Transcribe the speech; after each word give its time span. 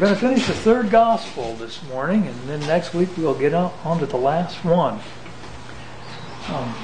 going 0.00 0.14
to 0.14 0.18
finish 0.18 0.46
the 0.46 0.54
third 0.54 0.88
gospel 0.88 1.54
this 1.56 1.82
morning, 1.84 2.26
and 2.26 2.48
then 2.48 2.60
next 2.60 2.94
week 2.94 3.10
we'll 3.18 3.38
get 3.38 3.52
on, 3.52 3.70
on 3.84 3.98
to 3.98 4.06
the 4.06 4.16
last 4.16 4.64
one. 4.64 4.98
Um, 6.48 6.74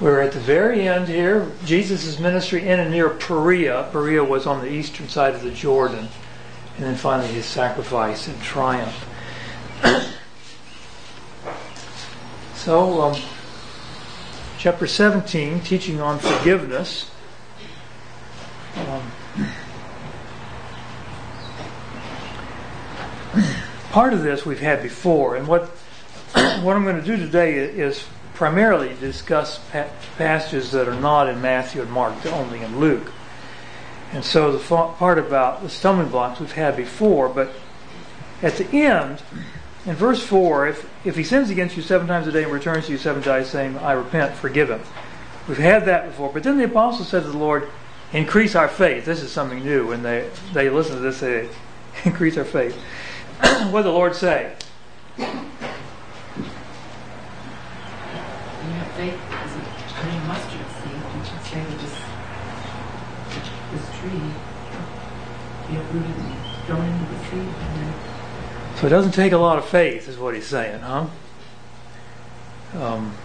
we're 0.00 0.20
at 0.20 0.30
the 0.30 0.38
very 0.38 0.86
end 0.86 1.08
here. 1.08 1.50
Jesus' 1.64 2.20
ministry 2.20 2.68
in 2.68 2.78
and 2.78 2.92
near 2.92 3.10
Perea. 3.10 3.88
Perea 3.90 4.22
was 4.22 4.46
on 4.46 4.60
the 4.60 4.70
eastern 4.70 5.08
side 5.08 5.34
of 5.34 5.42
the 5.42 5.50
Jordan. 5.50 6.08
And 6.76 6.86
then 6.86 6.94
finally 6.94 7.32
his 7.32 7.46
sacrifice 7.46 8.28
and 8.28 8.40
triumph. 8.40 9.08
so, 12.54 13.02
um, 13.02 13.20
chapter 14.58 14.86
17, 14.86 15.62
teaching 15.62 16.00
on 16.00 16.20
forgiveness. 16.20 17.10
Um, 18.76 19.12
part 23.94 24.12
of 24.12 24.24
this 24.24 24.44
we've 24.44 24.58
had 24.58 24.82
before, 24.82 25.36
and 25.36 25.46
what 25.46 25.68
what 26.34 26.74
I'm 26.74 26.82
going 26.82 27.00
to 27.00 27.06
do 27.06 27.16
today 27.16 27.54
is 27.60 28.04
primarily 28.34 28.92
discuss 28.98 29.60
passages 30.18 30.72
that 30.72 30.88
are 30.88 31.00
not 31.00 31.28
in 31.28 31.40
Matthew 31.40 31.80
and 31.80 31.92
Mark, 31.92 32.26
only 32.26 32.60
in 32.60 32.80
Luke. 32.80 33.12
And 34.10 34.24
so 34.24 34.50
the 34.50 34.58
part 34.58 35.20
about 35.20 35.62
the 35.62 35.70
stumbling 35.70 36.08
blocks 36.08 36.40
we've 36.40 36.50
had 36.50 36.76
before, 36.76 37.28
but 37.28 37.52
at 38.42 38.56
the 38.56 38.66
end, 38.76 39.22
in 39.86 39.94
verse 39.94 40.26
4, 40.26 40.66
if, 40.66 40.90
if 41.06 41.14
he 41.14 41.22
sins 41.22 41.48
against 41.50 41.76
you 41.76 41.82
seven 41.82 42.08
times 42.08 42.26
a 42.26 42.32
day 42.32 42.42
and 42.42 42.52
returns 42.52 42.86
to 42.86 42.92
you 42.92 42.98
seven 42.98 43.22
times 43.22 43.46
saying, 43.46 43.78
I 43.78 43.92
repent, 43.92 44.34
forgive 44.34 44.70
him. 44.70 44.80
We've 45.46 45.56
had 45.56 45.84
that 45.84 46.06
before. 46.06 46.32
But 46.32 46.42
then 46.42 46.58
the 46.58 46.64
apostle 46.64 47.04
said 47.04 47.22
to 47.22 47.28
the 47.28 47.38
Lord, 47.38 47.68
increase 48.12 48.56
our 48.56 48.68
faith. 48.68 49.04
This 49.04 49.22
is 49.22 49.30
something 49.30 49.62
new. 49.62 49.92
And 49.92 50.04
they, 50.04 50.28
they 50.52 50.68
listen 50.68 50.96
to 50.96 51.00
this, 51.00 51.20
they 51.20 51.48
increase 52.04 52.36
our 52.36 52.44
faith. 52.44 52.76
what 53.70 53.82
did 53.82 53.86
the 53.86 53.92
Lord 53.92 54.14
say? 54.14 54.54
faith 58.96 59.20
as 59.30 59.50
a 59.56 59.58
grain 60.00 60.26
mustard 60.28 60.66
seed, 60.82 60.92
you 60.92 61.00
can 61.00 61.42
say 61.42 61.62
that 61.64 61.78
this, 61.80 61.96
this 63.72 63.98
tree 63.98 64.22
be 65.68 65.76
uprooted 65.80 66.16
and 66.16 66.34
thrown 66.66 66.86
into 66.86 67.06
the 67.12 67.18
sea. 67.24 67.46
So 68.80 68.86
it 68.86 68.90
doesn't 68.90 69.12
take 69.12 69.32
a 69.32 69.38
lot 69.38 69.58
of 69.58 69.64
faith, 69.64 70.08
is 70.08 70.16
what 70.16 70.34
he's 70.34 70.46
saying, 70.46 70.80
huh? 70.80 71.06
Um, 72.74 73.16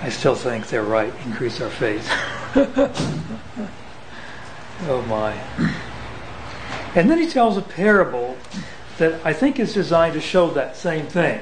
I 0.00 0.08
still 0.08 0.34
think 0.34 0.68
they're 0.68 0.82
right. 0.82 1.12
Increase 1.24 1.60
our 1.60 1.70
faith. 1.70 2.08
oh 4.88 5.02
my. 5.08 5.40
And 6.98 7.08
then 7.08 7.18
he 7.18 7.28
tells 7.28 7.56
a 7.56 7.62
parable 7.62 8.36
that 8.98 9.24
I 9.24 9.32
think 9.32 9.60
is 9.60 9.72
designed 9.72 10.14
to 10.14 10.20
show 10.20 10.50
that 10.50 10.76
same 10.76 11.06
thing. 11.06 11.40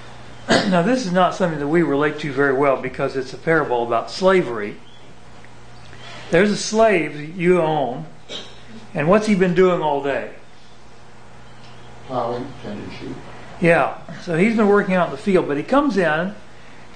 now, 0.48 0.82
this 0.82 1.06
is 1.06 1.12
not 1.12 1.36
something 1.36 1.60
that 1.60 1.68
we 1.68 1.82
relate 1.82 2.18
to 2.18 2.32
very 2.32 2.52
well 2.52 2.82
because 2.82 3.14
it's 3.14 3.32
a 3.32 3.38
parable 3.38 3.86
about 3.86 4.10
slavery. 4.10 4.76
There's 6.32 6.50
a 6.50 6.56
slave 6.56 7.38
you 7.38 7.62
own, 7.62 8.06
and 8.92 9.08
what's 9.08 9.28
he 9.28 9.36
been 9.36 9.54
doing 9.54 9.82
all 9.82 10.02
day? 10.02 10.32
Plowing, 12.08 12.52
tending 12.64 12.90
sheep. 12.98 13.16
Yeah, 13.60 13.98
so 14.22 14.36
he's 14.36 14.56
been 14.56 14.66
working 14.66 14.96
out 14.96 15.10
in 15.10 15.12
the 15.12 15.22
field, 15.22 15.46
but 15.46 15.56
he 15.56 15.62
comes 15.62 15.96
in, 15.96 16.34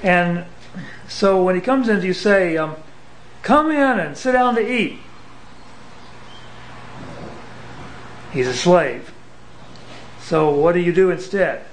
and 0.02 0.44
so 1.06 1.40
when 1.40 1.54
he 1.54 1.60
comes 1.60 1.88
in, 1.88 2.02
you 2.02 2.14
say, 2.14 2.56
um, 2.56 2.74
Come 3.42 3.70
in 3.70 4.00
and 4.00 4.16
sit 4.16 4.32
down 4.32 4.56
to 4.56 4.60
eat. 4.60 4.98
He's 8.32 8.48
a 8.48 8.54
slave. 8.54 9.12
So 10.20 10.50
what 10.50 10.72
do 10.72 10.80
you 10.80 10.92
do 10.92 11.10
instead? 11.10 11.64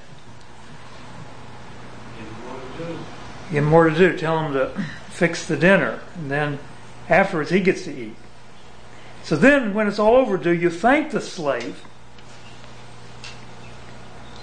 Give 3.51 3.63
him 3.63 3.65
more 3.65 3.89
to 3.89 3.95
do. 3.95 4.17
Tell 4.17 4.45
him 4.45 4.53
to 4.53 4.69
fix 5.09 5.45
the 5.47 5.57
dinner. 5.57 5.99
And 6.15 6.29
then 6.29 6.59
afterwards 7.07 7.49
he 7.49 7.61
gets 7.61 7.83
to 7.83 7.91
eat. 7.91 8.15
So 9.23 9.35
then 9.35 9.73
when 9.73 9.87
it's 9.87 9.99
all 9.99 10.15
over, 10.15 10.37
do 10.37 10.51
you 10.51 10.69
thank 10.69 11.11
the 11.11 11.21
slave? 11.21 11.83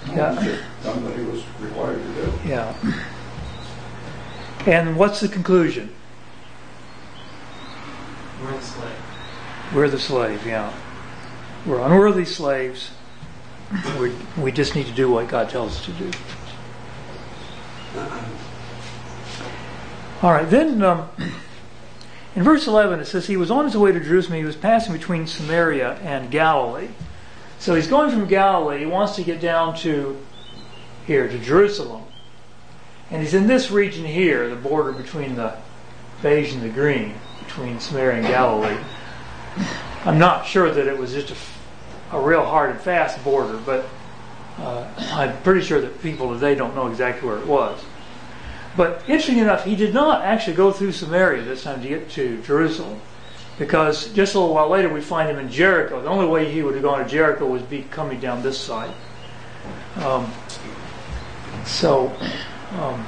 Yeah. 0.07 0.33
Done 0.83 1.03
what 1.03 1.15
he 1.15 1.23
was 1.23 1.43
required 1.59 2.01
to 2.01 2.25
do. 2.25 2.33
Yeah. 2.47 2.73
And 4.65 4.97
what's 4.97 5.19
the 5.19 5.27
conclusion? 5.27 5.93
We're 8.41 8.51
the 8.51 8.61
slave. 8.61 8.91
We're 9.73 9.89
the 9.89 9.99
slave, 9.99 10.45
yeah. 10.45 10.73
We're 11.67 11.81
unworthy 11.81 12.23
slaves. 12.23 12.91
we 14.37 14.53
just 14.53 14.73
need 14.73 14.85
to 14.85 14.93
do 14.93 15.11
what 15.11 15.27
God 15.27 15.49
tells 15.49 15.75
us 15.75 15.85
to 15.85 15.91
do. 15.91 16.11
All 20.21 20.31
right, 20.31 20.49
then 20.49 20.81
um, 20.81 21.09
in 22.37 22.43
verse 22.43 22.67
11 22.67 23.01
it 23.01 23.05
says, 23.05 23.27
He 23.27 23.35
was 23.35 23.51
on 23.51 23.65
his 23.65 23.75
way 23.75 23.91
to 23.91 23.99
Jerusalem. 23.99 24.37
He 24.37 24.45
was 24.45 24.55
passing 24.55 24.93
between 24.93 25.27
Samaria 25.27 25.95
and 25.95 26.31
Galilee. 26.31 26.87
So 27.59 27.75
he's 27.75 27.87
going 27.87 28.11
from 28.11 28.27
Galilee. 28.27 28.79
He 28.79 28.85
wants 28.85 29.17
to 29.17 29.23
get 29.23 29.41
down 29.41 29.75
to 29.79 30.17
here, 31.05 31.27
to 31.27 31.37
Jerusalem. 31.37 32.03
And 33.11 33.21
he's 33.21 33.33
in 33.33 33.47
this 33.47 33.71
region 33.71 34.05
here, 34.05 34.47
the 34.47 34.55
border 34.55 34.93
between 34.93 35.35
the 35.35 35.57
beige 36.21 36.53
and 36.53 36.63
the 36.63 36.69
green, 36.69 37.15
between 37.39 37.81
Samaria 37.81 38.19
and 38.19 38.27
Galilee. 38.27 38.77
I'm 40.05 40.17
not 40.17 40.45
sure 40.45 40.71
that 40.71 40.87
it 40.87 40.97
was 40.97 41.11
just 41.11 41.31
a, 41.31 41.35
a 42.11 42.19
real 42.19 42.45
hard 42.45 42.71
and 42.71 42.79
fast 42.79 43.23
border, 43.23 43.57
but 43.65 43.85
uh, 44.59 44.87
I'm 44.97 45.37
pretty 45.43 45.61
sure 45.61 45.81
that 45.81 46.01
people 46.01 46.33
today 46.33 46.55
don't 46.55 46.75
know 46.75 46.87
exactly 46.87 47.27
where 47.27 47.37
it 47.37 47.47
was. 47.47 47.83
But 48.75 49.01
interesting 49.07 49.39
enough, 49.39 49.65
he 49.65 49.75
did 49.75 49.93
not 49.93 50.23
actually 50.23 50.55
go 50.55 50.71
through 50.71 50.91
Samaria 50.91 51.43
this 51.43 51.63
time 51.63 51.81
to 51.81 51.87
get 51.87 52.09
to 52.11 52.41
Jerusalem. 52.43 53.01
Because 53.57 54.13
just 54.13 54.35
a 54.35 54.39
little 54.39 54.53
while 54.53 54.69
later 54.69 54.87
we 54.87 55.01
find 55.01 55.27
him 55.29 55.39
in 55.39 55.49
Jericho. 55.49 55.99
The 55.99 56.09
only 56.09 56.27
way 56.27 56.51
he 56.51 56.61
would 56.61 56.75
have 56.75 56.83
gone 56.83 57.03
to 57.03 57.09
Jericho 57.09 57.47
was 57.47 57.63
be 57.63 57.81
coming 57.83 58.19
down 58.19 58.43
this 58.43 58.59
side. 58.59 58.93
Um, 59.95 60.31
so, 61.65 62.15
um, 62.73 63.05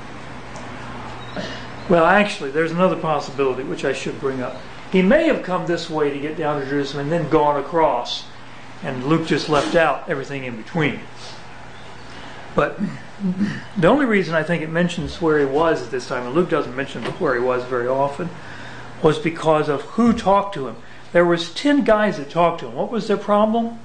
well, 1.87 2.05
actually, 2.05 2.49
there's 2.49 2.71
another 2.71 2.95
possibility 2.95 3.63
which 3.63 3.85
I 3.85 3.93
should 3.93 4.19
bring 4.19 4.41
up. 4.41 4.57
He 4.91 5.03
may 5.03 5.27
have 5.27 5.43
come 5.43 5.67
this 5.67 5.87
way 5.87 6.09
to 6.09 6.19
get 6.19 6.35
down 6.35 6.59
to 6.59 6.67
Jerusalem 6.67 7.03
and 7.03 7.11
then 7.11 7.29
gone 7.29 7.59
across, 7.59 8.25
and 8.83 9.05
Luke 9.05 9.27
just 9.27 9.49
left 9.49 9.75
out 9.75 10.09
everything 10.09 10.43
in 10.43 10.57
between. 10.57 10.99
But 12.55 12.79
the 13.77 13.87
only 13.87 14.05
reason 14.05 14.33
I 14.33 14.43
think 14.43 14.63
it 14.63 14.69
mentions 14.69 15.21
where 15.21 15.39
he 15.39 15.45
was 15.45 15.83
at 15.83 15.91
this 15.91 16.07
time, 16.07 16.25
and 16.25 16.35
Luke 16.35 16.49
doesn't 16.49 16.75
mention 16.75 17.03
where 17.03 17.35
he 17.35 17.41
was 17.41 17.63
very 17.65 17.87
often, 17.87 18.29
was 19.01 19.19
because 19.19 19.69
of 19.69 19.81
who 19.81 20.13
talked 20.13 20.53
to 20.55 20.67
him. 20.67 20.75
There 21.11 21.25
was 21.25 21.53
ten 21.53 21.83
guys 21.83 22.17
that 22.17 22.29
talked 22.29 22.59
to 22.61 22.67
him. 22.67 22.75
What 22.75 22.91
was 22.91 23.07
their 23.07 23.17
problem? 23.17 23.79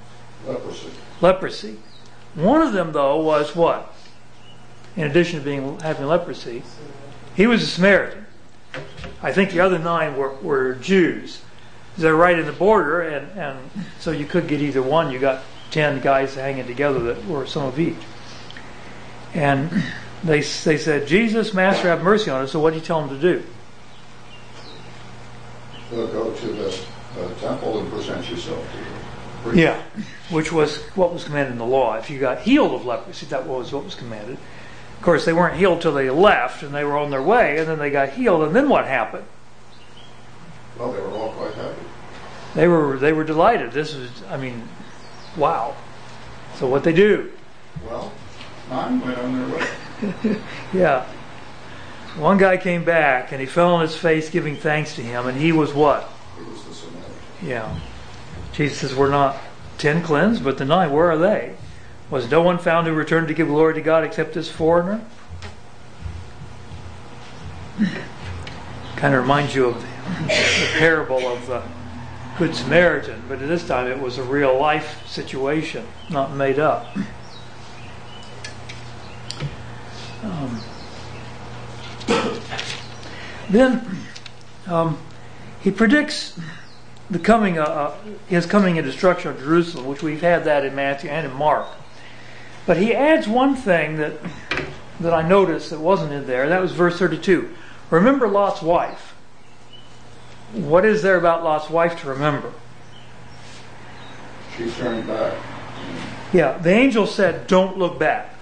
Leprosy. 0.45 0.89
Leprosy. 1.21 1.79
One 2.35 2.61
of 2.61 2.73
them, 2.73 2.91
though, 2.91 3.17
was 3.17 3.55
what? 3.55 3.93
In 4.95 5.03
addition 5.09 5.39
to 5.39 5.45
being 5.45 5.79
having 5.79 6.05
leprosy, 6.05 6.63
he 7.35 7.47
was 7.47 7.63
a 7.63 7.67
Samaritan. 7.67 8.25
I 9.21 9.31
think 9.31 9.51
the 9.51 9.59
other 9.59 9.79
nine 9.79 10.15
were, 10.17 10.35
were 10.35 10.75
Jews. 10.75 11.41
They're 11.97 12.15
right 12.15 12.37
in 12.37 12.45
the 12.45 12.51
border, 12.51 13.01
and, 13.01 13.39
and 13.39 13.57
so 13.99 14.11
you 14.11 14.25
could 14.25 14.47
get 14.47 14.61
either 14.61 14.81
one. 14.81 15.11
You 15.11 15.19
got 15.19 15.43
ten 15.71 16.01
guys 16.01 16.35
hanging 16.35 16.67
together 16.67 16.99
that 16.99 17.25
were 17.25 17.45
some 17.45 17.63
of 17.63 17.79
each. 17.79 17.95
And 19.33 19.69
they, 20.23 20.41
they 20.41 20.77
said, 20.77 21.07
Jesus, 21.07 21.53
Master, 21.53 21.87
have 21.87 22.03
mercy 22.03 22.31
on 22.31 22.41
us. 22.41 22.51
So 22.51 22.59
what 22.59 22.71
do 22.71 22.79
you 22.79 22.85
tell 22.85 23.05
them 23.05 23.09
to 23.09 23.21
do? 23.21 23.45
They'll 25.91 26.07
go 26.07 26.33
to 26.33 26.47
the 26.47 26.67
uh, 27.19 27.33
temple 27.39 27.79
and 27.79 27.89
present 27.91 28.29
yourself 28.29 28.65
to 28.71 29.51
the. 29.51 29.57
Yeah, 29.57 29.81
which 30.31 30.51
was 30.51 30.81
what 30.95 31.13
was 31.13 31.23
commanded 31.23 31.51
in 31.51 31.59
the 31.59 31.65
law. 31.65 31.93
If 31.95 32.09
you 32.09 32.19
got 32.19 32.41
healed 32.41 32.73
of 32.73 32.85
leprosy, 32.85 33.27
that 33.27 33.45
was 33.45 33.71
what 33.71 33.83
was 33.83 33.93
commanded. 33.93 34.37
Of 34.97 35.01
course, 35.03 35.23
they 35.25 35.33
weren't 35.33 35.57
healed 35.57 35.81
till 35.81 35.93
they 35.93 36.09
left, 36.09 36.63
and 36.63 36.73
they 36.73 36.83
were 36.83 36.97
on 36.97 37.11
their 37.11 37.21
way, 37.21 37.59
and 37.59 37.67
then 37.67 37.77
they 37.77 37.91
got 37.91 38.09
healed, 38.09 38.41
and 38.43 38.55
then 38.55 38.67
what 38.67 38.85
happened? 38.85 39.25
Well, 40.79 40.91
they 40.91 40.99
were 40.99 41.11
all 41.11 41.31
quite. 41.33 41.54
They 42.55 42.67
were 42.67 42.97
they 42.97 43.13
were 43.13 43.23
delighted. 43.23 43.71
This 43.71 43.93
was, 43.93 44.09
I 44.29 44.37
mean, 44.37 44.67
wow. 45.37 45.75
So 46.55 46.67
what 46.67 46.83
they 46.83 46.93
do? 46.93 47.31
Well, 47.85 48.11
nine 48.69 49.01
went 49.01 49.17
on 49.17 49.49
their 49.49 49.57
way. 49.57 49.67
Yeah. 50.73 51.05
One 52.17 52.37
guy 52.37 52.55
came 52.55 52.85
back 52.85 53.33
and 53.33 53.41
he 53.41 53.45
fell 53.45 53.75
on 53.75 53.81
his 53.81 53.95
face 53.95 54.29
giving 54.29 54.55
thanks 54.55 54.95
to 54.95 55.01
him, 55.01 55.27
and 55.27 55.37
he 55.37 55.51
was 55.51 55.73
what? 55.73 56.09
He 56.37 56.43
was 56.43 56.63
the 56.63 56.73
Samaritan. 56.73 57.13
Yeah. 57.43 57.79
Jesus 58.53 58.77
says, 58.79 58.95
We're 58.95 59.09
not 59.09 59.37
ten 59.77 60.01
cleansed, 60.01 60.43
but 60.43 60.57
the 60.57 60.65
nine, 60.65 60.91
where 60.91 61.11
are 61.11 61.17
they? 61.17 61.55
Was 62.09 62.31
no 62.31 62.41
one 62.41 62.57
found 62.57 62.87
who 62.87 62.93
returned 62.93 63.27
to 63.27 63.33
give 63.33 63.47
glory 63.47 63.73
to 63.73 63.81
God 63.81 64.05
except 64.05 64.33
this 64.33 64.49
foreigner? 64.49 65.01
kind 68.95 69.13
of 69.13 69.21
reminds 69.21 69.53
you 69.53 69.65
of 69.65 69.81
the, 69.81 69.87
the 70.27 70.69
parable 70.77 71.27
of 71.27 71.45
the 71.47 71.61
Good 72.37 72.53
Samaritan, 72.53 73.23
but 73.29 73.41
at 73.41 73.47
this 73.47 73.65
time 73.65 73.87
it 73.87 73.99
was 73.99 74.17
a 74.17 74.23
real 74.23 74.59
life 74.59 75.07
situation, 75.07 75.87
not 76.09 76.33
made 76.33 76.59
up. 76.59 76.85
Um, 80.21 80.61
then 83.49 83.99
um, 84.67 84.97
he 85.61 85.71
predicts 85.71 86.37
the 87.09 87.19
coming, 87.19 87.57
uh, 87.57 87.63
uh, 87.63 87.95
his 88.27 88.45
coming 88.45 88.77
and 88.77 88.85
destruction 88.85 89.31
of 89.31 89.39
Jerusalem, 89.39 89.85
which 89.85 90.03
we've 90.03 90.21
had 90.21 90.43
that 90.43 90.65
in 90.65 90.75
Matthew 90.75 91.09
and 91.09 91.25
in 91.25 91.33
Mark. 91.33 91.67
But 92.65 92.77
he 92.77 92.93
adds 92.93 93.27
one 93.27 93.55
thing 93.55 93.95
that 93.97 94.13
that 94.99 95.13
I 95.13 95.27
noticed 95.27 95.69
that 95.69 95.79
wasn't 95.79 96.13
in 96.13 96.27
there. 96.27 96.47
That 96.49 96.61
was 96.61 96.71
verse 96.71 96.97
32. 96.97 97.53
Remember 97.89 98.27
Lot's 98.27 98.61
wife. 98.61 99.14
What 100.55 100.85
is 100.85 101.01
there 101.01 101.17
about 101.17 101.43
Lot's 101.43 101.69
wife 101.69 101.99
to 102.01 102.07
remember? 102.07 102.53
She 104.57 104.69
turned 104.71 105.05
back. 105.05 105.33
Yeah, 106.31 106.57
the 106.57 106.71
angel 106.71 107.07
said, 107.07 107.47
"Don't 107.47 107.77
look 107.77 107.99
back." 107.99 108.33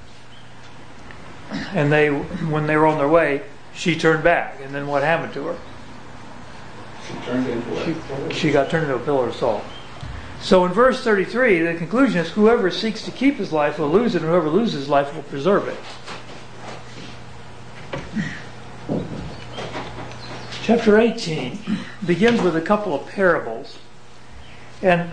And 1.74 1.92
they, 1.92 2.10
when 2.10 2.68
they 2.68 2.78
were 2.78 2.88
on 2.88 2.98
their 3.00 3.08
way, 3.08 3.42
she 3.74 3.98
turned 3.98 4.24
back. 4.24 4.60
And 4.62 4.74
then 4.74 4.88
what 4.88 5.04
happened 5.04 5.34
to 5.34 5.48
her? 5.48 5.58
She 7.08 7.14
turned 7.26 7.48
into 7.48 7.74
a 7.74 8.30
She, 8.30 8.40
she 8.40 8.52
got 8.52 8.70
turned 8.70 8.84
into 8.84 8.96
a 8.96 9.00
pillar 9.00 9.30
of 9.30 9.36
salt. 9.36 9.64
So 10.40 10.66
in 10.66 10.74
verse 10.74 11.04
33, 11.04 11.60
the 11.60 11.76
conclusion 11.76 12.20
is 12.20 12.30
whoever 12.32 12.70
seeks 12.70 13.04
to 13.06 13.12
keep 13.12 13.38
his 13.38 13.52
life 13.52 13.80
will 13.80 13.90
lose 13.90 14.14
it, 14.14 14.22
and 14.22 14.30
whoever 14.30 14.50
loses 14.50 14.74
his 14.74 14.90
life 14.90 15.16
will 15.16 15.24
preserve 15.24 15.68
it. 15.68 15.78
Chapter 20.64 20.98
18 20.98 21.60
begins 22.06 22.42
with 22.42 22.56
a 22.56 22.62
couple 22.62 22.96
of 22.96 23.06
parables. 23.06 23.78
And 24.82 25.12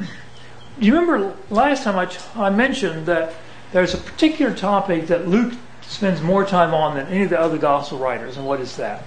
do 0.79 0.87
you 0.87 0.94
remember 0.94 1.35
last 1.50 1.82
time 1.82 1.97
I, 1.97 2.08
I 2.41 2.50
mentioned 2.50 3.06
that 3.06 3.35
there's 3.73 3.93
a 3.93 3.99
particular 3.99 4.55
topic 4.55 5.08
that 5.08 5.26
Luke 5.26 5.55
spends 5.82 6.23
more 6.23 6.47
time 6.47 6.73
on 6.73 6.97
than 6.97 7.08
any 7.08 7.25
of 7.25 7.31
the 7.31 7.41
other 7.41 7.58
gospel 7.58 7.99
writers, 7.99 8.37
and 8.37 8.47
what 8.47 8.61
is 8.61 8.76
that? 8.76 9.02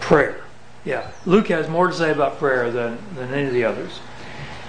Prayer. 0.00 0.42
Yeah. 0.84 1.08
Luke 1.24 1.46
has 1.48 1.68
more 1.68 1.86
to 1.86 1.92
say 1.92 2.10
about 2.10 2.40
prayer 2.40 2.72
than, 2.72 2.98
than 3.14 3.32
any 3.32 3.46
of 3.46 3.54
the 3.54 3.62
others. 3.62 4.00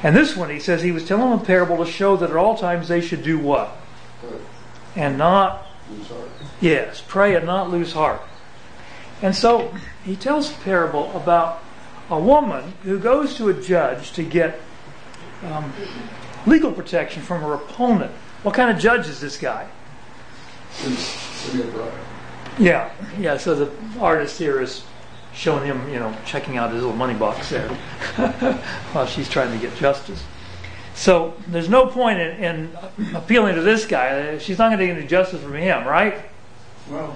And 0.03 0.15
this 0.15 0.37
one, 0.37 0.51
he 0.51 0.59
says 0.59 0.83
he 0.83 0.91
was 0.91 1.07
telling 1.07 1.31
them 1.31 1.39
a 1.39 1.43
parable 1.43 1.83
to 1.83 1.91
show 1.91 2.15
that 2.17 2.29
at 2.29 2.35
all 2.35 2.55
times 2.55 2.89
they 2.89 3.01
should 3.01 3.23
do 3.23 3.39
what? 3.39 3.75
And 4.95 5.17
not. 5.17 5.65
Yes, 6.63 7.03
pray 7.05 7.35
and 7.35 7.45
not 7.45 7.69
lose 7.69 7.93
heart. 7.93 8.21
And 9.21 9.35
so 9.35 9.73
he 10.03 10.15
tells 10.15 10.51
a 10.51 10.55
parable 10.61 11.15
about 11.15 11.61
a 12.09 12.19
woman 12.19 12.73
who 12.83 12.99
goes 12.99 13.35
to 13.35 13.49
a 13.49 13.53
judge 13.53 14.13
to 14.13 14.23
get 14.23 14.59
um, 15.45 15.71
legal 16.45 16.71
protection 16.71 17.21
from 17.21 17.41
her 17.41 17.53
opponent. 17.53 18.11
What 18.43 18.55
kind 18.55 18.71
of 18.71 18.79
judge 18.81 19.07
is 19.07 19.19
this 19.19 19.37
guy? 19.37 19.67
Yeah, 22.57 22.91
yeah. 23.19 23.37
So 23.37 23.55
the 23.55 23.71
artist 23.99 24.37
here 24.37 24.61
is 24.61 24.83
showing 25.33 25.65
him, 25.65 25.89
you 25.89 25.99
know, 25.99 26.15
checking 26.25 26.57
out 26.57 26.71
his 26.71 26.81
little 26.81 26.95
money 26.95 27.13
box 27.13 27.49
there 27.49 27.67
while 28.91 29.05
she's 29.05 29.29
trying 29.29 29.51
to 29.51 29.57
get 29.57 29.75
justice. 29.77 30.23
So 30.95 31.33
there's 31.47 31.69
no 31.69 31.87
point 31.87 32.19
in, 32.19 32.43
in 32.43 33.15
appealing 33.15 33.55
to 33.55 33.61
this 33.61 33.85
guy. 33.85 34.37
She's 34.37 34.57
not 34.59 34.67
going 34.67 34.79
to 34.79 34.85
get 34.85 34.97
any 34.97 35.07
justice 35.07 35.41
from 35.41 35.55
him, 35.55 35.87
right? 35.87 36.23
Well, 36.89 37.15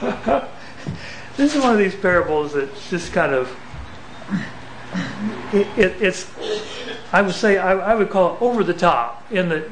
This 1.38 1.54
is 1.54 1.62
one 1.62 1.72
of 1.72 1.78
these 1.78 1.94
parables 1.94 2.52
that's 2.54 2.90
just 2.90 3.12
kind 3.12 3.32
of. 3.32 3.56
It, 5.52 5.68
it, 5.78 6.02
it's, 6.02 6.28
I 7.12 7.22
would 7.22 7.32
say, 7.32 7.58
I, 7.58 7.74
I 7.74 7.94
would 7.94 8.10
call 8.10 8.34
it 8.34 8.42
over 8.42 8.64
the 8.64 8.74
top 8.74 9.30
in 9.30 9.48
that 9.50 9.70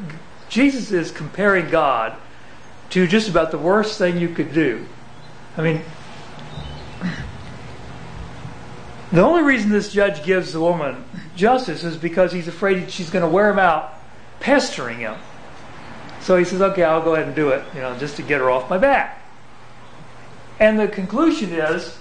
Jesus 0.48 0.92
is 0.92 1.10
comparing 1.10 1.68
God 1.68 2.16
to 2.90 3.08
just 3.08 3.28
about 3.28 3.50
the 3.50 3.58
worst 3.58 3.98
thing 3.98 4.16
you 4.16 4.28
could 4.28 4.54
do. 4.54 4.86
I 5.56 5.62
mean, 5.62 5.82
the 9.10 9.22
only 9.22 9.42
reason 9.42 9.70
this 9.70 9.92
judge 9.92 10.24
gives 10.24 10.52
the 10.52 10.60
woman 10.60 11.04
justice 11.34 11.82
is 11.82 11.96
because 11.96 12.30
he's 12.30 12.46
afraid 12.46 12.92
she's 12.92 13.10
going 13.10 13.24
to 13.24 13.28
wear 13.28 13.50
him 13.50 13.58
out, 13.58 13.92
pestering 14.38 15.00
him. 15.00 15.16
So 16.26 16.36
he 16.36 16.44
says, 16.44 16.60
"Okay, 16.60 16.82
I'll 16.82 17.02
go 17.02 17.14
ahead 17.14 17.28
and 17.28 17.36
do 17.36 17.50
it, 17.50 17.62
you 17.72 17.80
know, 17.80 17.96
just 17.98 18.16
to 18.16 18.22
get 18.22 18.40
her 18.40 18.50
off 18.50 18.68
my 18.68 18.78
back." 18.78 19.22
And 20.58 20.76
the 20.76 20.88
conclusion 20.88 21.52
is, 21.52 21.96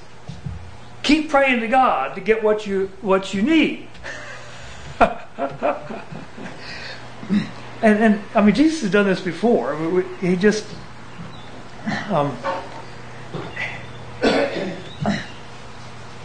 keep 1.04 1.30
praying 1.30 1.60
to 1.60 1.68
God 1.68 2.16
to 2.16 2.22
get 2.22 2.42
what 2.42 2.66
you 2.66 2.90
what 3.02 3.36
you 3.36 3.44
need. 3.44 3.88
and 5.00 5.20
and 7.84 8.22
I 8.34 8.42
mean, 8.42 8.56
Jesus 8.56 8.82
has 8.82 8.90
done 8.90 9.06
this 9.06 9.22
before. 9.22 9.76
I 9.76 9.80
mean, 9.80 9.94
we- 9.94 10.28
He 10.28 10.36
just. 10.36 10.66
Um, 12.10 12.36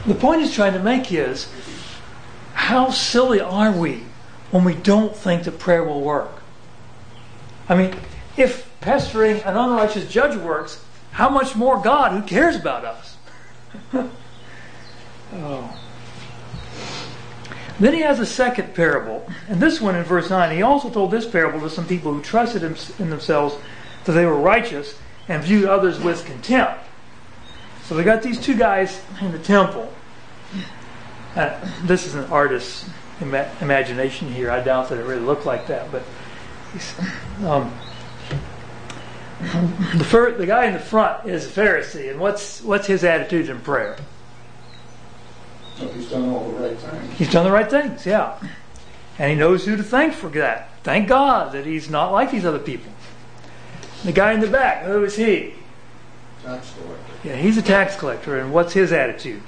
the 0.06 0.14
point 0.18 0.40
he's 0.40 0.54
trying 0.54 0.72
to 0.72 0.78
make 0.82 1.12
is 1.12 1.52
how 2.54 2.88
silly 2.88 3.42
are 3.42 3.70
we 3.70 4.04
when 4.52 4.64
we 4.64 4.74
don't 4.74 5.14
think 5.14 5.42
that 5.42 5.58
prayer 5.58 5.84
will 5.84 6.00
work? 6.00 6.39
I 7.70 7.76
mean, 7.76 7.94
if 8.36 8.68
pestering 8.80 9.40
an 9.42 9.56
unrighteous 9.56 10.10
judge 10.10 10.36
works, 10.36 10.84
how 11.12 11.28
much 11.28 11.54
more 11.54 11.80
God 11.80 12.10
who 12.10 12.22
cares 12.26 12.56
about 12.56 12.84
us? 12.84 13.16
oh. 15.34 15.80
Then 17.78 17.94
he 17.94 18.00
has 18.00 18.18
a 18.18 18.26
second 18.26 18.74
parable. 18.74 19.24
And 19.48 19.62
this 19.62 19.80
one 19.80 19.94
in 19.94 20.02
verse 20.02 20.28
9, 20.28 20.54
he 20.54 20.62
also 20.62 20.90
told 20.90 21.12
this 21.12 21.26
parable 21.26 21.60
to 21.60 21.70
some 21.70 21.86
people 21.86 22.12
who 22.12 22.20
trusted 22.20 22.64
in 22.64 23.08
themselves 23.08 23.54
that 24.04 24.12
they 24.12 24.26
were 24.26 24.36
righteous 24.36 24.98
and 25.28 25.42
viewed 25.44 25.66
others 25.66 26.00
with 26.00 26.24
contempt. 26.24 26.84
So 27.84 27.96
we 27.96 28.02
got 28.02 28.20
these 28.20 28.40
two 28.40 28.56
guys 28.56 29.00
in 29.20 29.30
the 29.30 29.38
temple. 29.38 29.92
Uh, 31.36 31.56
this 31.84 32.04
is 32.04 32.16
an 32.16 32.24
artist's 32.24 32.90
ima- 33.20 33.50
imagination 33.60 34.32
here. 34.32 34.50
I 34.50 34.60
doubt 34.60 34.88
that 34.88 34.98
it 34.98 35.04
really 35.04 35.22
looked 35.22 35.46
like 35.46 35.68
that, 35.68 35.92
but 35.92 36.02
um, 37.44 37.72
the 39.96 40.04
fir- 40.04 40.36
the 40.36 40.46
guy 40.46 40.66
in 40.66 40.74
the 40.74 40.78
front 40.78 41.28
is 41.28 41.46
a 41.46 41.48
Pharisee, 41.48 42.10
and 42.10 42.20
what's 42.20 42.62
what's 42.62 42.86
his 42.86 43.04
attitude 43.04 43.48
in 43.48 43.60
prayer? 43.60 43.96
he's 45.76 46.10
done 46.10 46.28
all 46.28 46.50
the 46.50 46.62
right 46.62 46.78
things. 46.78 47.18
He's 47.18 47.32
done 47.32 47.44
the 47.44 47.50
right 47.50 47.68
things, 47.68 48.04
yeah, 48.04 48.38
and 49.18 49.30
he 49.30 49.36
knows 49.36 49.64
who 49.64 49.76
to 49.76 49.82
thank 49.82 50.12
for 50.12 50.28
that. 50.30 50.70
Thank 50.82 51.08
God 51.08 51.52
that 51.52 51.66
he's 51.66 51.90
not 51.90 52.12
like 52.12 52.30
these 52.30 52.44
other 52.44 52.58
people. 52.58 52.92
The 54.04 54.12
guy 54.12 54.32
in 54.32 54.40
the 54.40 54.46
back, 54.46 54.84
who 54.84 55.04
is 55.04 55.16
he? 55.16 55.54
Tax 56.42 56.72
collector. 56.74 57.28
Yeah, 57.28 57.36
he's 57.36 57.56
a 57.58 57.62
tax 57.62 57.96
collector, 57.96 58.38
and 58.38 58.52
what's 58.52 58.72
his 58.72 58.92
attitude? 58.92 59.42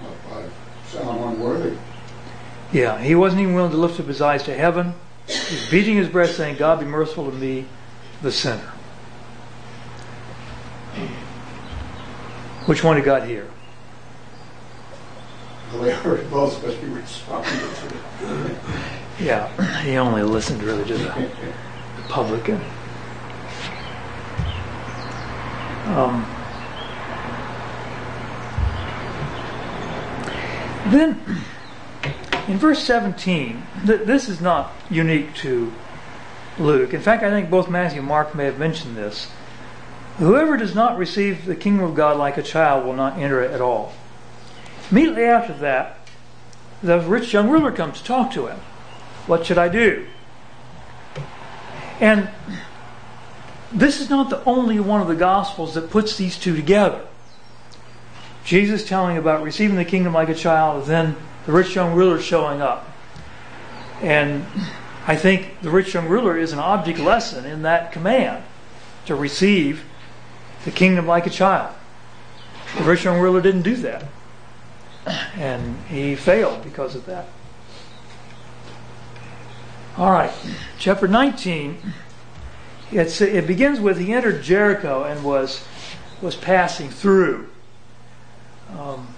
Well, 0.00 0.14
I 0.32 0.88
sound 0.88 1.34
unworthy. 1.34 1.76
Yeah, 2.72 2.98
he 2.98 3.14
wasn't 3.14 3.42
even 3.42 3.54
willing 3.54 3.70
to 3.70 3.76
lift 3.76 3.98
up 4.00 4.06
his 4.06 4.20
eyes 4.20 4.42
to 4.44 4.54
heaven. 4.54 4.94
He's 5.26 5.68
beating 5.70 5.96
his 5.96 6.08
breast, 6.08 6.36
saying, 6.36 6.56
"God 6.56 6.80
be 6.80 6.86
merciful 6.86 7.30
to 7.30 7.36
me, 7.36 7.66
the 8.22 8.32
sinner." 8.32 8.72
Which 12.66 12.82
one 12.82 12.96
he 12.96 13.02
got 13.02 13.26
here? 13.26 13.46
Well, 15.72 15.82
they 15.82 15.92
heard 15.92 16.30
both, 16.30 16.62
but 16.62 16.74
he 16.74 16.86
responded. 16.86 18.58
Yeah, 19.20 19.48
he 19.82 19.96
only 19.96 20.22
listened 20.22 20.62
really 20.62 20.84
to 20.84 20.96
the 20.96 21.28
publican. 22.08 22.60
Um, 25.86 26.24
then, 30.86 31.20
in 32.48 32.58
verse 32.58 32.82
17, 32.82 33.62
th- 33.86 34.00
this 34.06 34.28
is 34.28 34.40
not 34.40 34.72
unique 34.90 35.34
to 35.36 35.72
Luke. 36.58 36.94
In 36.94 37.00
fact, 37.00 37.22
I 37.22 37.30
think 37.30 37.50
both 37.50 37.68
Matthew 37.68 38.00
and 38.00 38.08
Mark 38.08 38.34
may 38.34 38.44
have 38.44 38.58
mentioned 38.58 38.96
this. 38.96 39.30
Whoever 40.18 40.56
does 40.56 40.74
not 40.74 40.96
receive 40.96 41.44
the 41.44 41.56
kingdom 41.56 41.84
of 41.84 41.94
God 41.94 42.16
like 42.16 42.36
a 42.36 42.42
child 42.42 42.84
will 42.84 42.94
not 42.94 43.18
enter 43.18 43.42
it 43.42 43.50
at 43.50 43.60
all. 43.60 43.92
Immediately 44.90 45.24
after 45.24 45.54
that, 45.54 45.98
the 46.82 47.00
rich 47.00 47.32
young 47.32 47.48
ruler 47.48 47.72
comes 47.72 47.98
to 47.98 48.04
talk 48.04 48.30
to 48.32 48.46
him. 48.46 48.58
What 49.26 49.46
should 49.46 49.58
I 49.58 49.68
do? 49.68 50.06
And 52.00 52.28
this 53.72 54.00
is 54.00 54.10
not 54.10 54.30
the 54.30 54.44
only 54.44 54.78
one 54.78 55.00
of 55.00 55.08
the 55.08 55.14
Gospels 55.14 55.74
that 55.74 55.90
puts 55.90 56.16
these 56.16 56.38
two 56.38 56.54
together. 56.54 57.06
Jesus 58.44 58.86
telling 58.86 59.16
about 59.16 59.42
receiving 59.42 59.76
the 59.76 59.84
kingdom 59.84 60.12
like 60.12 60.28
a 60.28 60.34
child, 60.34 60.86
then 60.86 61.16
the 61.46 61.52
rich 61.52 61.74
young 61.74 61.94
ruler 61.94 62.20
showing 62.20 62.60
up. 62.60 62.90
And 64.02 64.44
I 65.06 65.16
think 65.16 65.60
the 65.60 65.70
rich 65.70 65.94
young 65.94 66.08
ruler 66.08 66.36
is 66.36 66.52
an 66.52 66.58
object 66.58 66.98
lesson 66.98 67.44
in 67.44 67.62
that 67.62 67.92
command 67.92 68.44
to 69.06 69.14
receive 69.14 69.84
the 70.64 70.70
kingdom 70.70 71.06
like 71.06 71.26
a 71.26 71.30
child. 71.30 71.74
The 72.78 72.84
rich 72.84 73.04
young 73.04 73.20
ruler 73.20 73.40
didn't 73.40 73.62
do 73.62 73.76
that. 73.76 74.04
And 75.36 75.78
he 75.86 76.16
failed 76.16 76.64
because 76.64 76.94
of 76.94 77.06
that. 77.06 77.26
All 79.96 80.10
right, 80.10 80.32
chapter 80.78 81.06
19. 81.06 81.78
It's, 82.90 83.20
it 83.20 83.46
begins 83.46 83.80
with 83.80 83.98
he 83.98 84.12
entered 84.12 84.42
Jericho 84.42 85.04
and 85.04 85.24
was 85.24 85.64
was 86.20 86.34
passing 86.34 86.88
through. 86.88 87.48
Um, 88.78 89.13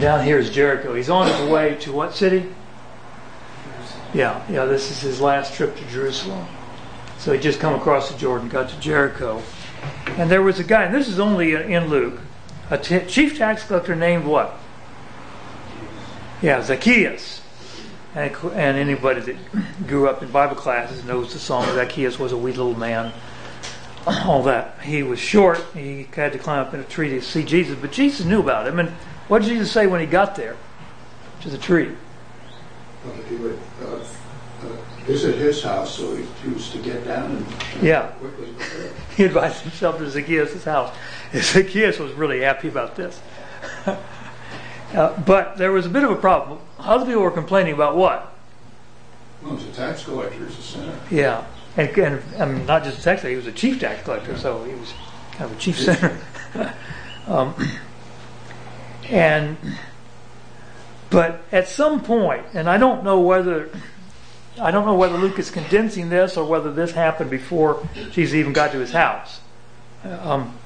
down 0.00 0.24
here 0.24 0.38
is 0.38 0.50
Jericho. 0.50 0.94
He's 0.94 1.10
on 1.10 1.26
his 1.26 1.50
way 1.50 1.76
to 1.80 1.92
what 1.92 2.14
city? 2.14 2.52
Yeah, 4.14 4.44
yeah. 4.50 4.64
This 4.64 4.90
is 4.90 5.00
his 5.00 5.20
last 5.20 5.54
trip 5.54 5.76
to 5.76 5.84
Jerusalem. 5.86 6.46
So 7.18 7.32
he 7.32 7.38
just 7.38 7.60
come 7.60 7.74
across 7.74 8.10
the 8.10 8.18
Jordan, 8.18 8.48
got 8.48 8.68
to 8.70 8.80
Jericho, 8.80 9.42
and 10.06 10.30
there 10.30 10.42
was 10.42 10.58
a 10.58 10.64
guy. 10.64 10.84
And 10.84 10.94
this 10.94 11.08
is 11.08 11.18
only 11.18 11.54
in 11.54 11.88
Luke. 11.88 12.20
A 12.70 12.78
t- 12.78 13.04
chief 13.06 13.36
tax 13.38 13.64
collector 13.64 13.94
named 13.94 14.24
what? 14.24 14.58
Yeah, 16.42 16.62
Zacchaeus. 16.62 17.42
And, 18.14 18.34
and 18.54 18.76
anybody 18.76 19.20
that 19.20 19.36
grew 19.86 20.08
up 20.08 20.22
in 20.22 20.30
Bible 20.30 20.56
classes 20.56 21.04
knows 21.04 21.32
the 21.32 21.38
song 21.38 21.64
Zacchaeus 21.74 22.18
was 22.18 22.32
a 22.32 22.36
wee 22.36 22.52
little 22.52 22.76
man. 22.76 23.12
All 24.06 24.42
that. 24.44 24.80
He 24.82 25.02
was 25.02 25.18
short. 25.18 25.58
He 25.74 26.08
had 26.14 26.32
to 26.32 26.38
climb 26.38 26.60
up 26.60 26.72
in 26.72 26.80
a 26.80 26.84
tree 26.84 27.10
to 27.10 27.20
see 27.20 27.44
Jesus. 27.44 27.76
But 27.78 27.92
Jesus 27.92 28.24
knew 28.24 28.40
about 28.40 28.66
him. 28.66 28.78
And 28.78 28.92
what 29.28 29.42
did 29.42 29.48
Jesus 29.48 29.70
say 29.70 29.86
when 29.86 30.00
he 30.00 30.06
got 30.06 30.36
there 30.36 30.56
to 31.42 31.50
the 31.50 31.58
tree? 31.58 31.94
Well, 33.04 33.14
he 33.28 33.36
would 33.36 33.58
uh, 33.82 33.96
uh, 33.96 34.66
visit 35.04 35.36
his 35.36 35.62
house, 35.62 35.96
so 35.96 36.14
he 36.16 36.24
chose 36.42 36.70
to 36.72 36.78
get 36.78 37.04
down 37.04 37.36
and 37.36 37.82
Yeah. 37.82 38.06
quickly. 38.18 38.48
He 39.16 39.24
invited 39.24 39.56
himself 39.62 39.96
to 39.98 40.10
Zacchaeus' 40.10 40.64
house. 40.64 40.94
And 41.32 41.42
Zacchaeus 41.52 41.98
was 41.98 42.12
really 42.12 42.40
happy 42.40 42.68
about 42.68 42.96
this. 42.96 43.20
Uh, 44.94 45.18
but 45.22 45.56
there 45.58 45.72
was 45.72 45.84
a 45.84 45.88
bit 45.88 46.04
of 46.04 46.10
a 46.12 46.16
problem. 46.16 46.60
Other 46.78 47.04
people 47.04 47.20
were 47.20 47.32
complaining 47.32 47.74
about 47.74 47.96
what? 47.96 48.32
Well, 49.42 49.54
was 49.54 49.64
a 49.64 49.72
tax 49.72 50.04
collector, 50.04 50.46
he's 50.46 50.56
a 50.58 50.62
sinner. 50.62 50.98
Yeah, 51.10 51.44
and, 51.76 51.88
and 51.98 52.22
I 52.40 52.44
mean, 52.46 52.64
not 52.66 52.84
just 52.84 53.00
a 53.00 53.02
tax 53.02 53.22
collector, 53.22 53.30
he 53.30 53.36
was 53.36 53.48
a 53.48 53.52
chief 53.52 53.80
tax 53.80 54.04
collector, 54.04 54.38
so 54.38 54.62
he 54.62 54.74
was 54.74 54.94
kind 55.32 55.50
of 55.50 55.56
a 55.56 55.60
chief 55.60 55.76
sinner. 55.78 56.16
um, 57.26 57.54
and 59.10 59.56
but 61.10 61.40
at 61.52 61.68
some 61.68 62.02
point, 62.02 62.46
and 62.54 62.68
I 62.68 62.78
don't 62.78 63.04
know 63.04 63.20
whether 63.20 63.70
I 64.60 64.70
don't 64.70 64.86
know 64.86 64.94
whether 64.94 65.18
Luke 65.18 65.38
is 65.38 65.50
condensing 65.50 66.08
this 66.08 66.36
or 66.36 66.44
whether 66.44 66.72
this 66.72 66.92
happened 66.92 67.30
before 67.30 67.86
Jesus 68.10 68.34
even 68.34 68.52
got 68.52 68.72
to 68.72 68.78
his 68.78 68.92
house. 68.92 69.40
Um, 70.04 70.56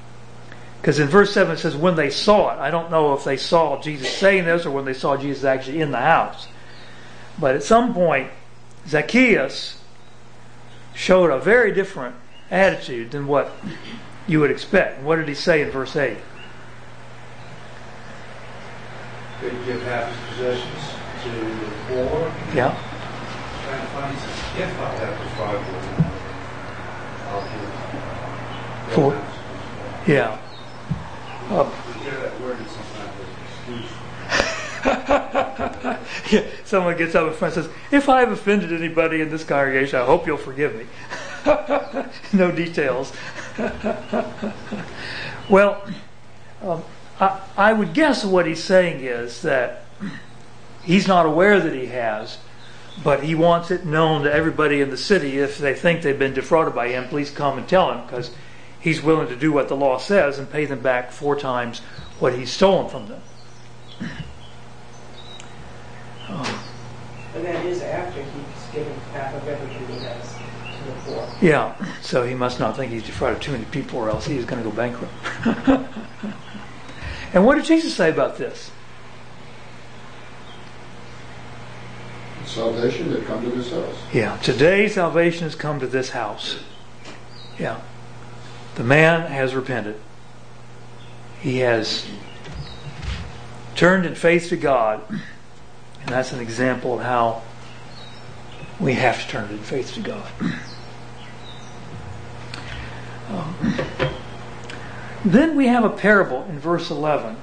because 0.81 0.97
in 0.97 1.09
verse 1.09 1.31
7 1.31 1.53
it 1.53 1.59
says, 1.59 1.75
when 1.75 1.95
they 1.95 2.09
saw 2.09 2.53
it. 2.53 2.59
I 2.59 2.71
don't 2.71 2.89
know 2.89 3.13
if 3.13 3.23
they 3.23 3.37
saw 3.37 3.79
Jesus 3.79 4.11
saying 4.17 4.45
this 4.45 4.65
or 4.65 4.71
when 4.71 4.85
they 4.85 4.95
saw 4.95 5.15
Jesus 5.15 5.43
actually 5.43 5.79
in 5.79 5.91
the 5.91 5.99
house. 5.99 6.47
But 7.39 7.55
at 7.55 7.61
some 7.61 7.93
point, 7.93 8.31
Zacchaeus 8.87 9.79
showed 10.95 11.29
a 11.29 11.37
very 11.37 11.71
different 11.71 12.15
attitude 12.49 13.11
than 13.11 13.27
what 13.27 13.51
you 14.27 14.39
would 14.39 14.49
expect. 14.49 15.03
What 15.03 15.17
did 15.17 15.27
he 15.27 15.35
say 15.35 15.61
in 15.61 15.69
verse 15.69 15.95
8? 15.95 16.17
He'd 19.41 19.65
give 19.65 19.81
half 19.83 20.07
his 20.07 20.19
possessions 20.29 20.83
to 21.23 21.29
the 21.29 21.69
poor. 21.87 22.31
Yeah. 22.53 22.77
Trying 23.65 23.81
to 23.81 23.87
find 23.87 24.13
if 24.15 24.71
I 24.79 24.89
have 24.95 25.15
to 25.17 25.27
five 25.35 25.61
more, 25.71 26.05
I'll 27.29 27.41
give. 27.41 28.93
Four. 28.93 29.11
half 29.13 29.21
his 29.23 29.33
possessions. 29.33 30.07
Yeah. 30.07 30.37
Uh, 31.49 31.69
hear 32.01 32.15
that 32.21 32.41
word 32.41 32.57
sometimes 32.69 33.11
yeah. 36.31 36.45
Someone 36.65 36.97
gets 36.97 37.13
up 37.15 37.27
in 37.27 37.33
front 37.33 37.55
and 37.55 37.65
says, 37.65 37.73
If 37.91 38.09
I 38.09 38.21
have 38.21 38.31
offended 38.31 38.71
anybody 38.71 39.21
in 39.21 39.29
this 39.29 39.43
congregation, 39.43 39.99
I 39.99 40.05
hope 40.05 40.25
you'll 40.25 40.37
forgive 40.37 40.75
me. 40.75 40.85
no 42.33 42.51
details. 42.51 43.11
well, 45.49 45.83
um, 46.63 46.83
I, 47.21 47.39
I 47.55 47.73
would 47.73 47.93
guess 47.93 48.25
what 48.25 48.47
he's 48.47 48.63
saying 48.63 49.03
is 49.05 49.43
that 49.43 49.83
he's 50.83 51.07
not 51.07 51.27
aware 51.27 51.59
that 51.59 51.73
he 51.73 51.85
has, 51.85 52.39
but 53.03 53.23
he 53.23 53.35
wants 53.35 53.69
it 53.69 53.85
known 53.85 54.23
to 54.23 54.33
everybody 54.33 54.81
in 54.81 54.89
the 54.89 54.97
city. 54.97 55.37
If 55.37 55.59
they 55.59 55.75
think 55.75 56.01
they've 56.01 56.17
been 56.17 56.33
defrauded 56.33 56.73
by 56.73 56.89
him, 56.89 57.07
please 57.07 57.29
come 57.29 57.59
and 57.59 57.67
tell 57.67 57.91
him 57.91 58.05
because 58.07 58.31
he's 58.79 59.03
willing 59.03 59.27
to 59.27 59.35
do 59.35 59.51
what 59.51 59.67
the 59.67 59.75
law 59.75 59.99
says 59.99 60.39
and 60.39 60.49
pay 60.51 60.65
them 60.65 60.81
back 60.81 61.11
four 61.11 61.39
times 61.39 61.79
what 62.19 62.33
he's 62.33 62.51
stolen 62.51 62.89
from 62.89 63.07
them. 63.07 63.21
And 67.35 67.45
that 67.45 67.65
is 67.65 67.81
after 67.81 68.21
he's 68.23 68.73
given 68.73 68.93
half 69.13 69.33
of 69.35 69.47
everything 69.47 69.87
he 69.87 70.03
has 70.05 70.33
to 70.33 70.85
the 70.85 70.91
poor. 71.03 71.29
Yeah, 71.41 71.75
so 72.01 72.25
he 72.25 72.33
must 72.33 72.59
not 72.59 72.75
think 72.75 72.91
he's 72.91 73.05
defrauded 73.05 73.41
too 73.41 73.51
many 73.51 73.65
people, 73.65 73.99
or 73.99 74.09
else 74.09 74.25
he's 74.25 74.45
going 74.45 74.63
to 74.63 74.69
go 74.69 74.75
bankrupt. 74.75 75.13
and 77.33 77.45
what 77.45 77.55
did 77.55 77.65
Jesus 77.65 77.95
say 77.95 78.09
about 78.09 78.37
this? 78.37 78.71
Salvation 82.45 83.11
had 83.11 83.25
come 83.25 83.43
to 83.43 83.49
this 83.49 83.71
house. 83.71 83.95
Yeah, 84.11 84.37
today 84.37 84.89
salvation 84.89 85.43
has 85.43 85.55
come 85.55 85.79
to 85.79 85.87
this 85.87 86.09
house. 86.09 86.59
Yeah, 87.57 87.79
the 88.75 88.83
man 88.83 89.31
has 89.31 89.55
repented. 89.55 89.99
He 91.39 91.59
has 91.59 92.05
turned 93.75 94.05
in 94.05 94.15
faith 94.15 94.49
to 94.49 94.57
God, 94.57 95.01
and 95.09 96.09
that's 96.09 96.33
an 96.33 96.39
example 96.39 96.95
of 96.95 97.01
how 97.01 97.41
we 98.79 98.93
have 98.93 99.21
to 99.21 99.27
turn 99.27 99.49
in 99.49 99.59
faith 99.59 99.93
to 99.93 100.01
God. 100.01 100.27
Um, 103.31 103.55
then 105.23 105.55
we 105.55 105.67
have 105.67 105.83
a 105.83 105.89
parable 105.89 106.43
in 106.45 106.59
verse 106.59 106.89
11 106.89 107.37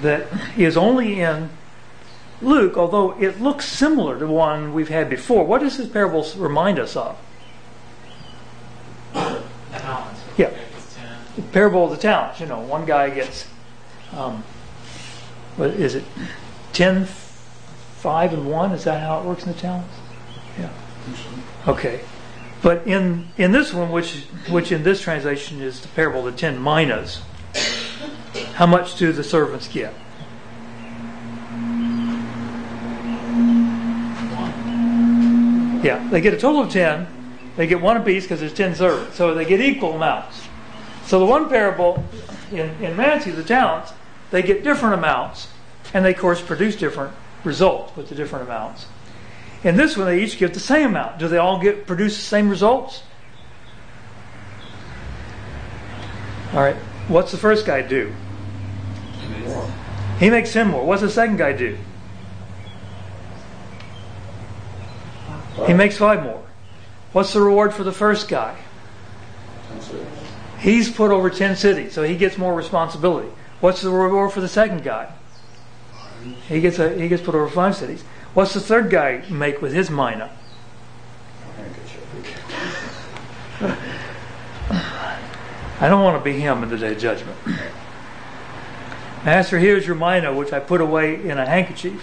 that 0.00 0.26
is 0.56 0.76
only 0.76 1.20
in 1.20 1.50
Luke, 2.40 2.76
although 2.76 3.12
it 3.20 3.40
looks 3.40 3.66
similar 3.66 4.18
to 4.18 4.26
one 4.26 4.74
we've 4.74 4.88
had 4.88 5.08
before. 5.08 5.44
What 5.44 5.60
does 5.60 5.78
this 5.78 5.88
parable 5.88 6.26
remind 6.36 6.78
us 6.78 6.96
of? 6.96 7.16
Talents. 9.12 10.20
Yeah. 10.36 10.50
The 11.36 11.42
parable 11.42 11.84
of 11.84 11.90
the 11.90 11.96
talents. 11.96 12.40
You 12.40 12.46
know, 12.46 12.60
one 12.60 12.84
guy 12.84 13.10
gets, 13.10 13.48
um, 14.12 14.42
what 15.56 15.70
is 15.70 15.94
it, 15.94 16.04
10, 16.72 17.04
5, 17.04 18.32
and 18.32 18.50
1? 18.50 18.72
Is 18.72 18.84
that 18.84 19.00
how 19.00 19.20
it 19.20 19.24
works 19.24 19.44
in 19.44 19.52
the 19.52 19.58
talents? 19.58 19.94
Yeah. 20.58 20.70
Okay. 21.68 22.00
But 22.62 22.86
in, 22.86 23.28
in 23.36 23.50
this 23.50 23.72
one, 23.72 23.90
which, 23.90 24.24
which 24.48 24.70
in 24.70 24.84
this 24.84 25.00
translation 25.00 25.60
is 25.60 25.80
the 25.80 25.88
parable 25.88 26.26
of 26.26 26.34
the 26.34 26.40
10 26.40 26.62
minas, 26.62 27.20
how 28.54 28.66
much 28.66 28.96
do 28.96 29.12
the 29.12 29.24
servants 29.24 29.66
get? 29.66 29.92
Yeah, 35.82 36.06
they 36.10 36.20
get 36.20 36.32
a 36.32 36.38
total 36.38 36.62
of 36.62 36.70
10. 36.70 37.08
They 37.56 37.66
get 37.66 37.82
one 37.82 37.96
apiece 37.96 38.22
because 38.24 38.38
there's 38.38 38.54
10 38.54 38.76
servants. 38.76 39.16
So 39.16 39.34
they 39.34 39.44
get 39.44 39.60
equal 39.60 39.94
amounts. 39.94 40.46
So 41.04 41.18
the 41.18 41.26
one 41.26 41.48
parable 41.48 42.04
in, 42.52 42.70
in 42.80 42.96
Matthew, 42.96 43.32
the 43.32 43.42
talents, 43.42 43.92
they 44.30 44.42
get 44.42 44.62
different 44.62 44.94
amounts. 44.94 45.48
And 45.92 46.04
they, 46.04 46.14
of 46.14 46.20
course, 46.20 46.40
produce 46.40 46.76
different 46.76 47.12
results 47.42 47.96
with 47.96 48.08
the 48.08 48.14
different 48.14 48.46
amounts. 48.46 48.86
In 49.64 49.76
this 49.76 49.96
one, 49.96 50.06
they 50.06 50.22
each 50.22 50.38
get 50.38 50.54
the 50.54 50.60
same 50.60 50.88
amount. 50.88 51.18
Do 51.18 51.28
they 51.28 51.38
all 51.38 51.60
get 51.60 51.86
produce 51.86 52.16
the 52.16 52.22
same 52.22 52.48
results? 52.48 53.02
All 56.52 56.60
right. 56.60 56.76
What's 57.08 57.30
the 57.30 57.38
first 57.38 57.64
guy 57.64 57.82
do? 57.82 58.12
He 60.18 60.30
makes 60.30 60.52
10 60.52 60.68
more. 60.68 60.84
What's 60.84 61.02
the 61.02 61.10
second 61.10 61.36
guy 61.36 61.52
do? 61.52 61.78
He 65.66 65.72
makes 65.72 65.96
five 65.96 66.22
more. 66.22 66.42
What's 67.12 67.32
the 67.32 67.40
reward 67.40 67.74
for 67.74 67.84
the 67.84 67.92
first 67.92 68.28
guy? 68.28 68.56
He's 70.58 70.90
put 70.90 71.10
over 71.10 71.28
10 71.28 71.56
cities, 71.56 71.92
so 71.92 72.02
he 72.02 72.16
gets 72.16 72.38
more 72.38 72.54
responsibility. 72.54 73.28
What's 73.60 73.82
the 73.82 73.90
reward 73.90 74.32
for 74.32 74.40
the 74.40 74.48
second 74.48 74.82
guy? 74.84 75.12
He 76.48 76.60
gets 76.60 76.78
a, 76.78 76.96
he 76.96 77.08
gets 77.08 77.22
put 77.22 77.34
over 77.34 77.48
five 77.48 77.76
cities. 77.76 78.04
What's 78.34 78.54
the 78.54 78.60
third 78.60 78.88
guy 78.88 79.24
make 79.28 79.60
with 79.60 79.74
his 79.74 79.90
mina? 79.90 80.30
I 85.80 85.88
don't 85.88 86.02
want 86.02 86.18
to 86.18 86.24
be 86.24 86.38
him 86.38 86.62
in 86.62 86.70
the 86.70 86.78
day 86.78 86.92
of 86.92 86.98
judgment. 86.98 87.36
Master, 89.24 89.58
here's 89.58 89.86
your 89.86 89.96
mina, 89.96 90.32
which 90.32 90.52
I 90.52 90.60
put 90.60 90.80
away 90.80 91.28
in 91.28 91.36
a 91.38 91.44
handkerchief. 91.44 92.02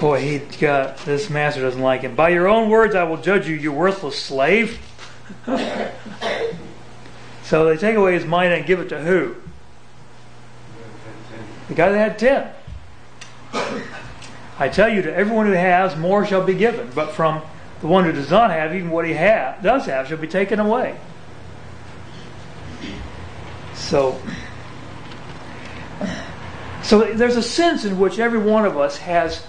Boy, 0.00 0.20
he 0.20 0.38
got 0.58 0.96
this 0.98 1.30
master 1.30 1.60
doesn't 1.60 1.80
like 1.80 2.00
him. 2.00 2.16
By 2.16 2.30
your 2.30 2.48
own 2.48 2.70
words, 2.70 2.94
I 2.94 3.04
will 3.04 3.18
judge 3.18 3.46
you, 3.46 3.54
you 3.54 3.70
worthless 3.70 4.18
slave. 4.20 4.80
so 7.44 7.66
they 7.66 7.76
take 7.76 7.96
away 7.96 8.14
his 8.14 8.24
money 8.24 8.52
and 8.52 8.66
give 8.66 8.80
it 8.80 8.88
to 8.88 9.00
who? 9.00 9.36
The 11.68 11.74
guy 11.74 11.90
that 11.90 11.98
had 11.98 12.18
ten. 12.18 12.50
I 13.52 14.68
tell 14.68 14.88
you, 14.88 15.02
to 15.02 15.14
everyone 15.14 15.46
who 15.46 15.52
has, 15.52 15.96
more 15.96 16.26
shall 16.26 16.44
be 16.44 16.54
given. 16.54 16.90
But 16.94 17.12
from 17.12 17.42
the 17.80 17.86
one 17.86 18.04
who 18.04 18.12
does 18.12 18.30
not 18.30 18.50
have, 18.50 18.74
even 18.74 18.90
what 18.90 19.06
he 19.06 19.14
ha- 19.14 19.56
does 19.62 19.86
have 19.86 20.08
shall 20.08 20.18
be 20.18 20.26
taken 20.26 20.60
away. 20.60 20.98
So, 23.74 24.20
so 26.82 27.12
there's 27.14 27.36
a 27.36 27.42
sense 27.42 27.84
in 27.84 27.98
which 27.98 28.18
every 28.18 28.38
one 28.38 28.66
of 28.66 28.76
us 28.76 28.98
has 28.98 29.44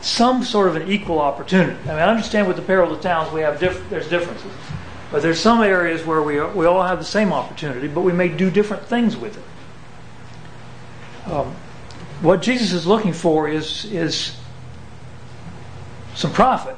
some 0.00 0.44
sort 0.44 0.68
of 0.68 0.76
an 0.76 0.90
equal 0.90 1.18
opportunity. 1.20 1.78
I 1.84 1.92
mean, 1.92 1.98
I 1.98 2.10
understand 2.10 2.46
with 2.46 2.56
the 2.56 2.62
parable 2.62 2.92
of 2.94 2.98
the 2.98 3.08
talents 3.08 3.32
we 3.32 3.40
have 3.40 3.58
diff- 3.58 3.88
there's 3.88 4.08
differences, 4.08 4.52
but 5.10 5.22
there's 5.22 5.40
some 5.40 5.62
areas 5.62 6.04
where 6.04 6.20
we 6.22 6.42
we 6.42 6.66
all 6.66 6.82
have 6.82 6.98
the 6.98 7.04
same 7.04 7.32
opportunity, 7.32 7.88
but 7.88 8.02
we 8.02 8.12
may 8.12 8.28
do 8.28 8.50
different 8.50 8.82
things 8.84 9.16
with 9.16 9.38
it. 9.38 11.32
Um, 11.32 11.54
what 12.24 12.40
Jesus 12.40 12.72
is 12.72 12.86
looking 12.86 13.12
for 13.12 13.46
is 13.48 13.84
is 13.84 14.34
some 16.14 16.32
profit. 16.32 16.76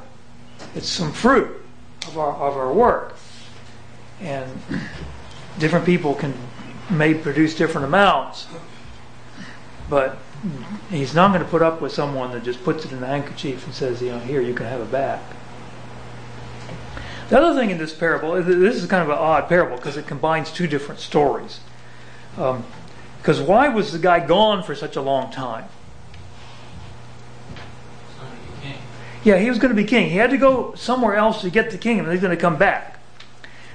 It's 0.75 0.89
some 0.89 1.13
fruit 1.13 1.65
of 2.07 2.17
our 2.17 2.33
of 2.33 2.57
our 2.57 2.73
work, 2.73 3.15
and 4.19 4.51
different 5.57 5.85
people 5.85 6.15
can 6.15 6.33
may 6.89 7.13
produce 7.13 7.55
different 7.55 7.85
amounts, 7.85 8.47
but 9.89 10.17
he's 10.89 11.15
not 11.15 11.29
going 11.29 11.43
to 11.43 11.49
put 11.49 11.61
up 11.61 11.81
with 11.81 11.93
someone 11.93 12.31
that 12.31 12.43
just 12.43 12.61
puts 12.63 12.83
it 12.83 12.91
in 12.91 12.99
the 12.99 13.07
handkerchief 13.07 13.65
and 13.65 13.73
says, 13.73 14.01
you 14.01 14.09
know, 14.09 14.19
here 14.19 14.41
you 14.41 14.53
can 14.53 14.65
have 14.65 14.81
it 14.81 14.91
back. 14.91 15.21
The 17.29 17.39
other 17.39 17.59
thing 17.59 17.71
in 17.71 17.77
this 17.77 17.93
parable, 17.93 18.41
this 18.41 18.75
is 18.75 18.85
kind 18.85 19.03
of 19.03 19.09
an 19.09 19.17
odd 19.17 19.49
parable 19.49 19.75
because 19.75 19.97
it 19.97 20.07
combines 20.07 20.51
two 20.51 20.67
different 20.67 21.01
stories. 21.01 21.59
Um, 22.37 22.63
because 23.17 23.41
why 23.41 23.69
was 23.69 23.91
the 23.91 23.99
guy 23.99 24.25
gone 24.25 24.63
for 24.63 24.75
such 24.75 24.95
a 24.95 25.01
long 25.01 25.31
time? 25.31 25.65
Yeah, 29.23 29.37
he 29.37 29.49
was 29.49 29.59
going 29.59 29.75
to 29.75 29.75
be 29.75 29.83
king. 29.83 30.09
He 30.09 30.15
had 30.15 30.29
to 30.29 30.37
go 30.37 30.73
somewhere 30.75 31.15
else 31.15 31.41
to 31.41 31.49
get 31.49 31.71
the 31.71 31.77
kingdom, 31.77 32.05
and 32.05 32.13
he's 32.13 32.21
going 32.21 32.35
to 32.35 32.41
come 32.41 32.57
back. 32.57 32.99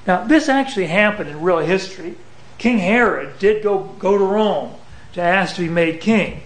Now, 0.07 0.25
this 0.25 0.49
actually 0.49 0.87
happened 0.87 1.29
in 1.29 1.43
real 1.43 1.59
history. 1.59 2.15
King 2.59 2.79
Herod 2.79 3.39
did 3.39 3.63
go, 3.63 3.81
go 3.99 4.17
to 4.17 4.25
Rome 4.25 4.75
to 5.13 5.21
ask 5.21 5.57
to 5.57 5.63
be 5.63 5.69
made 5.69 6.01
king. 6.01 6.43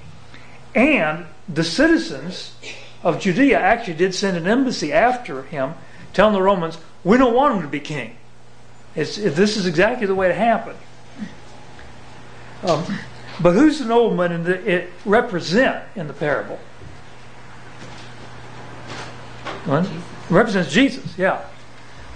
And 0.75 1.27
the 1.49 1.63
citizens 1.63 2.55
of 3.03 3.21
Judea 3.21 3.59
actually 3.59 3.95
did 3.95 4.15
send 4.15 4.37
an 4.37 4.47
embassy 4.47 4.93
after 4.93 5.45
him, 5.45 5.75
telling 6.13 6.35
the 6.35 6.43
Romans, 6.43 6.79
we 7.05 7.17
don't 7.17 7.35
want 7.35 7.55
him 7.55 7.63
to 7.63 7.69
be 7.69 7.81
king. 7.81 8.17
It's, 8.95 9.17
this 9.17 9.57
is 9.57 9.67
exactly 9.67 10.07
the 10.07 10.15
way 10.15 10.31
it 10.31 10.37
happened. 10.37 10.79
Um, 12.63 12.85
but 13.41 13.53
who's 13.53 13.79
the 13.79 13.85
nobleman 13.85 14.45
that 14.45 14.67
it 14.67 14.91
represent 15.05 15.85
in 15.95 16.07
the 16.07 16.13
parable? 16.13 16.59
What? 19.65 19.89
represents 20.31 20.73
Jesus, 20.73 21.17
yeah. 21.19 21.45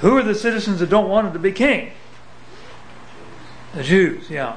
Who 0.00 0.16
are 0.16 0.22
the 0.22 0.34
citizens 0.34 0.80
that 0.80 0.90
don't 0.90 1.08
want 1.08 1.28
him 1.28 1.32
to 1.34 1.38
be 1.38 1.52
king? 1.52 1.92
The 3.74 3.82
Jews, 3.82 4.30
yeah. 4.30 4.56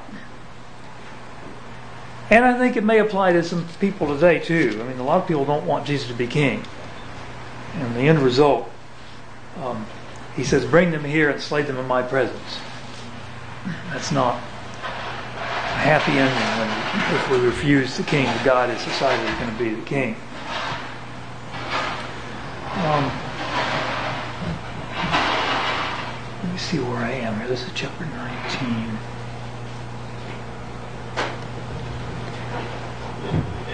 And 2.30 2.46
I 2.46 2.58
think 2.58 2.78
it 2.78 2.84
may 2.84 3.00
apply 3.00 3.34
to 3.34 3.44
some 3.44 3.68
people 3.80 4.08
today 4.08 4.40
too. 4.40 4.80
I 4.82 4.88
mean, 4.88 4.98
a 4.98 5.04
lot 5.04 5.22
of 5.22 5.28
people 5.28 5.46
don't 5.46 5.66
want 5.66 5.86
Jesus 5.86 6.08
to 6.08 6.13
be 6.13 6.25
king. 6.25 6.63
And 7.75 7.96
the 7.96 8.01
end 8.01 8.20
result, 8.20 8.70
um, 9.62 9.86
he 10.36 10.44
says, 10.44 10.66
bring 10.66 10.92
them 10.92 11.03
here 11.03 11.29
and 11.29 11.40
slay 11.42 11.62
them 11.62 11.77
in 11.77 11.88
my 11.88 12.01
presence. 12.01 12.57
That's 13.92 14.12
not 14.12 14.42
happy 15.83 16.13
ending 16.13 16.33
when, 16.59 16.69
if 17.19 17.29
we 17.29 17.37
refuse 17.46 17.98
the 17.98 18.03
king 18.03 18.24
that 18.24 18.46
God 18.46 18.69
has 18.69 18.83
decided 18.85 19.19
is 19.29 19.35
going 19.37 19.51
to 19.51 19.57
be 19.61 19.75
the 19.75 19.85
king. 19.85 20.15
Um, 22.79 23.11
let 26.41 26.53
me 26.53 26.57
see 26.57 26.79
where 26.79 27.03
I 27.03 27.11
am 27.11 27.37
here. 27.37 27.50
This 27.50 27.63
is 27.63 27.72
chapter 27.75 28.05
19. 28.05 28.98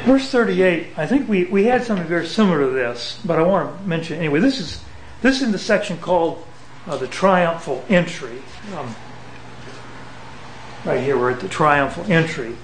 Verse 0.05 0.31
38, 0.31 0.87
I 0.97 1.05
think 1.05 1.29
we, 1.29 1.45
we 1.45 1.65
had 1.65 1.83
something 1.83 2.07
very 2.07 2.25
similar 2.25 2.61
to 2.61 2.71
this, 2.71 3.21
but 3.23 3.37
I 3.37 3.43
want 3.43 3.77
to 3.79 3.87
mention 3.87 4.17
anyway. 4.17 4.39
This 4.39 4.59
is 4.59 4.83
this 5.21 5.37
is 5.37 5.43
in 5.43 5.51
the 5.51 5.59
section 5.59 5.99
called 5.99 6.43
uh, 6.87 6.97
the 6.97 7.07
triumphal 7.07 7.85
entry. 7.87 8.41
Um, 8.75 8.95
right 10.85 11.01
here, 11.01 11.17
we're 11.17 11.31
at 11.31 11.39
the 11.39 11.47
triumphal 11.47 12.05
entry, 12.11 12.55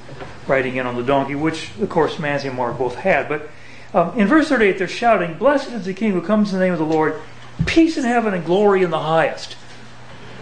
riding 0.47 0.75
in 0.77 0.85
on 0.85 0.95
the 0.95 1.03
donkey, 1.03 1.35
which 1.35 1.71
of 1.79 1.89
course 1.89 2.19
Matthew 2.19 2.49
and 2.49 2.57
Mark 2.57 2.77
both 2.77 2.95
had. 2.95 3.27
But 3.27 3.49
um, 3.93 4.17
in 4.19 4.27
verse 4.27 4.49
38, 4.49 4.77
they're 4.77 4.87
shouting, 4.87 5.37
Blessed 5.37 5.71
is 5.71 5.85
the 5.85 5.93
King 5.93 6.11
who 6.11 6.21
comes 6.21 6.53
in 6.53 6.59
the 6.59 6.65
name 6.65 6.73
of 6.73 6.79
the 6.79 6.85
Lord, 6.85 7.21
peace 7.65 7.97
in 7.97 8.03
heaven 8.03 8.33
and 8.33 8.45
glory 8.45 8.83
in 8.83 8.89
the 8.89 8.99
highest. 8.99 9.53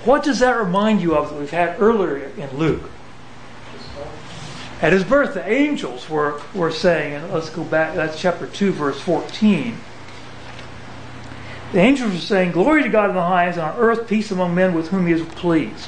What 0.06 0.24
does 0.24 0.40
that 0.40 0.58
remind 0.58 1.02
you 1.02 1.16
of 1.16 1.30
that 1.30 1.40
we've 1.40 1.52
had 1.52 1.80
earlier 1.80 2.32
in 2.38 2.58
Luke? 2.58 2.90
At 4.82 4.92
his 4.92 5.06
birth, 5.06 5.34
the 5.34 5.48
angels 5.48 6.10
were, 6.10 6.42
were 6.54 6.72
saying, 6.72 7.14
and 7.14 7.34
let's 7.34 7.50
go 7.50 7.64
back, 7.64 7.96
that's 7.96 8.20
chapter 8.20 8.48
2, 8.48 8.74
verse 8.74 9.00
14. 9.00 9.78
The 11.72 11.80
angels 11.80 12.12
were 12.12 12.20
saying, 12.20 12.52
Glory 12.52 12.84
to 12.84 12.90
God 12.90 13.10
in 13.10 13.16
the 13.16 13.22
highest, 13.22 13.58
and 13.58 13.66
on 13.66 13.80
earth 13.80 14.08
peace 14.08 14.30
among 14.30 14.54
men 14.54 14.74
with 14.74 14.90
whom 14.90 15.08
he 15.08 15.14
is 15.14 15.22
pleased. 15.22 15.88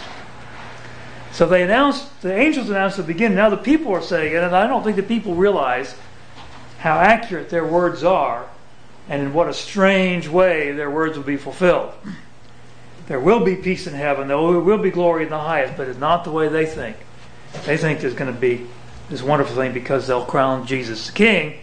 So 1.36 1.46
they 1.46 1.64
announced, 1.64 2.22
the 2.22 2.34
angels 2.34 2.70
announced 2.70 2.98
at 2.98 3.06
the 3.06 3.12
beginning. 3.12 3.36
Now 3.36 3.50
the 3.50 3.58
people 3.58 3.92
are 3.92 4.02
saying 4.02 4.34
it, 4.34 4.42
and 4.42 4.56
I 4.56 4.68
don't 4.68 4.86
think 4.86 4.96
the 4.96 5.04
people 5.04 5.36
realize 5.36 5.94
how 6.80 6.98
accurate 6.98 7.50
their 7.50 7.66
words 7.66 8.06
are, 8.06 8.48
and 9.10 9.22
in 9.22 9.34
what 9.34 9.50
a 9.50 9.54
strange 9.54 10.30
way 10.30 10.72
their 10.72 10.90
words 10.90 11.18
will 11.18 11.26
be 11.26 11.36
fulfilled. 11.36 11.92
There 13.08 13.20
will 13.20 13.44
be 13.44 13.58
peace 13.58 13.86
in 13.86 13.94
heaven, 13.94 14.30
there 14.30 14.38
will 14.38 14.78
be 14.78 14.92
glory 14.92 15.24
in 15.24 15.30
the 15.30 15.38
highest, 15.38 15.76
but 15.76 15.90
it's 15.90 16.00
not 16.00 16.24
the 16.24 16.32
way 16.32 16.48
they 16.48 16.66
think. 16.66 16.96
They 17.66 17.76
think 17.76 18.00
there's 18.00 18.14
going 18.14 18.34
to 18.34 18.40
be 18.40 18.66
this 19.10 19.22
wonderful 19.22 19.58
thing 19.58 19.74
because 19.74 20.08
they'll 20.08 20.24
crown 20.24 20.66
Jesus 20.66 21.08
the 21.08 21.14
king 21.14 21.60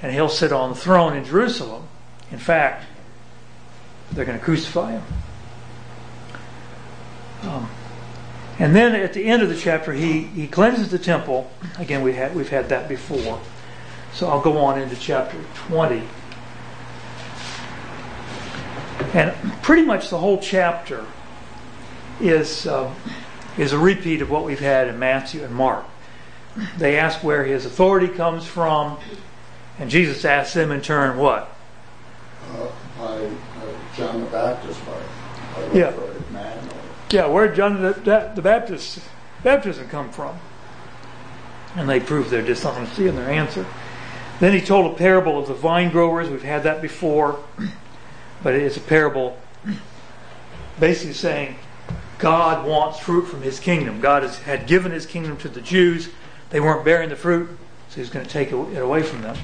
and 0.00 0.14
he'll 0.14 0.30
sit 0.30 0.50
on 0.50 0.70
the 0.70 0.76
throne 0.76 1.14
in 1.14 1.26
Jerusalem. 1.26 1.86
In 2.32 2.38
fact, 2.38 2.86
they're 4.12 4.24
going 4.24 4.38
to 4.38 4.44
crucify 4.44 4.92
him. 4.92 5.02
Um, 7.42 7.70
and 8.60 8.76
then 8.76 8.94
at 8.94 9.14
the 9.14 9.24
end 9.24 9.42
of 9.42 9.48
the 9.48 9.56
chapter, 9.56 9.94
he, 9.94 10.24
he 10.24 10.46
cleanses 10.46 10.90
the 10.90 10.98
temple. 10.98 11.50
Again, 11.78 12.02
we 12.02 12.12
had, 12.12 12.34
we've 12.36 12.50
had 12.50 12.68
that 12.68 12.90
before. 12.90 13.40
So 14.12 14.28
I'll 14.28 14.42
go 14.42 14.58
on 14.58 14.78
into 14.78 14.96
chapter 14.96 15.38
20. 15.68 16.02
And 19.14 19.34
pretty 19.62 19.82
much 19.82 20.10
the 20.10 20.18
whole 20.18 20.38
chapter 20.38 21.06
is, 22.20 22.66
uh, 22.66 22.92
is 23.56 23.72
a 23.72 23.78
repeat 23.78 24.20
of 24.20 24.30
what 24.30 24.44
we've 24.44 24.60
had 24.60 24.88
in 24.88 24.98
Matthew 24.98 25.42
and 25.42 25.54
Mark. 25.54 25.86
They 26.76 26.98
ask 26.98 27.24
where 27.24 27.44
his 27.44 27.64
authority 27.64 28.08
comes 28.08 28.44
from, 28.44 28.98
and 29.78 29.88
Jesus 29.88 30.22
asks 30.26 30.52
them 30.52 30.70
in 30.70 30.82
turn 30.82 31.16
what? 31.16 31.56
Uh, 32.50 32.68
by 32.98 33.24
uh, 33.24 33.30
John 33.96 34.20
the 34.20 34.26
Baptist, 34.26 34.84
by, 34.84 35.00
by 35.54 35.72
Yeah. 35.72 36.09
Yeah, 37.10 37.26
where 37.26 37.48
did 37.48 37.56
John 37.56 37.82
the, 37.82 38.32
the 38.34 38.42
Baptist 38.42 39.00
baptism 39.42 39.88
come 39.88 40.10
from? 40.10 40.38
And 41.74 41.88
they 41.88 41.98
prove 41.98 42.30
their 42.30 42.42
dishonesty 42.42 43.08
in 43.08 43.16
their 43.16 43.28
answer. 43.28 43.66
Then 44.38 44.52
he 44.52 44.60
told 44.60 44.92
a 44.92 44.96
parable 44.96 45.38
of 45.38 45.48
the 45.48 45.54
vine 45.54 45.90
growers. 45.90 46.28
We've 46.28 46.42
had 46.42 46.62
that 46.62 46.80
before, 46.80 47.40
but 48.42 48.54
it's 48.54 48.76
a 48.76 48.80
parable 48.80 49.38
basically 50.78 51.12
saying 51.12 51.56
God 52.18 52.66
wants 52.66 53.00
fruit 53.00 53.26
from 53.26 53.42
his 53.42 53.58
kingdom. 53.60 54.00
God 54.00 54.22
has, 54.22 54.38
had 54.38 54.66
given 54.66 54.92
his 54.92 55.04
kingdom 55.04 55.36
to 55.38 55.48
the 55.48 55.60
Jews. 55.60 56.10
They 56.50 56.60
weren't 56.60 56.84
bearing 56.84 57.08
the 57.08 57.16
fruit, 57.16 57.50
so 57.88 57.96
he's 57.96 58.10
going 58.10 58.24
to 58.24 58.30
take 58.30 58.52
it 58.52 58.78
away 58.78 59.02
from 59.02 59.22
them. 59.22 59.36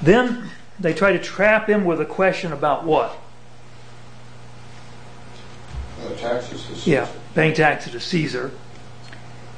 Then 0.00 0.50
they 0.80 0.94
try 0.94 1.12
to 1.12 1.18
trap 1.18 1.68
him 1.68 1.84
with 1.84 2.00
a 2.00 2.06
question 2.06 2.52
about 2.52 2.84
what? 2.84 3.18
Taxes 6.18 6.62
to 6.66 6.74
Caesar. 6.74 6.90
Yeah, 6.90 7.08
paying 7.34 7.54
taxes 7.54 7.92
to 7.92 8.00
Caesar. 8.00 8.50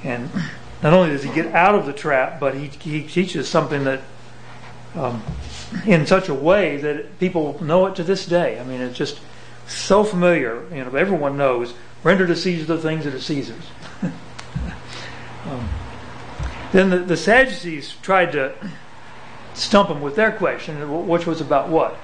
And 0.02 0.30
not 0.82 0.92
only 0.92 1.10
does 1.10 1.22
he 1.22 1.32
get 1.32 1.54
out 1.54 1.74
of 1.74 1.86
the 1.86 1.92
trap, 1.92 2.40
but 2.40 2.54
he, 2.54 2.68
he 2.68 3.02
teaches 3.02 3.48
something 3.48 3.84
that, 3.84 4.00
um, 4.94 5.22
in 5.86 6.06
such 6.06 6.28
a 6.28 6.34
way 6.34 6.78
that 6.78 7.18
people 7.18 7.62
know 7.62 7.86
it 7.86 7.96
to 7.96 8.04
this 8.04 8.26
day. 8.26 8.58
I 8.58 8.64
mean, 8.64 8.80
it's 8.80 8.96
just 8.96 9.20
so 9.66 10.04
familiar. 10.04 10.64
You 10.74 10.84
know, 10.84 10.94
everyone 10.96 11.36
knows. 11.36 11.74
Render 12.02 12.26
to 12.26 12.36
Caesar 12.36 12.64
the 12.64 12.78
things 12.78 13.04
that 13.04 13.14
are 13.14 13.20
Caesar's. 13.20 13.64
um, 14.02 15.68
then 16.72 16.90
the, 16.90 16.98
the 16.98 17.16
Sadducees 17.16 17.94
tried 18.00 18.32
to 18.32 18.54
stump 19.54 19.90
him 19.90 20.00
with 20.00 20.16
their 20.16 20.32
question, 20.32 21.06
which 21.06 21.26
was 21.26 21.40
about 21.40 21.68
what? 21.68 21.96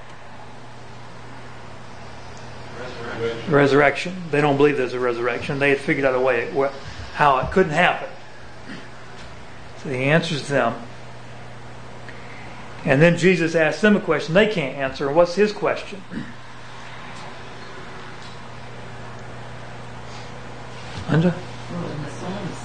Resurrection. 3.19 3.53
Resurrection. 3.53 4.23
They 4.31 4.41
don't 4.41 4.57
believe 4.57 4.77
there's 4.77 4.93
a 4.93 4.99
resurrection. 4.99 5.59
They 5.59 5.69
had 5.69 5.79
figured 5.79 6.05
out 6.05 6.15
a 6.15 6.19
way 6.19 6.51
how 7.13 7.39
it 7.39 7.51
couldn't 7.51 7.71
happen. 7.71 8.09
So 9.83 9.89
he 9.89 10.03
answers 10.03 10.47
them. 10.47 10.75
And 12.85 13.01
then 13.01 13.17
Jesus 13.17 13.55
asks 13.55 13.81
them 13.81 13.97
a 13.97 13.99
question 13.99 14.33
they 14.33 14.47
can't 14.47 14.77
answer. 14.77 15.11
What's 15.11 15.35
his 15.35 15.51
question? 15.51 16.01
Linda? 21.09 21.33
Well, 21.71 21.91
in 21.91 22.03
the 22.03 22.09
Psalms, 22.09 22.57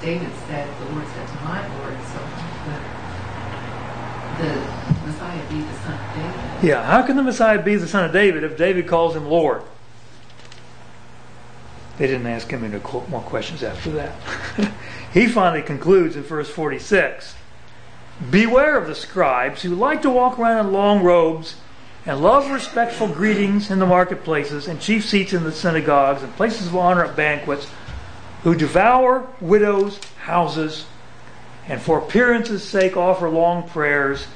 David 0.00 0.30
said, 0.46 0.68
the 0.78 0.84
Lord 0.94 1.06
said 1.08 1.28
to 1.28 1.34
my 1.44 1.78
Lord, 1.78 1.94
so 2.06 2.18
the, 4.38 4.44
the 4.44 4.50
Messiah 5.06 5.48
be 5.48 5.60
the 5.60 5.74
son 5.78 5.94
of 5.94 6.16
David. 6.16 6.68
Yeah, 6.68 6.84
how 6.84 7.02
can 7.02 7.16
the 7.16 7.22
Messiah 7.22 7.62
be 7.62 7.76
the 7.76 7.88
son 7.88 8.04
of 8.04 8.12
David 8.12 8.44
if 8.44 8.56
David 8.56 8.86
calls 8.86 9.14
him 9.16 9.26
Lord? 9.26 9.62
They 12.00 12.06
didn't 12.06 12.28
ask 12.28 12.48
him 12.48 12.64
any 12.64 12.78
more 13.10 13.20
questions 13.20 13.62
after 13.62 13.90
that. 13.90 14.14
he 15.12 15.28
finally 15.28 15.60
concludes 15.60 16.16
in 16.16 16.22
verse 16.22 16.48
46 16.48 17.34
Beware 18.30 18.78
of 18.78 18.86
the 18.86 18.94
scribes 18.94 19.60
who 19.60 19.74
like 19.74 20.00
to 20.00 20.08
walk 20.08 20.38
around 20.38 20.64
in 20.64 20.72
long 20.72 21.02
robes 21.02 21.56
and 22.06 22.22
love 22.22 22.50
respectful 22.50 23.06
greetings 23.06 23.70
in 23.70 23.80
the 23.80 23.86
marketplaces 23.86 24.66
and 24.66 24.80
chief 24.80 25.04
seats 25.04 25.34
in 25.34 25.44
the 25.44 25.52
synagogues 25.52 26.22
and 26.22 26.34
places 26.36 26.68
of 26.68 26.76
honor 26.76 27.04
at 27.04 27.16
banquets, 27.16 27.70
who 28.44 28.54
devour 28.54 29.28
widows' 29.38 30.00
houses 30.22 30.86
and 31.68 31.82
for 31.82 31.98
appearance's 31.98 32.66
sake 32.66 32.96
offer 32.96 33.28
long 33.28 33.68
prayers. 33.68 34.26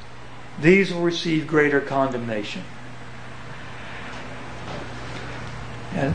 These 0.60 0.92
will 0.92 1.00
receive 1.00 1.46
greater 1.46 1.80
condemnation. 1.80 2.62
And 5.94 6.14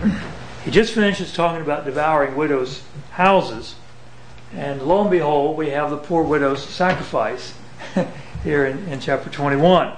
he 0.65 0.71
just 0.71 0.93
finishes 0.93 1.33
talking 1.33 1.61
about 1.61 1.85
devouring 1.85 2.35
widows' 2.35 2.83
houses. 3.11 3.75
And 4.53 4.81
lo 4.81 5.01
and 5.01 5.11
behold, 5.11 5.57
we 5.57 5.69
have 5.69 5.89
the 5.89 5.97
poor 5.97 6.23
widow's 6.23 6.63
sacrifice 6.63 7.53
here 8.43 8.65
in, 8.65 8.87
in 8.89 8.99
chapter 8.99 9.29
21. 9.29 9.95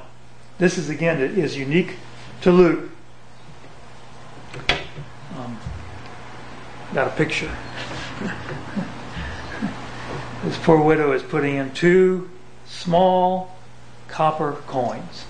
This 0.57 0.77
is 0.77 0.89
again 0.89 1.19
is 1.19 1.57
unique 1.57 1.95
to 2.41 2.51
Luke. 2.51 2.89
Um, 5.35 5.57
got 6.93 7.07
a 7.07 7.11
picture. 7.11 7.51
this 10.43 10.57
poor 10.59 10.79
widow 10.81 11.13
is 11.13 11.23
putting 11.23 11.55
in 11.55 11.73
two 11.73 12.29
small 12.67 13.57
copper 14.07 14.53
coins. 14.67 15.25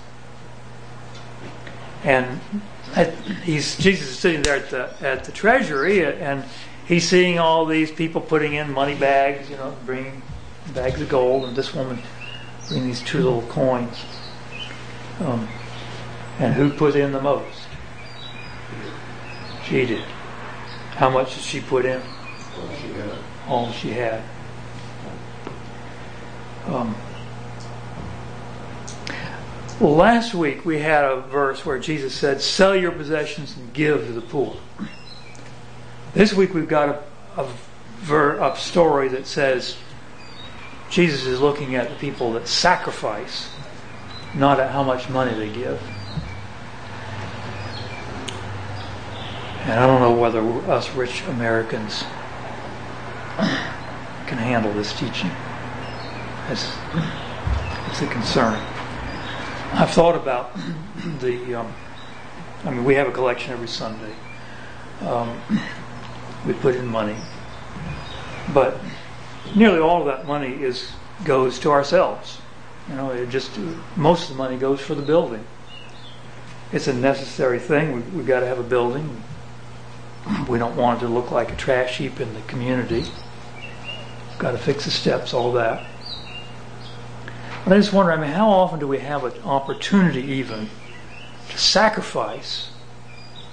And 2.04 2.40
Jesus 2.94 4.08
is 4.08 4.18
sitting 4.18 4.42
there 4.42 4.56
at 4.56 4.70
the 4.70 4.92
at 5.00 5.24
the 5.24 5.32
treasury, 5.32 6.04
and 6.04 6.44
he's 6.86 7.08
seeing 7.08 7.38
all 7.38 7.64
these 7.64 7.90
people 7.90 8.20
putting 8.20 8.54
in 8.54 8.72
money 8.72 8.94
bags, 8.94 9.48
you 9.48 9.56
know, 9.56 9.74
bringing 9.86 10.22
bags 10.74 11.00
of 11.00 11.08
gold, 11.08 11.44
and 11.44 11.56
this 11.56 11.74
woman 11.74 11.98
bringing 12.68 12.86
these 12.86 13.00
two 13.02 13.18
little 13.18 13.42
coins. 13.42 14.04
Um, 15.20 15.48
and 16.38 16.54
who 16.54 16.70
put 16.70 16.96
in 16.96 17.12
the 17.12 17.20
most? 17.20 17.68
She 19.64 19.86
did. 19.86 20.04
How 20.96 21.08
much 21.08 21.34
did 21.34 21.42
she 21.42 21.60
put 21.60 21.84
in? 21.84 22.00
Well, 22.56 22.68
she 22.80 22.88
had 22.88 23.18
All 23.48 23.72
she 23.72 23.90
had. 23.90 24.22
Um, 26.66 26.94
well, 29.82 29.96
last 29.96 30.32
week 30.32 30.64
we 30.64 30.78
had 30.78 31.04
a 31.04 31.22
verse 31.22 31.66
where 31.66 31.76
Jesus 31.76 32.14
said, 32.14 32.40
Sell 32.40 32.76
your 32.76 32.92
possessions 32.92 33.56
and 33.56 33.72
give 33.74 34.06
to 34.06 34.12
the 34.12 34.20
poor. 34.20 34.56
This 36.14 36.32
week 36.32 36.54
we've 36.54 36.68
got 36.68 36.88
a, 37.36 37.40
a, 37.40 37.52
ver, 37.96 38.38
a 38.38 38.56
story 38.56 39.08
that 39.08 39.26
says 39.26 39.76
Jesus 40.88 41.26
is 41.26 41.40
looking 41.40 41.74
at 41.74 41.88
the 41.88 41.96
people 41.96 42.32
that 42.34 42.46
sacrifice, 42.46 43.50
not 44.36 44.60
at 44.60 44.70
how 44.70 44.84
much 44.84 45.08
money 45.08 45.34
they 45.34 45.52
give. 45.52 45.82
And 49.62 49.72
I 49.72 49.86
don't 49.86 50.00
know 50.00 50.14
whether 50.14 50.42
us 50.70 50.94
rich 50.94 51.24
Americans 51.24 52.02
can 54.28 54.38
handle 54.38 54.72
this 54.74 54.92
teaching. 54.92 55.30
It's, 56.50 56.70
it's 57.88 58.02
a 58.02 58.06
concern. 58.06 58.71
I've 59.72 59.90
thought 59.90 60.14
about 60.14 60.54
the. 61.20 61.54
Um, 61.54 61.72
I 62.64 62.70
mean, 62.70 62.84
we 62.84 62.94
have 62.94 63.08
a 63.08 63.12
collection 63.12 63.52
every 63.52 63.68
Sunday. 63.68 64.14
Um, 65.00 65.40
we 66.46 66.52
put 66.52 66.76
in 66.76 66.86
money, 66.86 67.16
but 68.52 68.78
nearly 69.56 69.80
all 69.80 70.00
of 70.00 70.06
that 70.06 70.26
money 70.26 70.62
is 70.62 70.92
goes 71.24 71.58
to 71.60 71.70
ourselves. 71.70 72.40
You 72.88 72.96
know, 72.96 73.10
it 73.10 73.30
just 73.30 73.58
most 73.96 74.24
of 74.24 74.36
the 74.36 74.42
money 74.42 74.58
goes 74.58 74.80
for 74.80 74.94
the 74.94 75.02
building. 75.02 75.44
It's 76.70 76.86
a 76.86 76.94
necessary 76.94 77.58
thing. 77.58 77.92
We, 77.92 78.00
we've 78.16 78.26
got 78.26 78.40
to 78.40 78.46
have 78.46 78.58
a 78.58 78.64
building. 78.64 79.22
We 80.48 80.58
don't 80.58 80.76
want 80.76 80.98
it 80.98 81.06
to 81.06 81.12
look 81.12 81.30
like 81.30 81.50
a 81.50 81.56
trash 81.56 81.98
heap 81.98 82.20
in 82.20 82.34
the 82.34 82.40
community. 82.42 83.04
Got 84.38 84.52
to 84.52 84.58
fix 84.58 84.84
the 84.84 84.90
steps, 84.90 85.32
all 85.32 85.52
that. 85.52 85.84
I 87.64 87.70
just 87.76 87.92
wonder, 87.92 88.12
I 88.12 88.16
mean, 88.16 88.30
how 88.30 88.48
often 88.50 88.80
do 88.80 88.88
we 88.88 88.98
have 88.98 89.24
an 89.24 89.40
opportunity 89.44 90.22
even 90.22 90.68
to 91.50 91.58
sacrifice 91.58 92.70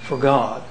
for 0.02 0.18
God? 0.18 0.64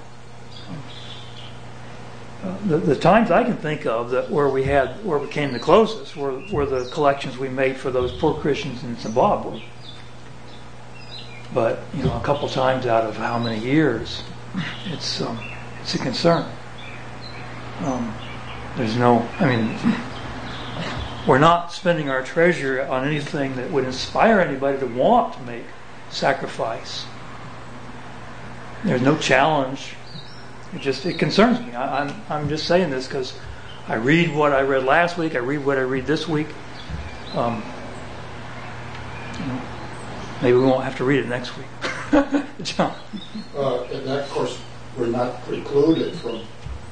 Uh, 2.42 2.56
the, 2.66 2.78
the 2.78 2.96
times 2.96 3.30
I 3.30 3.44
can 3.44 3.56
think 3.56 3.86
of 3.86 4.10
that 4.10 4.30
where 4.30 4.48
we 4.48 4.64
had 4.64 5.04
where 5.04 5.18
we 5.18 5.28
came 5.28 5.52
the 5.52 5.58
closest 5.58 6.16
were, 6.16 6.38
were 6.52 6.66
the 6.66 6.84
collections 6.90 7.36
we 7.36 7.48
made 7.48 7.76
for 7.76 7.90
those 7.90 8.12
poor 8.12 8.34
Christians 8.34 8.82
in 8.84 8.96
Zimbabwe. 8.96 9.60
But 11.52 11.80
you 11.94 12.04
know, 12.04 12.16
a 12.16 12.20
couple 12.20 12.48
times 12.48 12.86
out 12.86 13.04
of 13.04 13.16
how 13.16 13.38
many 13.38 13.58
years, 13.64 14.22
it's 14.86 15.20
um, 15.20 15.38
it's 15.80 15.94
a 15.94 15.98
concern. 15.98 16.48
Um, 17.80 18.14
there's 18.76 18.96
no, 18.96 19.26
I 19.40 19.56
mean, 19.56 19.78
we're 21.28 21.38
not 21.38 21.70
spending 21.72 22.08
our 22.08 22.22
treasure 22.22 22.82
on 22.82 23.06
anything 23.06 23.54
that 23.56 23.70
would 23.70 23.84
inspire 23.84 24.40
anybody 24.40 24.78
to 24.78 24.86
want 24.86 25.34
to 25.34 25.42
make 25.42 25.64
sacrifice. 26.10 27.04
There's 28.82 29.02
no 29.02 29.16
challenge. 29.18 29.94
It 30.74 30.80
just 30.80 31.04
it 31.04 31.18
concerns 31.18 31.60
me. 31.60 31.74
I, 31.74 32.02
I'm 32.04 32.22
I'm 32.30 32.48
just 32.48 32.66
saying 32.66 32.90
this 32.90 33.06
because 33.06 33.34
I 33.88 33.96
read 33.96 34.34
what 34.34 34.52
I 34.52 34.62
read 34.62 34.84
last 34.84 35.18
week. 35.18 35.34
I 35.34 35.38
read 35.38 35.64
what 35.66 35.76
I 35.76 35.82
read 35.82 36.06
this 36.06 36.26
week. 36.26 36.48
Um, 37.34 37.62
you 39.38 39.46
know, 39.46 39.60
maybe 40.42 40.56
we 40.56 40.64
won't 40.64 40.84
have 40.84 40.96
to 40.96 41.04
read 41.04 41.20
it 41.24 41.28
next 41.28 41.52
week. 41.58 41.66
John. 42.62 42.94
Uh, 43.54 43.82
and 43.84 44.06
that, 44.06 44.24
of 44.24 44.30
course, 44.30 44.58
we're 44.96 45.06
not 45.06 45.42
precluded 45.44 46.14
from 46.16 46.40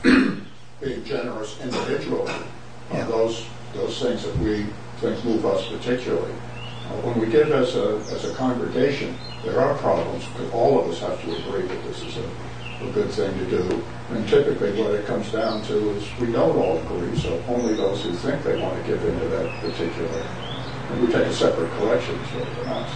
being 0.81 1.05
generous 1.05 1.59
individually 1.63 2.33
on 2.91 2.99
Yeah. 2.99 3.05
those 3.07 3.47
those 3.77 4.01
things 4.01 4.25
that 4.25 4.37
we 4.39 4.67
think 5.01 5.25
move 5.25 5.45
us 5.45 5.69
particularly. 5.69 6.33
Uh, 6.33 7.01
when 7.03 7.19
we 7.21 7.27
give 7.27 7.51
as 7.53 7.77
a 7.77 7.97
as 8.11 8.25
a 8.25 8.35
congregation, 8.35 9.17
there 9.45 9.61
are 9.61 9.77
problems 9.79 10.27
because 10.27 10.53
all 10.53 10.81
of 10.81 10.89
us 10.89 11.01
have 11.01 11.21
to 11.23 11.37
agree 11.37 11.67
that 11.67 11.85
this 11.85 12.03
is 12.03 12.17
a, 12.17 12.85
a 12.85 12.91
good 12.93 13.11
thing 13.11 13.37
to 13.39 13.47
do. 13.51 13.85
And 14.11 14.29
typically, 14.29 14.73
what 14.81 14.93
it 14.93 15.05
comes 15.07 15.31
down 15.33 15.63
to 15.65 15.91
is 15.91 16.05
we 16.21 16.31
don't 16.33 16.57
all 16.57 16.79
agree. 16.79 17.19
So 17.19 17.43
only 17.49 17.75
those 17.75 18.05
who 18.05 18.13
think 18.13 18.43
they 18.45 18.61
want 18.61 18.81
to 18.81 18.87
give 18.87 19.05
into 19.05 19.29
that 19.29 19.61
particular. 19.61 20.27
And 20.89 21.01
we 21.01 21.13
take 21.13 21.27
a 21.27 21.33
separate 21.33 21.69
collection, 21.79 22.17
so 22.33 22.39
we're 22.39 22.65
not. 22.67 22.89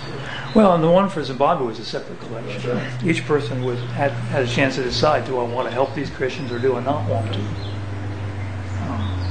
Well, 0.54 0.74
and 0.74 0.84
the 0.84 0.90
one 0.90 1.08
for 1.08 1.24
Zimbabwe 1.24 1.66
was 1.66 1.80
a 1.80 1.84
separate 1.84 2.20
collection. 2.20 2.70
Right. 2.70 3.04
Each 3.04 3.24
person 3.24 3.64
was 3.64 3.80
had 3.90 4.12
had 4.12 4.44
a 4.44 4.48
chance 4.48 4.76
to 4.76 4.84
decide: 4.84 5.26
Do 5.26 5.38
I 5.38 5.42
want 5.42 5.66
to 5.66 5.74
help 5.74 5.94
these 5.94 6.10
Christians 6.10 6.52
or 6.52 6.60
do 6.60 6.76
I 6.76 6.82
not 6.84 7.08
want 7.10 7.32
to? 7.32 7.40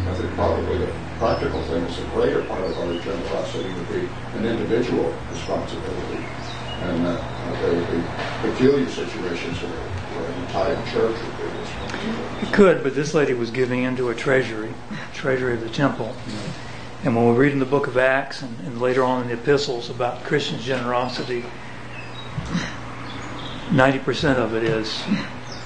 I 0.09 0.13
think 0.15 0.33
probably 0.33 0.77
the 0.79 0.91
practical 1.19 1.61
thing 1.63 1.83
is 1.83 1.99
a 1.99 2.05
greater 2.15 2.41
part 2.45 2.63
of 2.63 2.77
our 2.79 2.97
generosity 2.99 3.73
would 3.73 3.89
be 3.89 4.07
an 4.37 4.45
individual 4.45 5.13
responsibility. 5.29 6.25
And 6.81 7.05
uh, 7.05 7.61
there 7.61 7.75
would 7.75 7.91
be 7.91 8.01
peculiar 8.41 8.87
situations 8.89 9.61
where, 9.61 9.71
where 9.71 10.31
an 10.31 10.41
entire 10.45 10.75
church 10.87 11.17
would 11.21 11.37
be 11.37 11.59
responsible. 11.59 12.47
It 12.47 12.53
could, 12.53 12.83
but 12.83 12.95
this 12.95 13.13
lady 13.13 13.33
was 13.33 13.51
giving 13.51 13.83
into 13.83 14.07
a 14.07 14.15
treasury, 14.15 14.73
treasury 15.13 15.55
of 15.55 15.59
the 15.59 15.69
temple. 15.69 16.15
And 17.03 17.17
when 17.17 17.27
we 17.27 17.35
read 17.35 17.51
in 17.51 17.59
the 17.59 17.65
book 17.65 17.87
of 17.87 17.97
Acts 17.97 18.41
and, 18.41 18.57
and 18.61 18.81
later 18.81 19.03
on 19.03 19.23
in 19.23 19.27
the 19.27 19.33
epistles 19.33 19.89
about 19.89 20.23
Christians' 20.23 20.63
generosity, 20.63 21.43
90% 23.71 24.37
of 24.37 24.55
it 24.55 24.63
is 24.63 25.03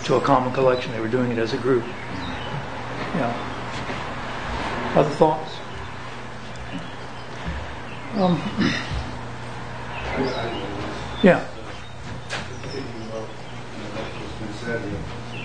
to 0.05 0.15
a 0.15 0.21
common 0.21 0.51
collection. 0.51 0.91
They 0.93 0.99
were 0.99 1.07
doing 1.07 1.31
it 1.31 1.37
as 1.37 1.53
a 1.53 1.57
group. 1.57 1.83
Yeah. 3.13 3.52
Other 4.95 5.09
thoughts? 5.09 5.57
Um, 8.15 8.37
Yeah. 11.23 11.43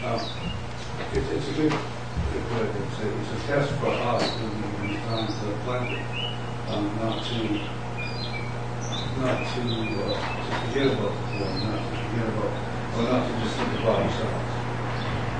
Um, 0.05 0.21
It's, 1.15 1.49
a 1.49 1.53
good 1.55 1.73
it's 1.73 3.33
a, 3.33 3.47
test 3.47 3.73
for 3.81 3.89
us 3.89 4.37
in 4.41 4.51
these 4.87 5.01
times 5.07 5.33
of 5.49 5.57
plenty, 5.65 5.97
um, 6.69 6.93
not 7.01 7.25
to, 7.25 7.37
not 9.17 9.41
to, 9.49 9.63
uh, 10.05 10.13
to 10.45 10.53
forget 10.69 10.87
about 10.93 11.13
the 11.17 11.25
poor, 11.33 11.49
not 11.65 11.81
to 11.81 11.93
forget 12.05 12.29
about, 12.29 12.53
or 12.99 13.03
not 13.09 13.25
to 13.27 13.33
just 13.41 13.57
think 13.57 13.73
about 13.81 14.03
ourselves. 14.05 14.53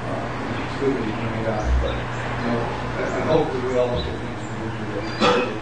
Uh, 0.09 0.25
It's 0.65 0.81
good 0.81 0.97
that 0.97 1.05
you 1.05 1.13
bring 1.13 1.45
it 1.45 1.49
out, 1.49 1.69
but, 1.83 2.18
know, 2.49 2.63
I, 2.97 3.03
I 3.05 3.21
hope 3.29 3.53
that 3.53 3.63
we 3.65 3.77
all 3.77 3.89
look 3.89 4.07
at 4.07 4.17
things 4.19 4.41
individually, 4.41 4.93
that 4.95 5.05
we 5.05 5.11
do, 5.53 5.57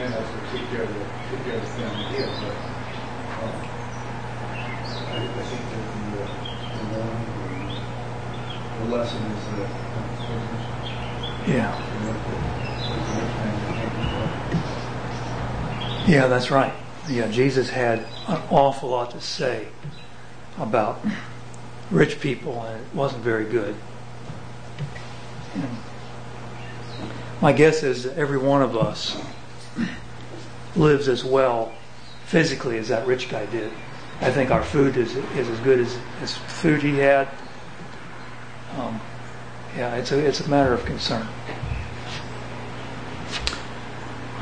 and 0.00 0.10
to 0.14 0.20
take 0.52 0.66
care 0.70 0.84
of 0.84 0.90
the, 0.94 1.00
take 1.30 1.42
care 1.44 1.56
of 1.56 1.62
the 1.62 1.72
family 1.76 2.06
here, 2.16 2.30
but, 2.40 2.54
um, 3.44 3.54
I, 5.10 5.18
I 5.18 5.42
think 5.44 5.62
that 5.70 5.84
the, 5.90 6.22
uh, 6.22 6.26
the 6.78 7.02
the, 8.80 8.86
the 8.86 8.96
lesson 8.96 9.22
is 9.22 9.42
that, 9.58 9.66
uh, 9.66 9.70
Yeah. 11.46 11.72
you 11.78 11.98
know, 12.06 12.12
that, 12.12 12.20
that 12.86 13.02
the 13.06 13.12
rich 13.20 13.34
man 13.40 13.54
can't 13.76 13.94
be 13.96 14.04
bought. 14.14 14.34
Yeah, 16.08 16.26
that's 16.28 16.50
right. 16.50 16.72
Yeah, 17.08 17.28
Jesus 17.28 17.70
had 17.70 17.98
an 18.28 18.40
awful 18.50 18.90
lot 18.90 19.10
to 19.12 19.20
say 19.20 19.68
about 20.58 21.00
rich 21.90 22.20
people, 22.20 22.62
and 22.62 22.80
it 22.80 22.94
wasn't 22.94 23.22
very 23.24 23.44
good. 23.44 23.74
And 25.54 25.76
my 27.40 27.52
guess 27.52 27.82
is 27.82 28.06
every 28.06 28.38
one 28.38 28.62
of 28.62 28.76
us 28.76 29.20
lives 30.76 31.08
as 31.08 31.24
well 31.24 31.72
physically 32.26 32.78
as 32.78 32.88
that 32.88 33.06
rich 33.06 33.28
guy 33.28 33.46
did. 33.46 33.72
I 34.20 34.30
think 34.30 34.50
our 34.50 34.62
food 34.62 34.96
is, 34.96 35.16
is 35.16 35.48
as 35.48 35.58
good 35.60 35.80
as, 35.80 35.98
as 36.20 36.36
food 36.36 36.82
he 36.82 36.98
had. 36.98 37.28
Um, 38.76 39.00
yeah, 39.76 39.96
it's 39.96 40.12
a, 40.12 40.18
it's 40.18 40.40
a 40.40 40.48
matter 40.48 40.74
of 40.74 40.84
concern. 40.84 41.26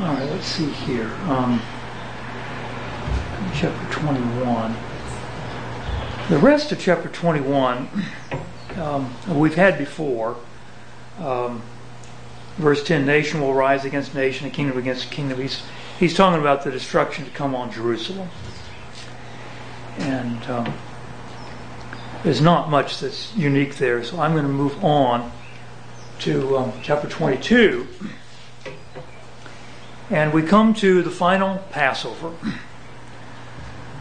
All 0.00 0.14
right, 0.14 0.28
let's 0.30 0.46
see 0.46 0.70
here. 0.70 1.10
Um, 1.28 1.62
chapter 3.54 3.92
21. 3.92 4.76
The 6.28 6.38
rest 6.38 6.72
of 6.72 6.80
chapter 6.80 7.08
21 7.08 7.88
um, 8.76 9.14
we've 9.28 9.54
had 9.54 9.78
before. 9.78 10.36
Um, 11.20 11.62
verse 12.58 12.82
10 12.84 13.06
Nation 13.06 13.40
will 13.40 13.54
rise 13.54 13.84
against 13.84 14.14
nation, 14.14 14.46
and 14.46 14.54
kingdom 14.54 14.76
against 14.76 15.10
kingdom. 15.10 15.40
He's, 15.40 15.62
he's 15.98 16.14
talking 16.14 16.40
about 16.40 16.64
the 16.64 16.70
destruction 16.70 17.24
to 17.24 17.30
come 17.30 17.54
on 17.54 17.72
Jerusalem. 17.72 18.28
And 19.98 20.44
um, 20.44 20.74
there's 22.22 22.40
not 22.40 22.68
much 22.68 23.00
that's 23.00 23.34
unique 23.36 23.76
there, 23.76 24.02
so 24.04 24.20
I'm 24.20 24.32
going 24.32 24.44
to 24.44 24.50
move 24.50 24.84
on 24.84 25.32
to 26.20 26.58
um, 26.58 26.72
chapter 26.82 27.08
22. 27.08 27.86
And 30.10 30.32
we 30.32 30.42
come 30.42 30.74
to 30.74 31.02
the 31.02 31.10
final 31.10 31.58
Passover. 31.70 32.32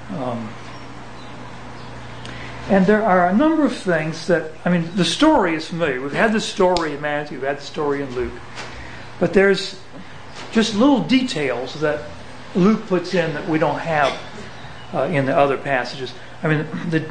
Um, 0.09 0.49
and 2.69 2.85
there 2.85 3.01
are 3.01 3.29
a 3.29 3.33
number 3.33 3.63
of 3.63 3.75
things 3.75 4.27
that, 4.27 4.51
I 4.65 4.69
mean, 4.69 4.89
the 4.95 5.05
story 5.05 5.55
is 5.55 5.67
familiar. 5.67 6.01
We've 6.01 6.11
had 6.11 6.33
the 6.33 6.41
story 6.41 6.93
in 6.93 7.01
Matthew, 7.01 7.39
we've 7.39 7.47
had 7.47 7.59
the 7.59 7.63
story 7.63 8.01
in 8.01 8.13
Luke. 8.13 8.33
But 9.19 9.33
there's 9.33 9.79
just 10.51 10.75
little 10.75 11.01
details 11.01 11.79
that 11.79 12.09
Luke 12.55 12.85
puts 12.87 13.13
in 13.13 13.33
that 13.35 13.47
we 13.47 13.57
don't 13.57 13.79
have 13.79 14.19
uh, 14.93 15.03
in 15.03 15.25
the 15.25 15.37
other 15.37 15.57
passages. 15.57 16.13
I 16.43 16.49
mean, 16.49 16.67
the, 16.89 17.09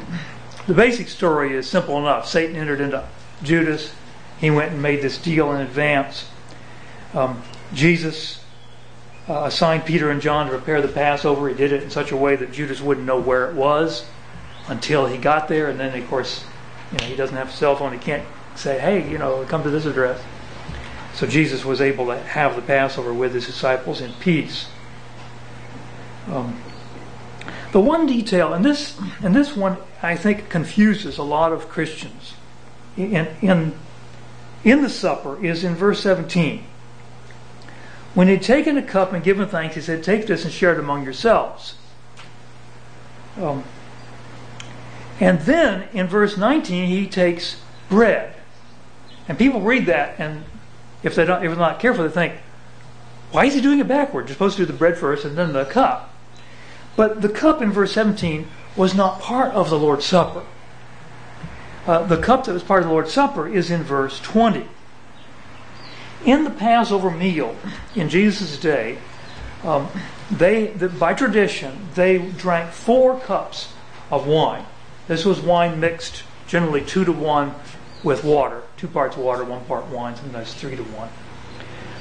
the 0.67 0.73
basic 0.75 1.07
story 1.07 1.55
is 1.55 1.67
simple 1.67 1.97
enough. 1.97 2.27
Satan 2.27 2.55
entered 2.55 2.79
into 2.79 3.07
Judas, 3.41 3.93
he 4.39 4.51
went 4.51 4.73
and 4.73 4.81
made 4.81 5.01
this 5.01 5.17
deal 5.17 5.51
in 5.53 5.61
advance. 5.61 6.29
Um, 7.15 7.41
Jesus 7.73 8.43
uh, 9.27 9.43
assigned 9.45 9.85
Peter 9.85 10.11
and 10.11 10.21
John 10.21 10.45
to 10.45 10.51
prepare 10.51 10.81
the 10.83 10.87
Passover. 10.87 11.49
He 11.49 11.55
did 11.55 11.71
it 11.71 11.81
in 11.81 11.89
such 11.89 12.11
a 12.11 12.17
way 12.17 12.35
that 12.35 12.51
Judas 12.51 12.79
wouldn't 12.79 13.07
know 13.07 13.19
where 13.19 13.49
it 13.49 13.55
was 13.55 14.05
until 14.67 15.05
he 15.05 15.17
got 15.17 15.47
there. 15.47 15.69
And 15.69 15.79
then, 15.79 15.99
of 15.99 16.09
course, 16.09 16.45
you 16.91 16.97
know, 16.99 17.05
he 17.05 17.15
doesn't 17.15 17.35
have 17.35 17.49
a 17.49 17.51
cell 17.51 17.75
phone. 17.75 17.93
He 17.93 17.99
can't 17.99 18.23
say, 18.55 18.79
hey, 18.79 19.09
you 19.09 19.17
know, 19.17 19.43
come 19.45 19.63
to 19.63 19.69
this 19.69 19.85
address. 19.85 20.21
So 21.13 21.25
Jesus 21.25 21.65
was 21.65 21.81
able 21.81 22.07
to 22.07 22.17
have 22.17 22.55
the 22.55 22.61
Passover 22.61 23.13
with 23.13 23.33
his 23.33 23.45
disciples 23.45 24.01
in 24.01 24.13
peace. 24.13 24.67
Um, 26.27 26.61
the 27.71 27.79
one 27.79 28.05
detail, 28.05 28.53
and 28.53 28.63
this, 28.63 28.99
and 29.23 29.35
this 29.35 29.55
one 29.55 29.77
I 30.01 30.15
think 30.15 30.49
confuses 30.49 31.17
a 31.17 31.23
lot 31.23 31.53
of 31.53 31.69
Christians 31.69 32.33
in, 32.95 33.27
in, 33.41 33.73
in 34.63 34.81
the 34.81 34.89
supper, 34.89 35.43
is 35.43 35.63
in 35.63 35.75
verse 35.75 36.01
17. 36.01 36.63
When 38.13 38.27
he 38.27 38.33
had 38.33 38.43
taken 38.43 38.77
a 38.77 38.81
cup 38.81 39.13
and 39.13 39.23
given 39.23 39.47
thanks, 39.47 39.75
he 39.75 39.81
said, 39.81 40.03
Take 40.03 40.27
this 40.27 40.43
and 40.43 40.53
share 40.53 40.73
it 40.73 40.79
among 40.79 41.03
yourselves. 41.03 41.75
Um, 43.39 43.63
and 45.19 45.39
then 45.41 45.87
in 45.93 46.07
verse 46.07 46.37
19, 46.37 46.87
he 46.87 47.07
takes 47.07 47.59
bread. 47.89 48.33
And 49.27 49.37
people 49.37 49.61
read 49.61 49.85
that, 49.87 50.19
and 50.19 50.45
if 51.03 51.15
they 51.15 51.25
don't, 51.25 51.43
if 51.43 51.49
they're 51.49 51.57
not 51.59 51.79
careful, 51.79 52.03
they 52.03 52.13
think, 52.13 52.33
why 53.31 53.45
is 53.45 53.53
he 53.53 53.61
doing 53.61 53.79
it 53.79 53.87
backward? 53.87 54.27
You're 54.27 54.35
supposed 54.35 54.57
to 54.57 54.65
do 54.65 54.71
the 54.71 54.77
bread 54.77 54.97
first 54.97 55.25
and 55.25 55.37
then 55.37 55.53
the 55.53 55.65
cup. 55.65 56.13
But 56.95 57.21
the 57.21 57.29
cup 57.29 57.61
in 57.61 57.71
verse 57.71 57.91
17 57.93 58.47
was 58.75 58.95
not 58.95 59.19
part 59.19 59.53
of 59.53 59.69
the 59.69 59.77
Lord's 59.77 60.05
Supper. 60.05 60.43
Uh, 61.85 62.03
the 62.03 62.17
cup 62.17 62.45
that 62.45 62.53
was 62.53 62.63
part 62.63 62.81
of 62.81 62.87
the 62.87 62.93
Lord's 62.93 63.11
Supper 63.11 63.47
is 63.47 63.69
in 63.69 63.83
verse 63.83 64.19
20. 64.19 64.67
In 66.25 66.43
the 66.43 66.49
Passover 66.49 67.11
meal 67.11 67.55
in 67.95 68.09
Jesus' 68.09 68.59
day, 68.59 68.97
um, 69.63 69.87
they, 70.29 70.67
the, 70.67 70.89
by 70.89 71.13
tradition, 71.13 71.87
they 71.95 72.17
drank 72.17 72.71
four 72.71 73.19
cups 73.19 73.73
of 74.11 74.27
wine. 74.27 74.65
This 75.07 75.23
was 75.23 75.39
wine 75.39 75.79
mixed 75.79 76.23
generally 76.47 76.81
two 76.81 77.05
to 77.05 77.11
one 77.11 77.55
with 78.03 78.23
water, 78.23 78.63
two 78.77 78.87
parts 78.87 79.17
water, 79.17 79.43
one 79.43 79.63
part 79.65 79.85
wine, 79.87 80.15
sometimes 80.15 80.53
three 80.53 80.75
to 80.75 80.83
one. 80.83 81.09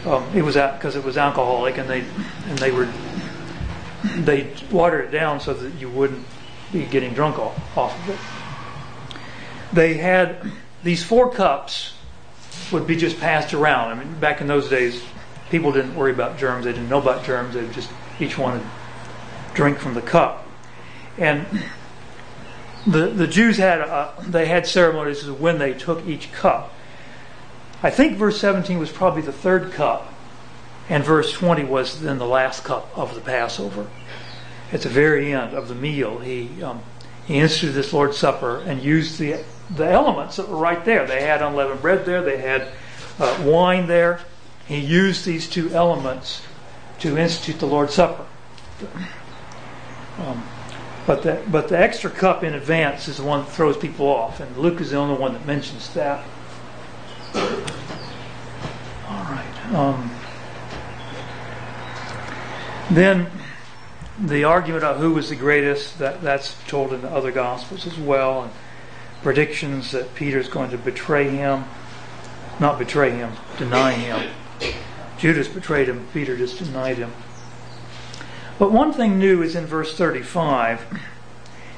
Um, 0.07 0.25
it 0.37 0.43
was 0.43 0.55
because 0.55 0.95
it 0.95 1.05
was 1.05 1.17
alcoholic, 1.17 1.79
and 1.79 1.89
they 1.89 2.01
and 2.49 2.59
they 2.59 2.71
were 2.71 2.89
they 4.17 4.53
watered 4.71 5.07
it 5.07 5.11
down 5.11 5.41
so 5.41 5.55
that 5.55 5.75
you 5.75 5.89
wouldn't 5.89 6.25
be 6.73 6.85
getting 6.85 7.13
drunk 7.13 7.39
off, 7.39 7.77
off 7.77 8.09
of 8.09 8.15
it. 8.15 9.19
They 9.73 9.95
had 9.95 10.51
these 10.83 11.03
four 11.03 11.31
cups 11.31 11.95
would 12.73 12.87
be 12.87 12.97
just 12.97 13.19
passed 13.19 13.55
around. 13.55 13.91
I 13.91 14.05
mean, 14.05 14.19
back 14.21 14.41
in 14.41 14.47
those 14.47 14.69
days, 14.69 15.03
people 15.51 15.73
didn't 15.73 15.95
worry 15.95 16.13
about 16.13 16.39
germs. 16.39 16.65
They 16.65 16.73
didn't 16.73 16.89
know 16.89 16.99
about 16.99 17.25
germs. 17.25 17.55
They 17.55 17.69
just 17.71 17.91
each 18.21 18.39
wanted 18.39 18.63
drink 19.55 19.79
from 19.79 19.95
the 19.95 20.03
cup, 20.03 20.47
and 21.19 21.47
the 22.87 23.09
the 23.09 23.27
Jews 23.27 23.57
had 23.57 23.81
a, 23.81 24.15
they 24.21 24.47
had 24.47 24.67
ceremonies 24.67 25.27
of 25.27 25.41
when 25.41 25.59
they 25.59 25.75
took 25.75 26.07
each 26.07 26.33
cup. 26.33 26.73
I 27.83 27.91
think 27.91 28.17
verse 28.17 28.41
17 28.41 28.79
was 28.79 28.91
probably 28.91 29.23
the 29.23 29.33
third 29.33 29.73
cup, 29.73 30.13
and 30.89 31.05
verse 31.05 31.33
20 31.33 31.65
was 31.65 32.01
then 32.01 32.19
the 32.19 32.27
last 32.27 32.65
cup 32.65 32.97
of 32.97 33.15
the 33.15 33.21
Passover. 33.21 33.89
At 34.73 34.83
the 34.83 34.89
very 34.89 35.33
end 35.33 35.55
of 35.55 35.69
the 35.69 35.75
meal, 35.75 36.19
he 36.19 36.63
um, 36.63 36.83
he 37.27 37.39
instituted 37.39 37.75
this 37.75 37.93
Lord's 37.93 38.17
Supper 38.17 38.63
and 38.67 38.83
used 38.83 39.19
the 39.19 39.45
the 39.75 39.87
elements 39.87 40.37
that 40.37 40.49
were 40.49 40.57
right 40.57 40.85
there. 40.85 41.07
They 41.07 41.23
had 41.23 41.43
unleavened 41.43 41.83
bread 41.83 42.05
there. 42.07 42.23
They 42.23 42.39
had 42.39 42.69
uh, 43.19 43.43
wine 43.45 43.89
there. 43.89 44.21
He 44.67 44.79
used 44.79 45.25
these 45.25 45.49
two 45.49 45.71
elements 45.71 46.43
to 47.01 47.17
institute 47.17 47.61
the 47.61 47.67
Lord's 47.67 47.95
Supper. 47.95 48.27
Um, 50.19 50.43
but 51.07 51.23
the, 51.23 51.41
but 51.51 51.69
the 51.69 51.79
extra 51.79 52.11
cup 52.11 52.43
in 52.43 52.55
advance 52.55 53.07
is 53.07 53.19
the 53.19 53.23
one 53.23 53.45
that 53.45 53.51
throws 53.51 53.77
people 53.77 54.07
off, 54.07 54.41
and 54.41 54.57
Luke 54.57 54.81
is 54.81 54.91
the 54.91 54.97
only 54.97 55.19
one 55.19 55.33
that 55.35 55.47
mentions 55.47 55.93
that. 55.95 56.25
All 59.09 59.25
right. 59.25 59.73
Um, 59.73 60.11
then 62.91 63.29
the 64.19 64.45
argument 64.45 64.83
of 64.85 64.99
who 64.99 65.13
was 65.13 65.29
the 65.29 65.37
greatest 65.37 65.99
that 65.99 66.23
that's 66.23 66.57
told 66.67 66.93
in 66.93 67.03
the 67.03 67.11
other 67.11 67.31
gospels 67.31 67.87
as 67.87 67.99
well, 67.99 68.43
and 68.43 68.53
predictions 69.23 69.93
that 69.93 70.15
Peter's 70.15 70.49
going 70.49 70.71
to 70.71 70.79
betray 70.79 71.29
him, 71.29 71.65
not 72.59 72.79
betray 72.79 73.11
him, 73.11 73.33
deny 73.59 73.93
him. 73.93 74.31
Judas 75.19 75.49
betrayed 75.49 75.89
him. 75.89 76.07
Peter 76.13 76.37
just 76.37 76.59
denied 76.59 76.99
him. 76.99 77.13
But 78.59 78.73
one 78.73 78.93
thing 78.93 79.19
new 79.19 79.43
is 79.43 79.55
in 79.55 79.67
verse 79.67 79.97
35. 79.97 80.87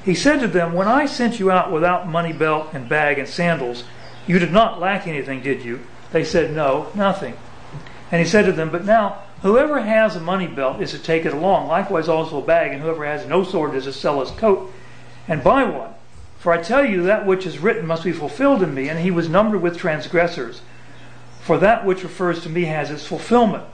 He 0.05 0.15
said 0.15 0.41
to 0.41 0.49
them, 0.49 0.73
When 0.73 0.89
I 0.89 1.07
sent 1.07 1.39
you 1.39 1.51
out 1.51 1.73
without 1.73 2.09
money 2.09 2.33
belt 2.33 2.69
and 2.73 2.89
bag 2.89 3.19
and 3.19 3.29
sandals, 3.29 3.85
you 4.27 4.39
did 4.39 4.53
not 4.53 4.81
lack 4.81 5.07
anything, 5.07 5.43
did 5.43 5.63
you? 5.65 5.81
They 6.13 6.25
said, 6.25 6.55
No, 6.55 6.91
nothing. 6.95 7.37
And 8.11 8.23
he 8.23 8.29
said 8.29 8.47
to 8.47 8.53
them, 8.53 8.71
But 8.71 8.85
now 8.85 9.23
Whoever 9.43 9.81
has 9.81 10.17
a 10.17 10.21
money 10.21 10.49
belt 10.49 10.81
is 10.81 10.91
to 10.91 10.99
take 10.99 11.25
it 11.25 11.33
along, 11.33 11.69
likewise 11.69 12.09
also 12.09 12.43
a 12.43 12.45
bag, 12.45 12.73
and 12.73 12.83
whoever 12.83 13.07
has 13.07 13.25
no 13.27 13.45
sword 13.45 13.75
is 13.75 13.85
to 13.85 13.93
sell 13.93 14.21
his 14.21 14.33
coat 14.33 14.73
and 15.29 15.45
buy 15.45 15.63
one. 15.63 15.95
For 16.41 16.53
I 16.53 16.61
tell 16.61 16.85
you, 16.85 17.03
that 17.05 17.27
which 17.27 17.47
is 17.47 17.61
written 17.61 17.87
must 17.87 18.03
be 18.03 18.13
fulfilled 18.13 18.63
in 18.63 18.75
me, 18.75 18.89
and 18.89 18.99
he 18.99 19.13
was 19.13 19.29
numbered 19.29 19.63
with 19.63 19.77
transgressors. 19.77 20.61
For 21.41 21.59
that 21.59 21.85
which 21.85 22.03
refers 22.03 22.43
to 22.43 22.49
me 22.49 22.65
has 22.65 22.91
its 22.91 23.07
fulfillment. 23.07 23.65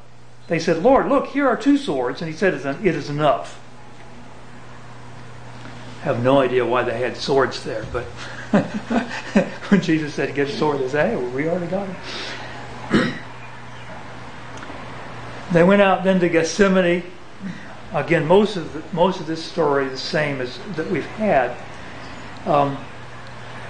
They 0.48 0.58
said, 0.58 0.82
Lord, 0.82 1.08
look, 1.08 1.28
here 1.28 1.48
are 1.48 1.56
two 1.56 1.78
swords. 1.78 2.20
And 2.20 2.30
he 2.30 2.36
said, 2.36 2.54
It 2.54 2.94
is 2.94 3.08
enough. 3.08 3.60
I 6.02 6.04
have 6.04 6.22
no 6.22 6.40
idea 6.40 6.66
why 6.66 6.82
they 6.82 6.98
had 6.98 7.16
swords 7.16 7.64
there, 7.64 7.86
but 7.90 8.04
when 9.70 9.80
Jesus 9.80 10.12
said, 10.14 10.34
Get 10.34 10.50
a 10.50 10.52
sword, 10.52 10.80
they 10.80 10.88
said, 10.88 11.10
Hey, 11.10 11.16
we 11.16 11.48
already 11.48 11.66
got 11.66 11.88
it. 11.88 11.96
They 15.52 15.62
went 15.62 15.82
out 15.82 16.04
then 16.04 16.20
to 16.20 16.28
Gethsemane. 16.28 17.04
Again, 17.92 18.26
most 18.26 18.56
of 18.56 18.72
the, 18.72 18.82
most 18.92 19.20
of 19.20 19.26
this 19.26 19.42
story 19.42 19.86
is 19.86 19.92
the 19.92 19.98
same 19.98 20.40
as 20.40 20.58
that 20.74 20.90
we've 20.90 21.06
had, 21.06 21.56
um, 22.44 22.76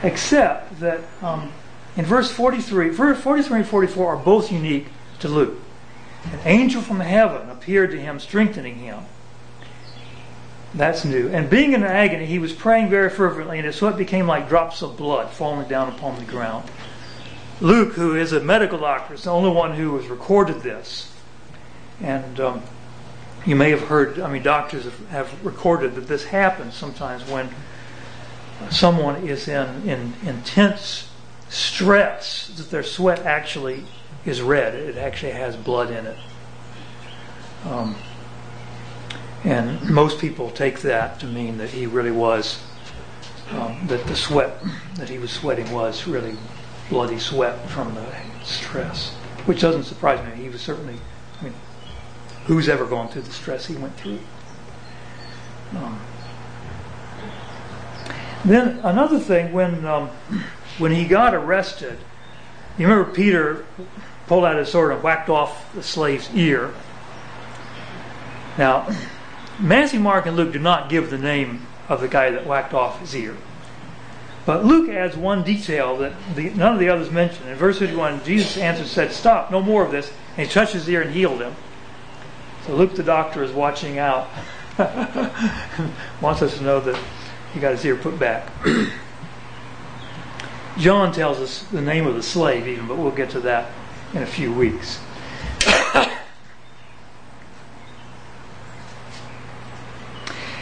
except 0.03 0.81
that 0.81 1.01
um, 1.21 1.53
in 1.97 2.07
verse 2.07 2.33
43, 2.33 2.89
verse 2.89 3.21
43 3.21 3.59
and 3.59 3.69
44 3.69 4.07
are 4.07 4.17
both 4.17 4.51
unique 4.51 4.87
to 5.21 5.29
Luke. 5.29 5.59
An 6.33 6.41
angel 6.45 6.83
from 6.83 7.01
heaven 7.01 7.51
appeared 7.51 7.91
to 7.93 8.01
him, 8.01 8.19
strengthening 8.19 8.77
him. 8.77 9.05
That's 10.75 11.05
new. 11.05 11.29
And 11.29 11.49
being 11.49 11.73
in 11.73 11.85
agony, 11.85 12.27
he 12.27 12.39
was 12.39 12.53
praying 12.53 12.89
very 12.89 13.09
fervently, 13.09 13.59
and 13.59 13.67
his 13.67 13.77
sweat 13.77 13.97
became 13.97 14.27
like 14.27 14.49
drops 14.49 14.83
of 14.83 14.97
blood 14.97 15.31
falling 15.31 15.69
down 15.69 15.89
upon 15.89 16.19
the 16.19 16.25
ground. 16.25 16.69
Luke, 17.61 17.93
who 17.93 18.17
is 18.17 18.33
a 18.33 18.41
medical 18.41 18.79
doctor, 18.79 19.15
is 19.15 19.25
the 19.25 19.31
only 19.31 19.51
one 19.51 19.75
who 19.75 19.97
has 19.97 20.09
recorded 20.09 20.63
this. 20.63 21.13
And 22.01 22.41
um, 22.41 22.63
you 23.47 23.55
may 23.55 23.71
have 23.71 23.83
heard, 23.83 24.19
I 24.19 24.29
mean, 24.29 24.43
doctors 24.43 24.85
have, 24.85 25.09
have, 25.11 25.47
recorded 25.47 25.95
that 25.95 26.09
this 26.09 26.25
happens 26.25 26.75
sometimes 26.75 27.25
when 27.31 27.49
someone 28.71 29.29
is 29.29 29.47
in, 29.47 29.89
in 29.89 30.15
intense 30.27 31.09
stress, 31.49 32.49
that 32.57 32.71
their 32.71 32.83
sweat 32.83 33.21
actually 33.21 33.85
is 34.27 34.41
red. 34.41 34.75
It 34.75 34.97
actually 34.97 35.33
has 35.33 35.57
blood 35.57 35.91
in 35.91 36.07
it. 36.07 36.19
Um, 37.67 37.97
and 39.45 39.91
most 39.91 40.19
people 40.19 40.51
take 40.51 40.81
that 40.81 41.21
to 41.21 41.27
mean 41.27 41.59
that 41.59 41.71
he 41.71 41.87
really 41.87 42.11
was, 42.11 42.63
um, 43.51 43.87
that 43.89 44.07
the 44.07 44.17
sweat 44.17 44.63
that 44.97 45.09
he 45.09 45.19
was 45.19 45.31
sweating 45.31 45.71
was 45.71 46.07
really 46.07 46.37
bloody 46.89 47.19
sweat 47.19 47.69
from 47.69 47.95
the 47.95 48.07
stress, 48.43 49.13
which 49.47 49.61
doesn't 49.61 49.85
surprise 49.85 50.27
me. 50.27 50.43
He 50.43 50.49
was 50.49 50.63
certainly, 50.63 50.97
I 51.41 51.45
mean, 51.45 51.55
who's 52.47 52.69
ever 52.69 52.87
gone 52.87 53.09
through 53.09 53.23
the 53.23 53.33
stress 53.33 53.67
he 53.67 53.77
went 53.77 53.97
through. 53.97 54.21
Um, 55.77 56.01
then 58.45 58.81
another 58.83 59.19
thing, 59.19 59.53
when 59.53 59.85
um, 59.87 60.11
when 60.79 60.93
he 60.93 61.07
got 61.07 61.35
arrested, 61.35 61.99
you 62.79 62.87
remember 62.87 63.11
Peter 63.13 63.65
pulled 64.27 64.45
out 64.45 64.57
his 64.57 64.71
sword 64.71 64.93
and 64.93 65.03
whacked 65.03 65.29
off 65.29 65.73
the 65.75 65.83
slave's 65.83 66.33
ear. 66.35 66.73
Now, 68.57 68.89
Matthew, 69.59 70.01
Mark, 70.01 70.27
and 70.27 70.37
Luke 70.37 70.53
do 70.53 70.59
not 70.59 70.89
give 70.89 71.11
the 71.11 71.19
name 71.19 71.67
of 71.89 72.01
the 72.01 72.09
guy 72.09 72.31
that 72.31 72.47
whacked 72.47 72.75
off 72.75 73.01
his 73.01 73.15
ear. 73.15 73.37
But 74.47 74.65
Luke 74.65 74.91
adds 74.91 75.17
one 75.17 75.43
detail 75.43 75.97
that 75.99 76.13
the, 76.35 76.51
none 76.51 76.75
of 76.75 76.79
the 76.79 76.89
others 76.89 77.11
mention. 77.11 77.49
In 77.49 77.57
verse 77.57 77.79
51, 77.79 78.25
Jesus 78.25 78.57
answered 78.59 78.87
said, 78.87 79.13
Stop, 79.13 79.51
no 79.51 79.63
more 79.63 79.85
of 79.85 79.91
this. 79.91 80.13
And 80.37 80.47
he 80.47 80.53
touched 80.53 80.75
his 80.75 80.89
ear 80.89 81.03
and 81.03 81.13
healed 81.13 81.41
him. 81.41 81.55
So 82.67 82.75
Luke 82.75 82.95
the 82.95 83.03
doctor 83.03 83.43
is 83.43 83.53
watching 83.53 83.99
out. 83.99 84.29
Wants 86.21 86.43
us 86.43 86.59
to 86.59 86.65
know 86.65 86.81
that 86.81 87.01
he 87.53 87.61
got 87.61 87.73
his 87.73 87.85
ear 87.85 87.97
put 87.97 88.19
back. 88.19 88.51
John 90.79 91.13
tells 91.13 91.39
us 91.39 91.63
the 91.65 91.81
name 91.81 92.07
of 92.07 92.17
the 92.17 92.23
slave, 92.23 92.67
even, 92.67 92.89
but 92.89 92.99
we'll 92.99 93.13
get 93.13 93.31
to 93.31 93.41
that 93.41 93.71
in 94.15 94.23
a 94.23 94.27
few 94.27 94.53
weeks. 94.53 95.01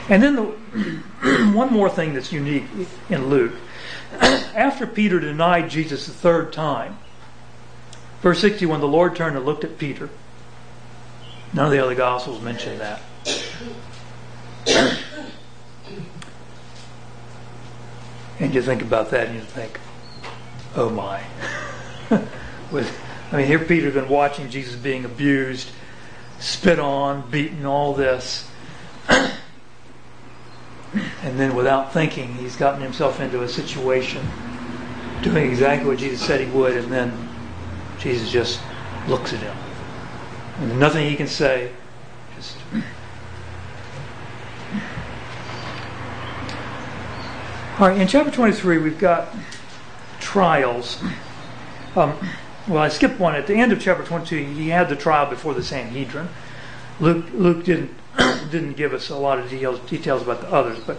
and 0.08 0.22
then 0.22 0.36
the, 0.36 0.42
one 1.54 1.72
more 1.72 1.90
thing 1.90 2.14
that's 2.14 2.32
unique 2.32 2.64
in 3.10 3.28
Luke. 3.28 3.52
After 4.20 4.86
Peter 4.86 5.20
denied 5.20 5.70
Jesus 5.70 6.06
the 6.06 6.12
third 6.12 6.52
time, 6.52 6.98
verse 8.22 8.40
61, 8.40 8.80
the 8.80 8.88
Lord 8.88 9.14
turned 9.14 9.36
and 9.36 9.44
looked 9.44 9.64
at 9.64 9.78
Peter. 9.78 10.08
None 11.52 11.66
of 11.66 11.72
the 11.72 11.78
other 11.78 11.94
Gospels 11.94 12.40
mention 12.40 12.78
that. 12.78 13.02
and 18.40 18.54
you 18.54 18.62
think 18.62 18.80
about 18.80 19.10
that 19.10 19.28
and 19.28 19.36
you 19.36 19.42
think, 19.42 19.78
oh 20.74 20.88
my. 20.88 21.22
With, 22.72 22.90
I 23.32 23.38
mean, 23.38 23.46
here 23.46 23.58
Peter's 23.58 23.94
been 23.94 24.10
watching 24.10 24.50
Jesus 24.50 24.76
being 24.76 25.06
abused, 25.06 25.70
spit 26.38 26.78
on, 26.78 27.30
beaten, 27.30 27.64
all 27.64 27.94
this. 27.94 28.46
and 29.08 29.32
then 31.22 31.54
without 31.54 31.94
thinking, 31.94 32.34
he's 32.34 32.56
gotten 32.56 32.82
himself 32.82 33.20
into 33.20 33.42
a 33.42 33.48
situation 33.48 34.22
doing 35.22 35.48
exactly 35.48 35.88
what 35.88 35.98
Jesus 35.98 36.20
said 36.20 36.40
he 36.40 36.46
would, 36.46 36.76
and 36.76 36.92
then 36.92 37.28
Jesus 37.98 38.30
just 38.30 38.60
looks 39.08 39.32
at 39.32 39.40
him. 39.40 39.56
And 40.58 40.78
nothing 40.78 41.08
he 41.08 41.16
can 41.16 41.26
say. 41.28 41.70
Just. 42.36 42.58
All 47.78 47.88
right, 47.88 47.98
in 47.98 48.06
chapter 48.06 48.30
23, 48.30 48.78
we've 48.78 48.98
got 48.98 49.28
trials. 50.20 51.02
Um, 51.96 52.18
well, 52.68 52.78
I 52.78 52.88
skipped 52.88 53.18
one. 53.18 53.34
At 53.34 53.46
the 53.46 53.54
end 53.54 53.72
of 53.72 53.80
chapter 53.80 54.04
22, 54.04 54.54
he 54.54 54.68
had 54.68 54.88
the 54.88 54.96
trial 54.96 55.28
before 55.28 55.54
the 55.54 55.62
Sanhedrin. 55.62 56.28
Luke, 57.00 57.26
Luke 57.32 57.64
didn't, 57.64 57.90
didn't 58.50 58.74
give 58.74 58.92
us 58.94 59.08
a 59.08 59.16
lot 59.16 59.38
of 59.38 59.50
details, 59.50 59.80
details 59.80 60.22
about 60.22 60.40
the 60.40 60.52
others, 60.52 60.78
but 60.86 60.98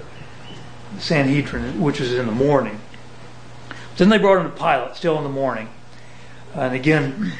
the 0.95 1.01
Sanhedrin, 1.01 1.79
which 1.79 1.99
was 1.99 2.13
in 2.13 2.25
the 2.25 2.31
morning. 2.31 2.79
Then 3.97 4.09
they 4.09 4.17
brought 4.17 4.43
him 4.43 4.51
to 4.51 4.57
Pilate, 4.57 4.95
still 4.95 5.17
in 5.17 5.23
the 5.23 5.29
morning. 5.29 5.69
And 6.53 6.73
again, 6.75 7.33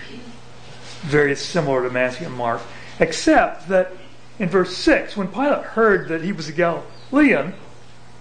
very 1.01 1.36
similar 1.36 1.83
to 1.83 1.89
Matthew 1.89 2.27
and 2.27 2.36
Mark, 2.36 2.62
except 2.99 3.67
that 3.69 3.91
in 4.39 4.49
verse 4.49 4.75
6, 4.77 5.17
when 5.17 5.27
Pilate 5.27 5.63
heard 5.63 6.07
that 6.07 6.21
he 6.21 6.31
was 6.31 6.47
a 6.47 6.53
Galilean, 6.53 7.53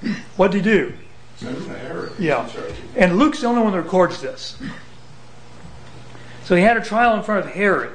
what 0.36 0.50
did 0.50 0.64
he 0.64 0.70
do? 0.70 0.94
Yeah. 2.18 2.48
And 2.96 3.18
Luke's 3.18 3.40
the 3.40 3.46
only 3.46 3.62
one 3.62 3.72
that 3.72 3.82
records 3.82 4.20
this. 4.20 4.60
So 6.44 6.56
he 6.56 6.62
had 6.62 6.76
a 6.76 6.84
trial 6.84 7.16
in 7.16 7.22
front 7.22 7.46
of 7.46 7.52
Herod. 7.52 7.92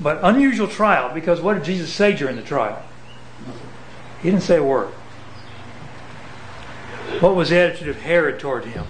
But 0.00 0.20
unusual 0.22 0.68
trial 0.68 1.12
because 1.14 1.40
what 1.40 1.54
did 1.54 1.64
Jesus 1.64 1.92
say 1.92 2.14
during 2.14 2.36
the 2.36 2.42
trial? 2.42 2.82
He 4.22 4.30
didn't 4.30 4.42
say 4.42 4.56
a 4.56 4.64
word. 4.64 4.88
What 7.20 7.36
was 7.36 7.50
the 7.50 7.58
attitude 7.58 7.88
of 7.88 8.00
Herod 8.00 8.40
toward 8.40 8.64
him? 8.64 8.86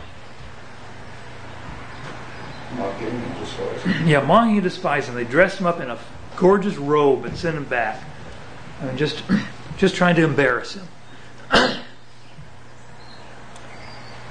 Mocking 2.77 3.09
and 3.09 3.39
despising. 3.39 4.07
Yeah, 4.07 4.21
mocking 4.21 4.55
and 4.55 4.63
despising. 4.63 5.15
They 5.15 5.25
dressed 5.25 5.61
him 5.61 5.67
up 5.67 5.81
in 5.81 5.91
a 5.91 5.99
gorgeous 6.37 6.77
robe 6.77 7.25
and 7.25 7.37
sent 7.37 7.57
him 7.57 7.65
back. 7.65 8.03
I 8.81 8.87
mean, 8.87 8.97
just, 8.97 9.23
just 9.77 9.95
trying 9.95 10.17
to 10.17 10.25
embarrass 10.25 10.75
him. 10.75 10.89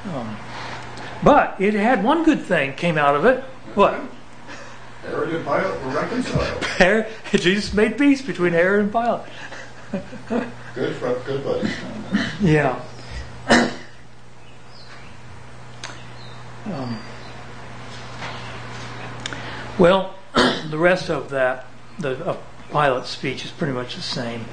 um, 0.06 0.38
but 1.24 1.56
it 1.60 1.74
had 1.74 2.04
one 2.04 2.24
good 2.24 2.41
thing 2.41 2.74
came 2.74 2.97
out 2.97 3.16
of 3.16 3.26
it. 3.26 3.43
What? 3.76 3.99
Herod 5.01 5.36
and 5.36 5.45
Pilate 5.45 5.82
were 5.84 5.91
reconciled. 5.91 7.07
Jesus 7.32 7.74
made 7.74 7.97
peace 7.97 8.21
between 8.21 8.53
Herod 8.53 8.82
and 8.84 8.91
Pilate. 8.91 9.21
good, 10.76 10.95
for, 10.95 11.13
good 11.26 11.43
buddies. 11.43 11.76
Yeah. 12.41 12.82
Um, 16.65 16.97
well, 19.78 20.15
the 20.34 20.78
rest 20.78 21.09
of 21.09 21.30
that, 21.32 21.65
the 21.99 22.11
of 22.24 22.41
Pilate's 22.71 23.09
speech 23.09 23.43
is 23.43 23.51
pretty 23.51 23.74
much 23.74 23.95
the 23.95 24.01
same. 24.01 24.45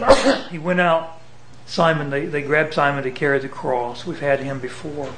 he 0.50 0.58
went 0.58 0.80
out. 0.80 1.20
Simon, 1.66 2.10
they, 2.10 2.26
they 2.26 2.42
grabbed 2.42 2.74
Simon 2.74 3.04
to 3.04 3.10
carry 3.10 3.38
the 3.38 3.48
cross. 3.48 4.04
We've 4.04 4.20
had 4.20 4.40
him 4.40 4.58
before. 4.58 5.10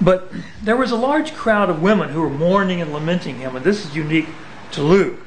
But 0.00 0.32
there 0.62 0.76
was 0.76 0.90
a 0.90 0.96
large 0.96 1.34
crowd 1.34 1.70
of 1.70 1.82
women 1.82 2.10
who 2.10 2.20
were 2.20 2.30
mourning 2.30 2.80
and 2.80 2.92
lamenting 2.92 3.36
him, 3.36 3.56
and 3.56 3.64
this 3.64 3.84
is 3.84 3.94
unique 3.94 4.30
to 4.72 4.82
Luke. 4.82 5.20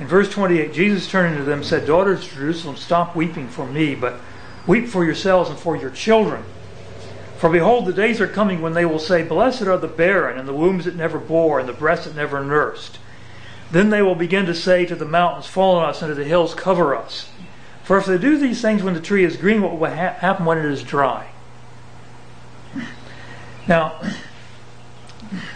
In 0.00 0.06
verse 0.06 0.30
28, 0.30 0.72
Jesus 0.72 1.08
turning 1.08 1.38
to 1.38 1.44
them 1.44 1.62
said, 1.62 1.86
Daughters 1.86 2.24
of 2.24 2.32
Jerusalem, 2.32 2.76
stop 2.76 3.14
weeping 3.14 3.48
for 3.48 3.66
me, 3.66 3.94
but 3.94 4.20
weep 4.66 4.88
for 4.88 5.04
yourselves 5.04 5.50
and 5.50 5.58
for 5.58 5.76
your 5.76 5.90
children. 5.90 6.44
For 7.36 7.48
behold, 7.48 7.86
the 7.86 7.92
days 7.92 8.20
are 8.20 8.26
coming 8.26 8.60
when 8.60 8.72
they 8.72 8.84
will 8.84 8.98
say, 8.98 9.22
Blessed 9.22 9.62
are 9.62 9.76
the 9.76 9.86
barren, 9.86 10.38
and 10.38 10.48
the 10.48 10.54
wombs 10.54 10.86
that 10.86 10.96
never 10.96 11.18
bore, 11.18 11.60
and 11.60 11.68
the 11.68 11.72
breasts 11.72 12.06
that 12.06 12.16
never 12.16 12.42
nursed. 12.42 12.98
Then 13.70 13.90
they 13.90 14.02
will 14.02 14.14
begin 14.14 14.46
to 14.46 14.54
say 14.54 14.86
to 14.86 14.94
the 14.94 15.04
mountains, 15.04 15.46
Fall 15.46 15.76
on 15.76 15.88
us, 15.88 16.02
and 16.02 16.10
to 16.10 16.14
the 16.14 16.24
hills, 16.24 16.54
Cover 16.54 16.96
us. 16.96 17.30
For 17.82 17.98
if 17.98 18.06
they 18.06 18.18
do 18.18 18.38
these 18.38 18.62
things 18.62 18.82
when 18.82 18.94
the 18.94 19.00
tree 19.00 19.24
is 19.24 19.36
green, 19.36 19.62
what 19.62 19.78
will 19.78 19.90
ha- 19.90 20.14
happen 20.18 20.46
when 20.46 20.58
it 20.58 20.64
is 20.64 20.82
dry? 20.82 21.33
Now, 23.66 24.00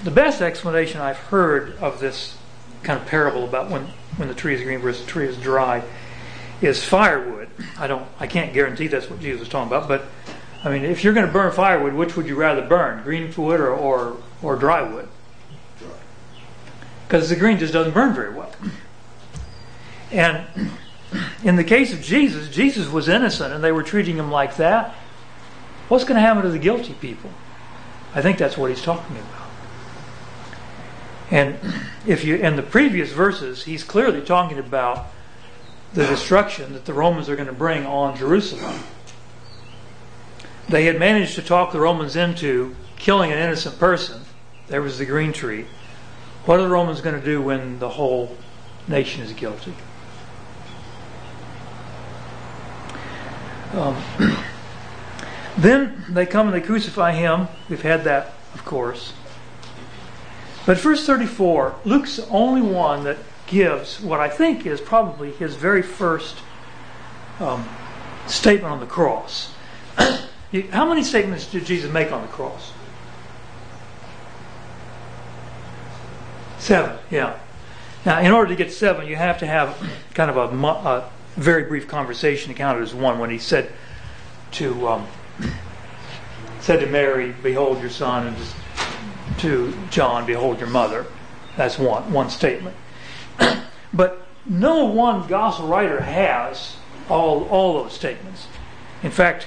the 0.05 0.11
best 0.11 0.41
explanation 0.41 1.01
I've 1.01 1.19
heard 1.19 1.77
of 1.79 2.01
this 2.01 2.37
kind 2.83 3.01
of 3.01 3.07
parable 3.07 3.45
about 3.45 3.71
when, 3.71 3.87
when 4.17 4.29
the 4.29 4.35
tree 4.35 4.55
is 4.55 4.63
green 4.63 4.81
versus 4.81 5.05
the 5.05 5.11
tree 5.11 5.27
is 5.27 5.37
dry 5.37 5.83
is 6.61 6.85
firewood. 6.85 7.49
I 7.79 7.87
don't, 7.87 8.07
I 8.19 8.27
can't 8.27 8.53
guarantee 8.53 8.89
that's 8.89 9.09
what 9.09 9.21
Jesus 9.21 9.41
was 9.41 9.49
talking 9.49 9.69
about, 9.69 9.89
but 9.89 10.07
I 10.65 10.71
mean, 10.71 10.85
if 10.85 11.05
you're 11.05 11.13
going 11.13 11.27
to 11.27 11.33
burn 11.33 11.53
firewood, 11.53 11.95
which 11.95 12.17
would 12.17 12.27
you 12.27 12.35
rather 12.35 12.63
burn, 12.63 13.03
green 13.03 13.33
wood 13.37 13.61
or 13.61 13.71
or, 13.71 14.17
or 14.43 14.57
dry 14.57 14.83
wood? 14.83 15.09
Because 17.07 17.29
the 17.29 17.37
green 17.37 17.59
just 17.59 17.73
doesn't 17.73 17.95
burn 17.95 18.15
very 18.15 18.35
well. 18.35 18.53
And 20.11 20.47
in 21.45 21.57
the 21.57 21.65
case 21.65 21.93
of 21.93 22.03
Jesus, 22.03 22.49
Jesus 22.49 22.89
was 22.89 23.09
innocent, 23.09 23.55
and 23.55 23.63
they 23.63 23.73
were 23.73 23.83
treating 23.83 24.17
him 24.17 24.31
like 24.31 24.57
that. 24.57 24.95
What's 25.89 26.05
going 26.05 26.17
to 26.17 26.21
happen 26.21 26.43
to 26.43 26.51
the 26.51 26.59
guilty 26.59 26.95
people? 26.95 27.31
I 28.15 28.23
think 28.23 28.39
that's 28.39 28.57
what 28.57 28.71
he's 28.71 28.83
talking 28.83 29.17
about. 29.17 29.49
And 31.31 31.59
if 32.07 32.25
you 32.25 32.37
in 32.37 32.57
the 32.57 32.63
previous 32.63 33.13
verses, 33.13 33.65
he's 33.65 33.85
clearly 33.85 34.23
talking 34.23 34.59
about 34.59 35.09
the 35.93 36.07
destruction 36.07 36.73
that 36.73 36.85
the 36.85 36.93
Romans 36.93 37.29
are 37.29 37.37
going 37.37 37.49
to 37.49 37.53
bring 37.53 37.85
on 37.87 38.17
Jerusalem. 38.17 38.81
They 40.69 40.85
had 40.85 40.99
managed 40.99 41.35
to 41.37 41.43
talk 41.43 41.73
the 41.73 41.81
Romans 41.81 42.17
into 42.17 42.77
killing 42.97 43.33
an 43.33 43.39
innocent 43.39 43.79
person. 43.79 44.23
There 44.69 44.83
was 44.83 44.99
the 44.99 45.07
green 45.07 45.33
tree. 45.33 45.67
What 46.45 46.61
are 46.61 46.63
the 46.63 46.69
Romans 46.69 47.01
going 47.01 47.19
to 47.19 47.25
do 47.25 47.41
when 47.41 47.79
the 47.79 47.89
whole 47.89 48.37
nation 48.87 49.23
is 49.23 49.33
guilty? 49.33 49.75
Um, 53.73 53.97
then 55.59 56.05
they 56.09 56.25
come 56.25 56.47
and 56.47 56.55
they 56.55 56.65
crucify 56.65 57.13
him. 57.13 57.49
We've 57.69 57.83
had 57.83 58.05
that, 58.05 58.33
of 58.55 58.65
course. 58.65 59.13
But 60.65 60.79
verse 60.79 61.05
34, 61.05 61.75
Luke's 61.85 62.17
the 62.17 62.29
only 62.29 62.63
one 62.63 63.05
that 63.05 63.19
gives 63.49 64.01
what 64.01 64.21
I 64.21 64.29
think 64.29 64.67
is 64.67 64.81
probably 64.81 65.33
his 65.33 65.57
very 65.57 65.83
first 65.83 66.37
um, 67.41 67.69
statement 68.27 68.73
on 68.73 68.79
the 68.79 68.87
cross. 68.87 69.53
How 70.71 70.89
many 70.89 71.03
statements 71.03 71.51
did 71.51 71.65
Jesus 71.65 71.91
make 71.91 72.13
on 72.13 72.23
the 72.23 72.29
cross? 72.29 72.73
Seven, 76.59 76.99
yeah. 77.11 77.39
Now, 78.05 78.21
in 78.21 78.31
order 78.31 78.51
to 78.51 78.57
get 78.57 78.73
seven, 78.73 79.07
you 79.07 79.17
have 79.17 79.39
to 79.39 79.47
have 79.47 79.77
kind 80.15 80.31
of 80.31 80.37
a, 80.37 80.57
a 80.57 81.11
very 81.37 81.65
brief 81.65 81.89
conversation 81.89 82.55
counted 82.55 82.83
as 82.83 82.95
one 82.95 83.19
when 83.19 83.31
he 83.31 83.39
said 83.39 83.73
to 84.53 84.89
um, 84.89 85.07
said 86.61 86.81
to 86.81 86.87
Mary, 86.87 87.35
"Behold 87.43 87.81
your 87.81 87.91
son," 87.91 88.27
and 88.27 88.37
to 89.39 89.75
John, 89.91 90.27
"Behold 90.27 90.61
your 90.61 90.69
mother." 90.69 91.07
That's 91.57 91.79
one 91.79 92.13
one 92.13 92.31
statement. 92.31 92.77
but 93.93 94.27
no 94.47 94.85
one 94.85 95.27
gospel 95.27 95.69
writer 95.69 96.01
has 96.01 96.77
all 97.09 97.45
all 97.49 97.83
those 97.83 97.93
statements. 97.93 98.47
In 99.03 99.11
fact, 99.11 99.47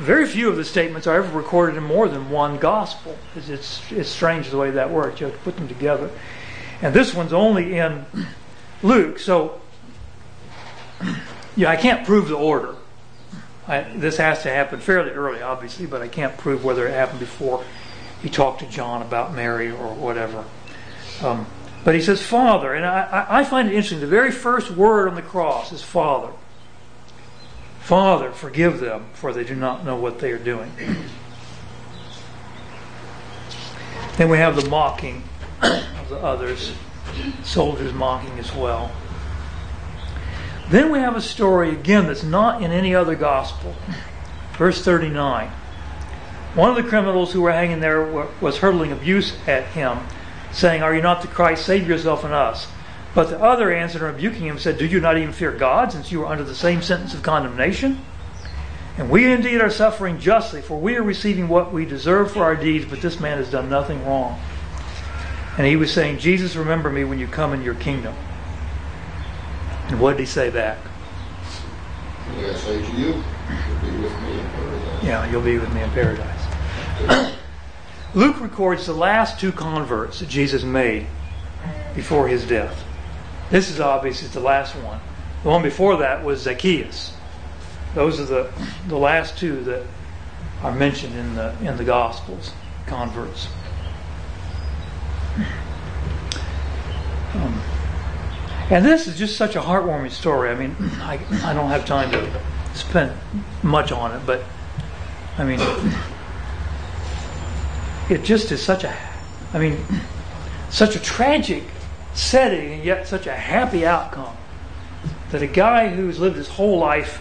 very 0.00 0.26
few 0.26 0.48
of 0.48 0.56
the 0.56 0.64
statements 0.64 1.06
are 1.06 1.16
ever 1.16 1.36
recorded 1.36 1.76
in 1.76 1.84
more 1.84 2.08
than 2.08 2.30
one 2.30 2.56
gospel. 2.56 3.18
It's, 3.36 3.50
it's, 3.50 3.92
it's 3.92 4.08
strange 4.08 4.48
the 4.48 4.56
way 4.56 4.70
that 4.70 4.90
works. 4.90 5.20
You 5.20 5.26
have 5.26 5.36
to 5.36 5.42
put 5.42 5.56
them 5.56 5.68
together. 5.68 6.10
And 6.80 6.94
this 6.94 7.14
one's 7.14 7.34
only 7.34 7.76
in 7.76 8.06
Luke, 8.82 9.18
so 9.18 9.60
yeah, 11.56 11.68
I 11.68 11.76
can't 11.76 12.06
prove 12.06 12.28
the 12.28 12.36
order. 12.36 12.76
This 13.94 14.16
has 14.16 14.42
to 14.42 14.50
happen 14.50 14.80
fairly 14.80 15.10
early, 15.10 15.42
obviously, 15.42 15.86
but 15.86 16.02
I 16.02 16.08
can't 16.08 16.36
prove 16.36 16.64
whether 16.64 16.88
it 16.88 16.92
happened 16.92 17.20
before 17.20 17.64
he 18.20 18.28
talked 18.28 18.60
to 18.60 18.66
John 18.66 19.00
about 19.00 19.32
Mary 19.32 19.70
or 19.70 19.94
whatever. 19.94 20.44
Um, 21.22 21.46
but 21.84 21.94
he 21.94 22.00
says, 22.00 22.20
Father, 22.20 22.74
and 22.74 22.84
I, 22.84 23.26
I 23.28 23.44
find 23.44 23.68
it 23.68 23.74
interesting. 23.74 24.00
The 24.00 24.06
very 24.06 24.32
first 24.32 24.70
word 24.70 25.08
on 25.08 25.14
the 25.14 25.22
cross 25.22 25.72
is 25.72 25.82
Father. 25.82 26.32
Father, 27.80 28.32
forgive 28.32 28.80
them, 28.80 29.06
for 29.14 29.32
they 29.32 29.44
do 29.44 29.54
not 29.54 29.84
know 29.84 29.96
what 29.96 30.18
they 30.18 30.32
are 30.32 30.38
doing. 30.38 30.72
Then 34.16 34.28
we 34.28 34.38
have 34.38 34.56
the 34.56 34.68
mocking 34.68 35.22
of 35.62 36.08
the 36.08 36.18
others, 36.18 36.72
soldiers 37.42 37.92
mocking 37.92 38.38
as 38.38 38.54
well. 38.54 38.90
Then 40.70 40.92
we 40.92 41.00
have 41.00 41.16
a 41.16 41.20
story 41.20 41.70
again 41.70 42.06
that's 42.06 42.22
not 42.22 42.62
in 42.62 42.70
any 42.70 42.94
other 42.94 43.16
gospel. 43.16 43.74
Verse 44.52 44.84
39. 44.84 45.50
One 46.54 46.70
of 46.70 46.76
the 46.76 46.88
criminals 46.88 47.32
who 47.32 47.42
were 47.42 47.52
hanging 47.52 47.80
there 47.80 48.28
was 48.40 48.58
hurling 48.58 48.92
abuse 48.92 49.36
at 49.48 49.64
him, 49.68 49.98
saying, 50.52 50.82
Are 50.82 50.94
you 50.94 51.02
not 51.02 51.22
the 51.22 51.28
Christ? 51.28 51.66
Save 51.66 51.88
yourself 51.88 52.22
and 52.22 52.32
us. 52.32 52.68
But 53.14 53.30
the 53.30 53.40
other 53.40 53.72
answered, 53.72 54.02
and 54.02 54.14
rebuking 54.14 54.46
him, 54.46 54.58
said, 54.58 54.78
Do 54.78 54.86
you 54.86 55.00
not 55.00 55.18
even 55.18 55.32
fear 55.32 55.50
God, 55.50 55.90
since 55.90 56.12
you 56.12 56.22
are 56.22 56.30
under 56.32 56.44
the 56.44 56.54
same 56.54 56.82
sentence 56.82 57.14
of 57.14 57.22
condemnation? 57.22 58.04
And 58.96 59.10
we 59.10 59.32
indeed 59.32 59.60
are 59.60 59.70
suffering 59.70 60.20
justly, 60.20 60.60
for 60.62 60.78
we 60.78 60.96
are 60.96 61.02
receiving 61.02 61.48
what 61.48 61.72
we 61.72 61.84
deserve 61.84 62.30
for 62.30 62.44
our 62.44 62.54
deeds, 62.54 62.84
but 62.84 63.00
this 63.00 63.18
man 63.18 63.38
has 63.38 63.50
done 63.50 63.68
nothing 63.68 64.04
wrong. 64.04 64.40
And 65.58 65.66
he 65.66 65.74
was 65.74 65.92
saying, 65.92 66.18
Jesus, 66.18 66.54
remember 66.54 66.90
me 66.90 67.02
when 67.02 67.18
you 67.18 67.26
come 67.26 67.52
in 67.52 67.62
your 67.62 67.74
kingdom. 67.74 68.14
And 69.90 70.00
what 70.00 70.12
did 70.12 70.20
he 70.20 70.26
say 70.26 70.50
back? 70.50 70.78
I 72.28 72.54
say 72.54 72.80
to 72.80 72.92
you, 72.92 73.06
you'll 73.06 73.80
be 73.82 74.02
with 74.02 74.22
me 74.22 74.38
in 74.38 74.46
paradise. 74.50 75.04
Yeah, 75.04 75.30
you'll 75.30 75.42
be 75.42 75.58
with 75.58 75.74
me 75.74 75.82
in 75.82 75.90
paradise. 75.90 77.36
Luke 78.14 78.40
records 78.40 78.86
the 78.86 78.92
last 78.92 79.38
two 79.38 79.52
converts 79.52 80.20
that 80.20 80.28
Jesus 80.28 80.62
made 80.62 81.06
before 81.94 82.28
his 82.28 82.46
death. 82.46 82.84
This 83.50 83.68
is 83.68 83.80
obvious, 83.80 84.22
it's 84.22 84.34
the 84.34 84.40
last 84.40 84.74
one. 84.76 85.00
The 85.42 85.48
one 85.48 85.62
before 85.62 85.96
that 85.98 86.24
was 86.24 86.42
Zacchaeus. 86.42 87.14
Those 87.94 88.20
are 88.20 88.24
the, 88.24 88.52
the 88.86 88.96
last 88.96 89.38
two 89.38 89.64
that 89.64 89.84
are 90.62 90.72
mentioned 90.72 91.16
in 91.16 91.34
the 91.34 91.54
in 91.62 91.76
the 91.76 91.84
Gospels, 91.84 92.52
converts. 92.86 93.48
Um, 97.34 97.60
and 98.70 98.84
this 98.84 99.08
is 99.08 99.18
just 99.18 99.36
such 99.36 99.56
a 99.56 99.60
heartwarming 99.60 100.12
story. 100.12 100.50
I 100.50 100.54
mean, 100.54 100.76
I, 101.00 101.18
I 101.44 101.52
don't 101.52 101.68
have 101.68 101.84
time 101.84 102.10
to 102.12 102.40
spend 102.74 103.12
much 103.62 103.90
on 103.90 104.14
it, 104.14 104.24
but 104.24 104.44
I 105.36 105.44
mean, 105.44 105.60
it 108.08 108.24
just 108.24 108.52
is 108.52 108.62
such 108.62 108.84
a, 108.84 108.96
I 109.52 109.58
mean, 109.58 109.84
such 110.70 110.94
a 110.94 111.00
tragic 111.00 111.64
setting 112.14 112.74
and 112.74 112.84
yet 112.84 113.08
such 113.08 113.26
a 113.26 113.32
happy 113.32 113.84
outcome 113.84 114.36
that 115.30 115.42
a 115.42 115.46
guy 115.46 115.88
who's 115.88 116.18
lived 116.18 116.36
his 116.36 116.48
whole 116.48 116.78
life 116.78 117.20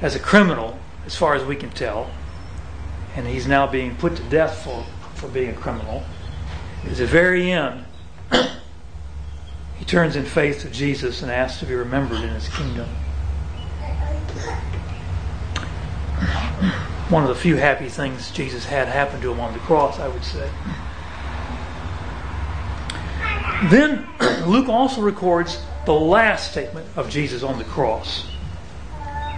as 0.00 0.14
a 0.14 0.20
criminal, 0.20 0.78
as 1.06 1.16
far 1.16 1.34
as 1.34 1.44
we 1.44 1.56
can 1.56 1.70
tell, 1.70 2.10
and 3.16 3.26
he's 3.26 3.46
now 3.46 3.66
being 3.66 3.96
put 3.96 4.16
to 4.16 4.22
death 4.24 4.62
for, 4.62 4.84
for 5.14 5.28
being 5.28 5.50
a 5.50 5.54
criminal, 5.54 6.04
is 6.84 6.98
the 6.98 7.06
very 7.06 7.50
end, 7.50 7.84
he 9.78 9.84
turns 9.84 10.16
in 10.16 10.24
faith 10.24 10.60
to 10.62 10.70
Jesus 10.70 11.22
and 11.22 11.30
asks 11.30 11.60
to 11.60 11.66
be 11.66 11.74
remembered 11.74 12.20
in 12.20 12.30
his 12.30 12.48
kingdom. 12.48 12.88
One 17.08 17.22
of 17.22 17.28
the 17.28 17.34
few 17.34 17.56
happy 17.56 17.88
things 17.88 18.30
Jesus 18.30 18.64
had 18.64 18.88
happen 18.88 19.20
to 19.20 19.30
him 19.32 19.40
on 19.40 19.52
the 19.52 19.58
cross, 19.60 19.98
I 19.98 20.08
would 20.08 20.24
say. 20.24 20.48
Then 23.64 24.06
Luke 24.46 24.68
also 24.68 25.02
records 25.02 25.62
the 25.86 25.92
last 25.92 26.50
statement 26.50 26.86
of 26.96 27.10
Jesus 27.10 27.42
on 27.42 27.58
the 27.58 27.64
cross. 27.64 28.26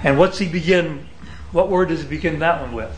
And 0.05 0.19
what's 0.19 0.39
he 0.39 0.49
begin? 0.49 1.07
What 1.53 1.69
word 1.69 1.89
does 1.89 2.03
he 2.03 2.09
begin 2.09 2.39
that 2.41 2.61
one 2.61 2.73
with? 2.73 2.97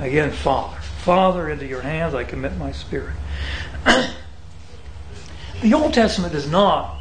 Again, 0.00 0.30
Father. 0.30 0.76
Father, 0.98 1.48
into 1.48 1.66
your 1.66 1.80
hands 1.80 2.14
I 2.14 2.24
commit 2.24 2.56
my 2.56 2.72
spirit. 2.72 3.14
The 5.60 5.74
Old 5.74 5.92
Testament 5.92 6.32
does 6.32 6.48
not 6.48 6.98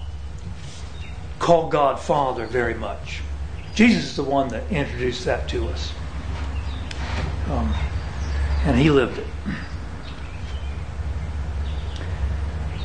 call 1.38 1.70
God 1.70 2.00
Father 2.00 2.48
very 2.48 2.74
much. 2.74 3.22
Jesus 3.76 4.06
is 4.06 4.16
the 4.16 4.24
one 4.24 4.48
that 4.48 4.64
introduced 4.72 5.26
that 5.26 5.48
to 5.50 5.68
us. 5.68 5.94
Um, 7.50 7.72
and 8.66 8.76
he 8.76 8.90
lived 8.90 9.20
it. 9.20 9.28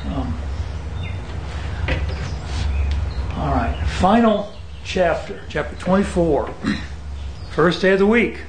Um, 0.05 0.37
all 3.35 3.51
right, 3.51 3.83
final 3.97 4.53
chapter, 4.83 5.41
chapter 5.49 5.75
24, 5.77 6.53
first 7.51 7.81
day 7.81 7.93
of 7.93 7.99
the 7.99 8.05
week. 8.05 8.41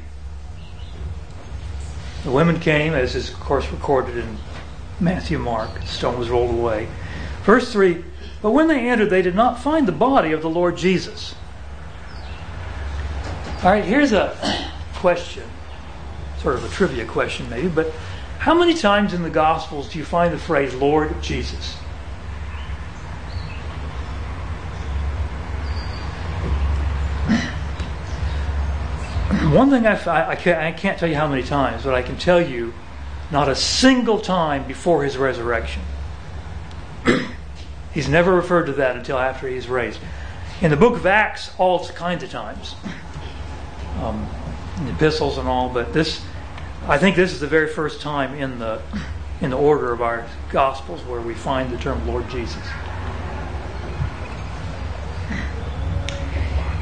The 2.25 2.31
women 2.31 2.61
came, 2.61 2.93
as 2.93 3.14
is, 3.14 3.31
of 3.31 3.41
course, 3.41 3.70
recorded 3.70 4.18
in 4.18 4.37
Matthew, 5.01 5.39
Mark. 5.39 5.81
The 5.81 5.87
stone 5.87 6.18
was 6.18 6.29
rolled 6.29 6.55
away. 6.55 6.89
Verse 7.45 7.72
3 7.72 8.05
But 8.42 8.51
when 8.51 8.68
they 8.68 8.88
entered, 8.88 9.11
they 9.11 9.22
did 9.22 9.34
not 9.34 9.62
find 9.62 9.86
the 9.86 9.92
body 9.92 10.32
of 10.32 10.42
the 10.42 10.51
Lord 10.51 10.76
Jesus. 10.76 11.34
All 13.62 13.70
right, 13.70 13.84
here's 13.84 14.12
a 14.12 14.70
question, 14.95 15.45
sort 16.38 16.57
of 16.57 16.64
a 16.64 16.68
trivia 16.68 17.07
question, 17.07 17.49
maybe, 17.49 17.68
but 17.68 17.90
how 18.38 18.55
many 18.55 18.74
times 18.74 19.14
in 19.14 19.22
the 19.22 19.30
Gospels 19.30 19.88
do 19.88 19.99
you 19.99 20.05
find 20.05 20.34
the 20.34 20.38
phrase 20.38 20.74
Lord 20.74 21.22
Jesus? 21.22 21.74
One 29.51 29.70
thing 29.70 29.86
I, 29.86 30.30
I, 30.30 30.36
can't, 30.36 30.61
I 30.61 30.72
can't 30.72 30.99
tell 30.99 31.09
you 31.09 31.14
how 31.14 31.26
many 31.26 31.42
times, 31.42 31.84
but 31.84 31.95
I 31.95 32.03
can 32.03 32.18
tell 32.18 32.40
you 32.40 32.74
not 33.30 33.49
a 33.49 33.55
single 33.55 34.20
time 34.20 34.66
before 34.66 35.05
his 35.05 35.16
resurrection. 35.16 35.82
He's 37.95 38.09
never 38.09 38.34
referred 38.34 38.66
to 38.66 38.72
that 38.74 38.97
until 38.97 39.18
after 39.18 39.49
he's 39.49 39.68
raised. 39.68 40.01
In 40.61 40.70
the 40.70 40.76
book 40.76 40.97
of 40.97 41.07
Acts, 41.07 41.51
all 41.57 41.86
kinds 41.88 42.22
of 42.22 42.30
times, 42.30 42.74
um, 44.01 44.28
in 44.78 44.86
the 44.86 44.92
epistles 44.92 45.38
and 45.38 45.49
all, 45.49 45.68
but 45.68 45.92
this 45.92 46.20
I 46.86 46.99
think 46.99 47.16
this 47.16 47.32
is 47.32 47.40
the 47.40 47.47
very 47.47 47.68
first 47.68 48.03
time 48.03 48.34
in 48.34 48.59
the 48.59 48.82
in 49.40 49.51
the 49.51 49.57
order 49.57 49.90
of 49.92 50.03
our 50.03 50.26
gospels 50.51 51.01
where 51.05 51.20
we 51.20 51.32
find 51.32 51.70
the 51.70 51.78
term 51.78 52.07
Lord 52.07 52.28
Jesus. 52.28 52.62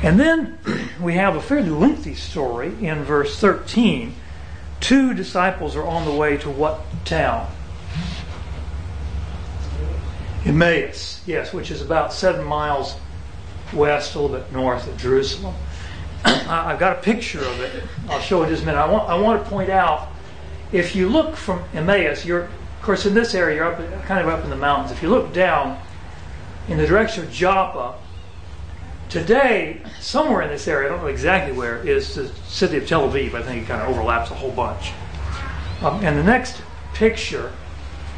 And 0.02 0.18
then 0.18 0.58
we 1.00 1.14
have 1.14 1.36
a 1.36 1.40
fairly 1.40 1.70
lengthy 1.70 2.14
story 2.14 2.74
in 2.84 3.04
verse 3.04 3.38
13. 3.38 4.14
Two 4.80 5.14
disciples 5.14 5.76
are 5.76 5.86
on 5.86 6.04
the 6.04 6.12
way 6.12 6.36
to 6.38 6.50
what 6.50 6.80
town? 7.04 7.48
Emmaus, 10.44 11.22
yes, 11.26 11.52
which 11.52 11.70
is 11.70 11.82
about 11.82 12.12
seven 12.12 12.44
miles 12.44 12.96
west, 13.72 14.14
a 14.14 14.20
little 14.20 14.36
bit 14.36 14.52
north 14.52 14.88
of 14.88 14.96
Jerusalem. 14.96 15.54
I've 16.24 16.78
got 16.78 16.98
a 16.98 17.00
picture 17.00 17.40
of 17.40 17.60
it. 17.60 17.84
I'll 18.08 18.20
show 18.20 18.42
it 18.42 18.46
in 18.46 18.50
just 18.50 18.62
a 18.62 18.66
minute. 18.66 18.78
I 18.78 18.90
want, 18.90 19.08
I 19.08 19.18
want 19.18 19.42
to 19.42 19.50
point 19.50 19.70
out 19.70 20.08
if 20.72 20.94
you 20.94 21.08
look 21.08 21.36
from 21.36 21.62
Emmaus, 21.74 22.24
you're, 22.24 22.42
of 22.42 22.82
course, 22.82 23.06
in 23.06 23.14
this 23.14 23.34
area, 23.34 23.56
you're 23.56 23.72
up, 23.72 24.04
kind 24.04 24.20
of 24.20 24.28
up 24.28 24.44
in 24.44 24.50
the 24.50 24.56
mountains. 24.56 24.92
If 24.92 25.02
you 25.02 25.08
look 25.08 25.32
down 25.32 25.80
in 26.68 26.78
the 26.78 26.86
direction 26.86 27.24
of 27.24 27.30
Joppa, 27.30 27.98
today, 29.08 29.80
somewhere 30.00 30.42
in 30.42 30.48
this 30.48 30.68
area, 30.68 30.88
I 30.88 30.92
don't 30.92 31.02
know 31.02 31.08
exactly 31.08 31.56
where, 31.56 31.86
is 31.86 32.14
the 32.14 32.28
city 32.46 32.76
of 32.78 32.86
Tel 32.86 33.08
Aviv. 33.08 33.34
I 33.34 33.42
think 33.42 33.64
it 33.64 33.68
kind 33.68 33.82
of 33.82 33.88
overlaps 33.88 34.30
a 34.30 34.34
whole 34.34 34.52
bunch. 34.52 34.92
Um, 35.82 36.04
and 36.04 36.16
the 36.16 36.22
next 36.22 36.62
picture, 36.94 37.52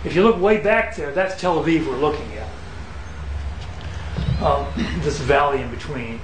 if 0.04 0.14
you 0.14 0.22
look 0.22 0.40
way 0.40 0.58
back 0.58 0.96
there, 0.96 1.12
that's 1.12 1.40
Tel 1.40 1.62
Aviv 1.62 1.86
we're 1.86 1.96
looking 1.96 2.30
at. 2.34 2.48
Um, 4.42 4.66
this 5.00 5.18
valley 5.18 5.62
in 5.62 5.70
between. 5.70 6.20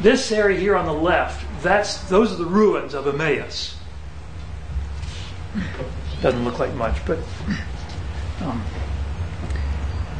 This 0.00 0.32
area 0.32 0.58
here 0.58 0.74
on 0.74 0.86
the 0.86 0.92
left, 0.92 1.46
that's 1.62 2.02
those 2.08 2.32
are 2.32 2.36
the 2.36 2.46
ruins 2.46 2.94
of 2.94 3.06
Emmaus. 3.06 3.76
Doesn't 6.20 6.44
look 6.44 6.58
like 6.58 6.74
much, 6.74 6.96
but 7.06 7.18
um, 8.40 8.64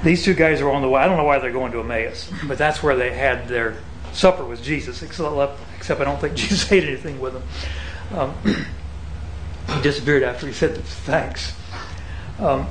these 0.04 0.22
two 0.24 0.34
guys 0.34 0.60
are 0.60 0.70
on 0.70 0.82
the 0.82 0.88
way. 0.88 1.00
I 1.00 1.06
don't 1.06 1.16
know 1.16 1.24
why 1.24 1.38
they're 1.38 1.52
going 1.52 1.72
to 1.72 1.80
Emmaus, 1.80 2.30
but 2.46 2.58
that's 2.58 2.82
where 2.82 2.94
they 2.94 3.12
had 3.12 3.48
their 3.48 3.76
supper 4.12 4.44
with 4.44 4.62
Jesus. 4.62 5.02
Except, 5.02 5.50
except 5.76 6.00
I 6.00 6.04
don't 6.04 6.20
think 6.20 6.34
Jesus 6.36 6.70
ate 6.70 6.84
anything 6.84 7.18
with 7.20 7.32
them. 7.32 7.42
Um, 8.16 8.34
he 9.74 9.82
disappeared 9.82 10.22
after 10.22 10.46
he 10.46 10.52
said 10.52 10.76
thanks. 10.76 11.54
Um, 12.38 12.66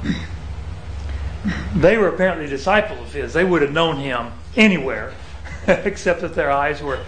they 1.76 1.97
were 1.97 2.07
apparently 2.07 2.47
disciples 2.47 2.99
of 2.99 3.14
his. 3.14 3.34
They 3.34 3.43
would 3.43 3.62
have 3.62 3.72
known 3.72 3.97
him 3.97 4.32
anywhere 4.55 5.14
except 5.68 6.22
that 6.22 6.36
their 6.36 6.51
eyes 6.51 6.82
were, 6.82 6.99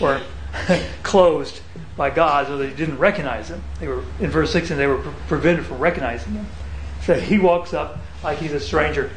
were 0.00 0.20
closed 1.02 1.60
by 1.96 2.10
God, 2.10 2.46
so 2.46 2.56
they 2.56 2.70
didn't 2.70 2.98
recognize 2.98 3.48
him. 3.48 3.62
They 3.80 3.88
were 3.88 4.04
in 4.20 4.30
verse 4.30 4.52
6, 4.52 4.70
and 4.70 4.78
they 4.78 4.86
were 4.86 4.98
pre- 4.98 5.12
prevented 5.26 5.66
from 5.66 5.78
recognizing 5.78 6.32
him. 6.32 6.46
So 7.02 7.14
he 7.14 7.38
walks 7.38 7.74
up 7.74 7.98
like 8.22 8.38
he's 8.38 8.52
a 8.52 8.60
stranger, 8.60 9.10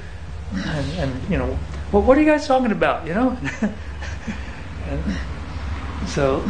and, 0.54 0.92
and 0.94 1.30
you 1.30 1.38
know, 1.38 1.58
well, 1.92 2.02
what 2.02 2.18
are 2.18 2.22
you 2.22 2.28
guys 2.28 2.48
talking 2.48 2.72
about? 2.72 3.06
You 3.06 3.14
know, 3.14 3.38
and 4.88 5.04
so 6.08 6.44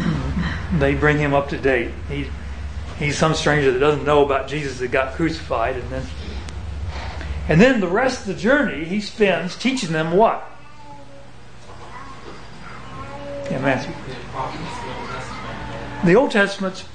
they 0.77 0.95
bring 0.95 1.17
him 1.17 1.33
up 1.33 1.49
to 1.49 1.57
date. 1.57 1.91
He 2.07 2.27
he's 2.97 3.17
some 3.17 3.33
stranger 3.33 3.71
that 3.71 3.79
doesn't 3.79 4.05
know 4.05 4.23
about 4.23 4.47
Jesus 4.47 4.79
that 4.79 4.91
got 4.91 5.15
crucified, 5.15 5.77
and 5.77 5.89
then 5.89 6.03
and 7.51 7.59
then 7.59 7.79
the 7.79 7.87
rest 7.87 8.21
of 8.21 8.27
the 8.27 8.41
journey 8.41 8.85
he 8.85 9.01
spends 9.01 9.55
teaching 9.55 9.91
them 9.91 10.11
what 10.11 10.51
yeah, 13.51 13.59
Matthew. 13.59 13.93
The 16.05 16.15
Old 16.15 16.31
Testament's 16.31 16.85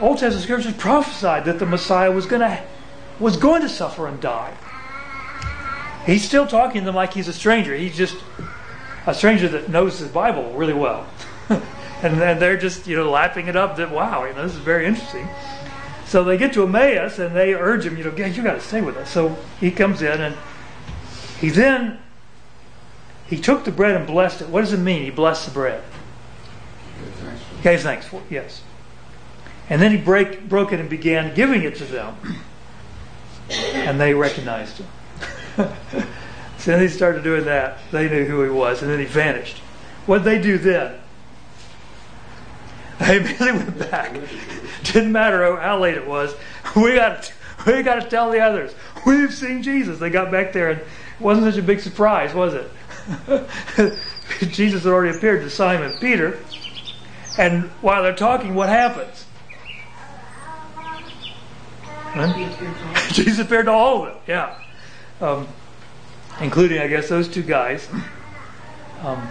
Old 0.00 0.18
Testament 0.18 0.44
scriptures 0.44 0.74
prophesied 0.74 1.44
that 1.46 1.58
the 1.58 1.66
Messiah 1.66 2.12
was 2.12 2.26
going 2.26 2.42
to 2.42 2.62
was 3.18 3.36
going 3.36 3.62
to 3.62 3.68
suffer 3.68 4.06
and 4.06 4.20
die. 4.20 4.56
He's 6.06 6.24
still 6.24 6.46
talking 6.46 6.82
to 6.82 6.84
them 6.86 6.94
like 6.94 7.12
he's 7.12 7.28
a 7.28 7.32
stranger. 7.32 7.74
He's 7.74 7.96
just 7.96 8.16
a 9.06 9.12
stranger 9.12 9.48
that 9.48 9.68
knows 9.68 9.98
his 9.98 10.08
Bible 10.08 10.52
really 10.54 10.72
well. 10.72 11.06
and 11.48 12.20
then 12.20 12.38
they're 12.38 12.56
just, 12.56 12.86
you 12.86 12.96
know, 12.96 13.10
lapping 13.10 13.48
it 13.48 13.56
up 13.56 13.76
that 13.76 13.90
wow, 13.90 14.24
you 14.24 14.32
know, 14.32 14.44
this 14.44 14.54
is 14.54 14.58
very 14.58 14.86
interesting. 14.86 15.28
So 16.10 16.24
they 16.24 16.36
get 16.36 16.52
to 16.54 16.64
Emmaus 16.64 17.20
and 17.20 17.36
they 17.36 17.54
urge 17.54 17.86
him, 17.86 17.96
you 17.96 18.02
know, 18.02 18.10
you 18.10 18.42
got 18.42 18.54
to 18.54 18.60
stay 18.60 18.80
with 18.80 18.96
us. 18.96 19.08
So 19.08 19.38
he 19.60 19.70
comes 19.70 20.02
in 20.02 20.20
and 20.20 20.36
he 21.38 21.50
then 21.50 22.00
he 23.28 23.40
took 23.40 23.62
the 23.62 23.70
bread 23.70 23.94
and 23.94 24.08
blessed 24.08 24.42
it. 24.42 24.48
What 24.48 24.62
does 24.62 24.72
it 24.72 24.80
mean? 24.80 25.04
He 25.04 25.10
blessed 25.10 25.46
the 25.46 25.52
bread. 25.52 25.84
Gave 27.62 27.82
thanks 27.82 28.08
for 28.08 28.16
it, 28.16 28.24
yes. 28.28 28.62
And 29.68 29.80
then 29.80 29.92
he 29.92 29.98
break, 29.98 30.48
broke 30.48 30.72
it 30.72 30.80
and 30.80 30.90
began 30.90 31.32
giving 31.32 31.62
it 31.62 31.76
to 31.76 31.84
them. 31.84 32.16
And 33.72 34.00
they 34.00 34.12
recognized 34.12 34.78
him. 34.78 34.88
so 36.58 36.72
then 36.72 36.80
he 36.80 36.88
started 36.88 37.22
doing 37.22 37.44
that. 37.44 37.78
They 37.92 38.08
knew 38.08 38.24
who 38.24 38.42
he 38.42 38.50
was, 38.50 38.82
and 38.82 38.90
then 38.90 38.98
he 38.98 39.04
vanished. 39.04 39.58
What 40.06 40.24
did 40.24 40.24
they 40.24 40.42
do 40.42 40.58
then? 40.58 40.98
They 42.98 43.18
immediately 43.18 43.52
went 43.52 43.78
back. 43.78 44.16
Didn't 44.92 45.12
matter 45.12 45.56
how 45.56 45.78
late 45.78 45.96
it 45.96 46.06
was. 46.06 46.34
We 46.76 46.94
got 46.94 47.32
we 47.66 47.82
got 47.82 48.00
to 48.00 48.08
tell 48.08 48.30
the 48.30 48.38
others. 48.38 48.74
We've 49.04 49.34
seen 49.34 49.62
Jesus. 49.62 49.98
They 49.98 50.08
got 50.08 50.30
back 50.30 50.52
there, 50.52 50.70
and 50.70 50.80
it 50.80 50.86
wasn't 51.18 51.52
such 51.52 51.58
a 51.58 51.66
big 51.66 51.80
surprise, 51.80 52.32
was 52.32 52.54
it? 52.54 52.70
Jesus 54.50 54.84
had 54.84 54.92
already 54.92 55.16
appeared 55.16 55.42
to 55.42 55.50
Simon 55.50 55.96
Peter. 55.98 56.38
And 57.38 57.64
while 57.80 58.02
they're 58.02 58.14
talking, 58.14 58.54
what 58.54 58.68
happens? 58.68 59.26
Huh? 62.12 63.08
Jesus 63.12 63.38
appeared 63.38 63.66
to 63.66 63.72
all 63.72 64.04
of 64.04 64.12
them, 64.12 64.22
yeah. 64.26 64.58
Um, 65.20 65.48
including, 66.40 66.78
I 66.80 66.86
guess, 66.86 67.08
those 67.08 67.28
two 67.28 67.42
guys. 67.42 67.88
Um, 69.02 69.28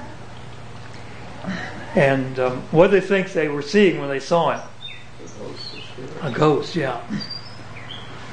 and 1.96 2.40
um, 2.40 2.62
what 2.72 2.92
did 2.92 3.04
they 3.04 3.08
think 3.08 3.34
they 3.34 3.48
were 3.48 3.62
seeing 3.62 4.00
when 4.00 4.10
they 4.10 4.20
saw 4.20 4.52
him? 4.52 4.69
A 6.22 6.32
ghost, 6.32 6.76
yeah. 6.76 7.02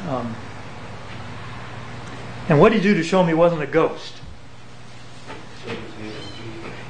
Um, 0.09 0.35
and 2.49 2.61
what 2.61 2.73
did 2.73 2.83
he 2.83 2.89
do 2.89 2.95
to 2.95 3.03
show 3.03 3.21
him 3.21 3.29
he 3.29 3.35
wasn't 3.35 3.63
a 3.63 3.67
ghost? 3.67 4.15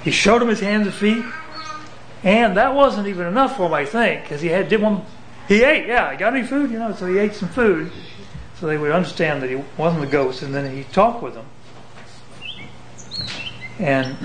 He 0.02 0.10
showed 0.10 0.42
him 0.42 0.48
his 0.48 0.60
hands 0.60 0.86
and 0.86 0.94
feet, 0.94 1.24
and 2.22 2.56
that 2.56 2.74
wasn't 2.74 3.08
even 3.08 3.26
enough 3.26 3.56
for 3.56 3.66
him, 3.66 3.74
I 3.74 3.84
think, 3.84 4.22
because 4.22 4.40
he 4.40 4.48
had 4.48 4.68
did 4.68 4.80
one. 4.80 5.02
He 5.48 5.62
ate, 5.62 5.86
yeah. 5.86 6.12
He 6.12 6.16
got 6.16 6.34
any 6.34 6.46
food? 6.46 6.70
You 6.70 6.78
know, 6.78 6.92
so 6.92 7.06
he 7.06 7.18
ate 7.18 7.34
some 7.34 7.48
food, 7.48 7.90
so 8.60 8.66
they 8.66 8.78
would 8.78 8.92
understand 8.92 9.42
that 9.42 9.50
he 9.50 9.62
wasn't 9.76 10.04
a 10.04 10.06
ghost, 10.06 10.42
and 10.42 10.54
then 10.54 10.74
he 10.74 10.84
talked 10.84 11.22
with 11.22 11.34
them. 11.34 11.46
And 13.78 14.16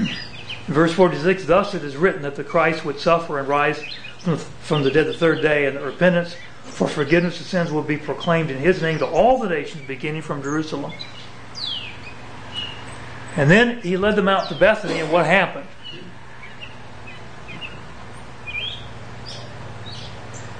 verse 0.68 0.93
46, 0.93 1.45
thus 1.45 1.74
it 1.74 1.84
is 1.84 1.97
written 1.97 2.22
that 2.22 2.36
the 2.36 2.43
Christ 2.43 2.86
would 2.86 2.99
suffer 2.99 3.39
and 3.39 3.47
rise 3.47 3.84
from 4.22 4.34
the, 4.34 4.38
from 4.38 4.84
the 4.84 4.91
dead 4.91 5.07
the 5.07 5.13
third 5.13 5.41
day, 5.41 5.65
and 5.65 5.76
that 5.76 5.84
repentance 5.84 6.36
for 6.63 6.88
forgiveness 6.88 7.39
of 7.41 7.47
sins 7.47 7.72
will 7.72 7.82
be 7.82 7.97
proclaimed 7.97 8.51
in 8.51 8.57
his 8.57 8.82
name 8.82 8.99
to 8.99 9.07
all 9.07 9.39
the 9.39 9.49
nations, 9.49 9.82
beginning 9.88 10.22
from 10.22 10.43
Jerusalem. 10.43 10.91
And 13.36 13.49
then 13.49 13.82
he 13.82 13.97
led 13.97 14.15
them 14.15 14.28
out 14.28 14.49
to 14.49 14.55
Bethany, 14.55 14.99
and 14.99 15.11
what 15.11 15.26
happened? 15.26 15.67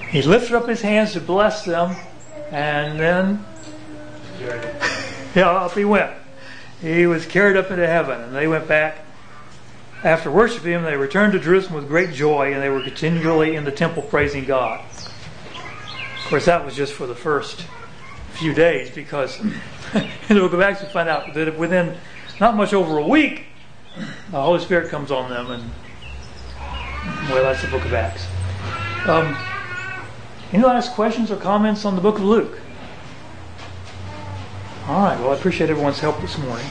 He 0.10 0.22
lifted 0.22 0.56
up 0.56 0.68
his 0.68 0.82
hands 0.82 1.14
to 1.14 1.22
bless 1.22 1.64
them, 1.64 1.96
and 2.52 3.00
then, 3.00 3.46
yeah, 5.36 5.50
up 5.50 5.74
he 5.74 5.86
went. 5.86 6.12
He 6.82 7.06
was 7.06 7.26
carried 7.26 7.58
up 7.58 7.70
into 7.70 7.86
heaven, 7.86 8.20
and 8.22 8.36
they 8.36 8.48
went 8.48 8.68
back. 8.68 9.06
After 10.04 10.32
worshiping 10.32 10.72
him, 10.72 10.84
they 10.84 10.98
returned 10.98 11.34
to 11.34 11.40
Jerusalem 11.40 11.76
with 11.76 11.88
great 11.88 12.12
joy, 12.12 12.54
and 12.54 12.62
they 12.62 12.70
were 12.70 12.82
continually 12.82 13.56
in 13.56 13.66
the 13.66 13.72
temple 13.72 14.02
praising 14.02 14.46
God. 14.46 14.84
Of 16.18 16.26
course, 16.26 16.46
that 16.46 16.66
was 16.66 16.76
just 16.76 16.94
for 16.94 17.06
the 17.06 17.16
first 17.16 17.66
few 18.32 18.54
days, 18.54 18.90
because 18.90 19.40
we'll 20.30 20.50
go 20.50 20.58
back 20.58 20.80
to 20.80 20.86
find 20.88 21.08
out 21.08 21.34
that 21.36 21.58
within 21.58 21.98
not 22.40 22.56
much 22.56 22.74
over 22.74 22.98
a 22.98 23.08
week, 23.08 23.46
the 24.32 24.42
Holy 24.42 24.60
Spirit 24.60 24.90
comes 24.90 25.12
on 25.12 25.30
them, 25.30 25.52
and 25.52 25.64
well, 27.30 27.44
that's 27.44 27.62
the 27.62 27.68
book 27.68 27.86
of 27.86 27.94
Acts. 27.94 28.26
Um, 29.06 29.38
any 30.52 30.64
last 30.64 30.94
questions 30.94 31.30
or 31.30 31.38
comments 31.38 31.86
on 31.86 31.96
the 31.96 32.02
book 32.02 32.16
of 32.16 32.24
Luke? 32.24 32.60
All 34.88 35.02
right. 35.02 35.20
Well, 35.20 35.32
I 35.32 35.36
appreciate 35.36 35.70
everyone's 35.70 36.00
help 36.00 36.20
this 36.22 36.38
morning. 36.40 36.66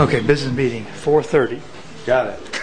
Okay, 0.00 0.20
business 0.20 0.52
meeting, 0.54 0.86
4:30. 0.86 1.60
Got 2.06 2.28
it. 2.28 2.49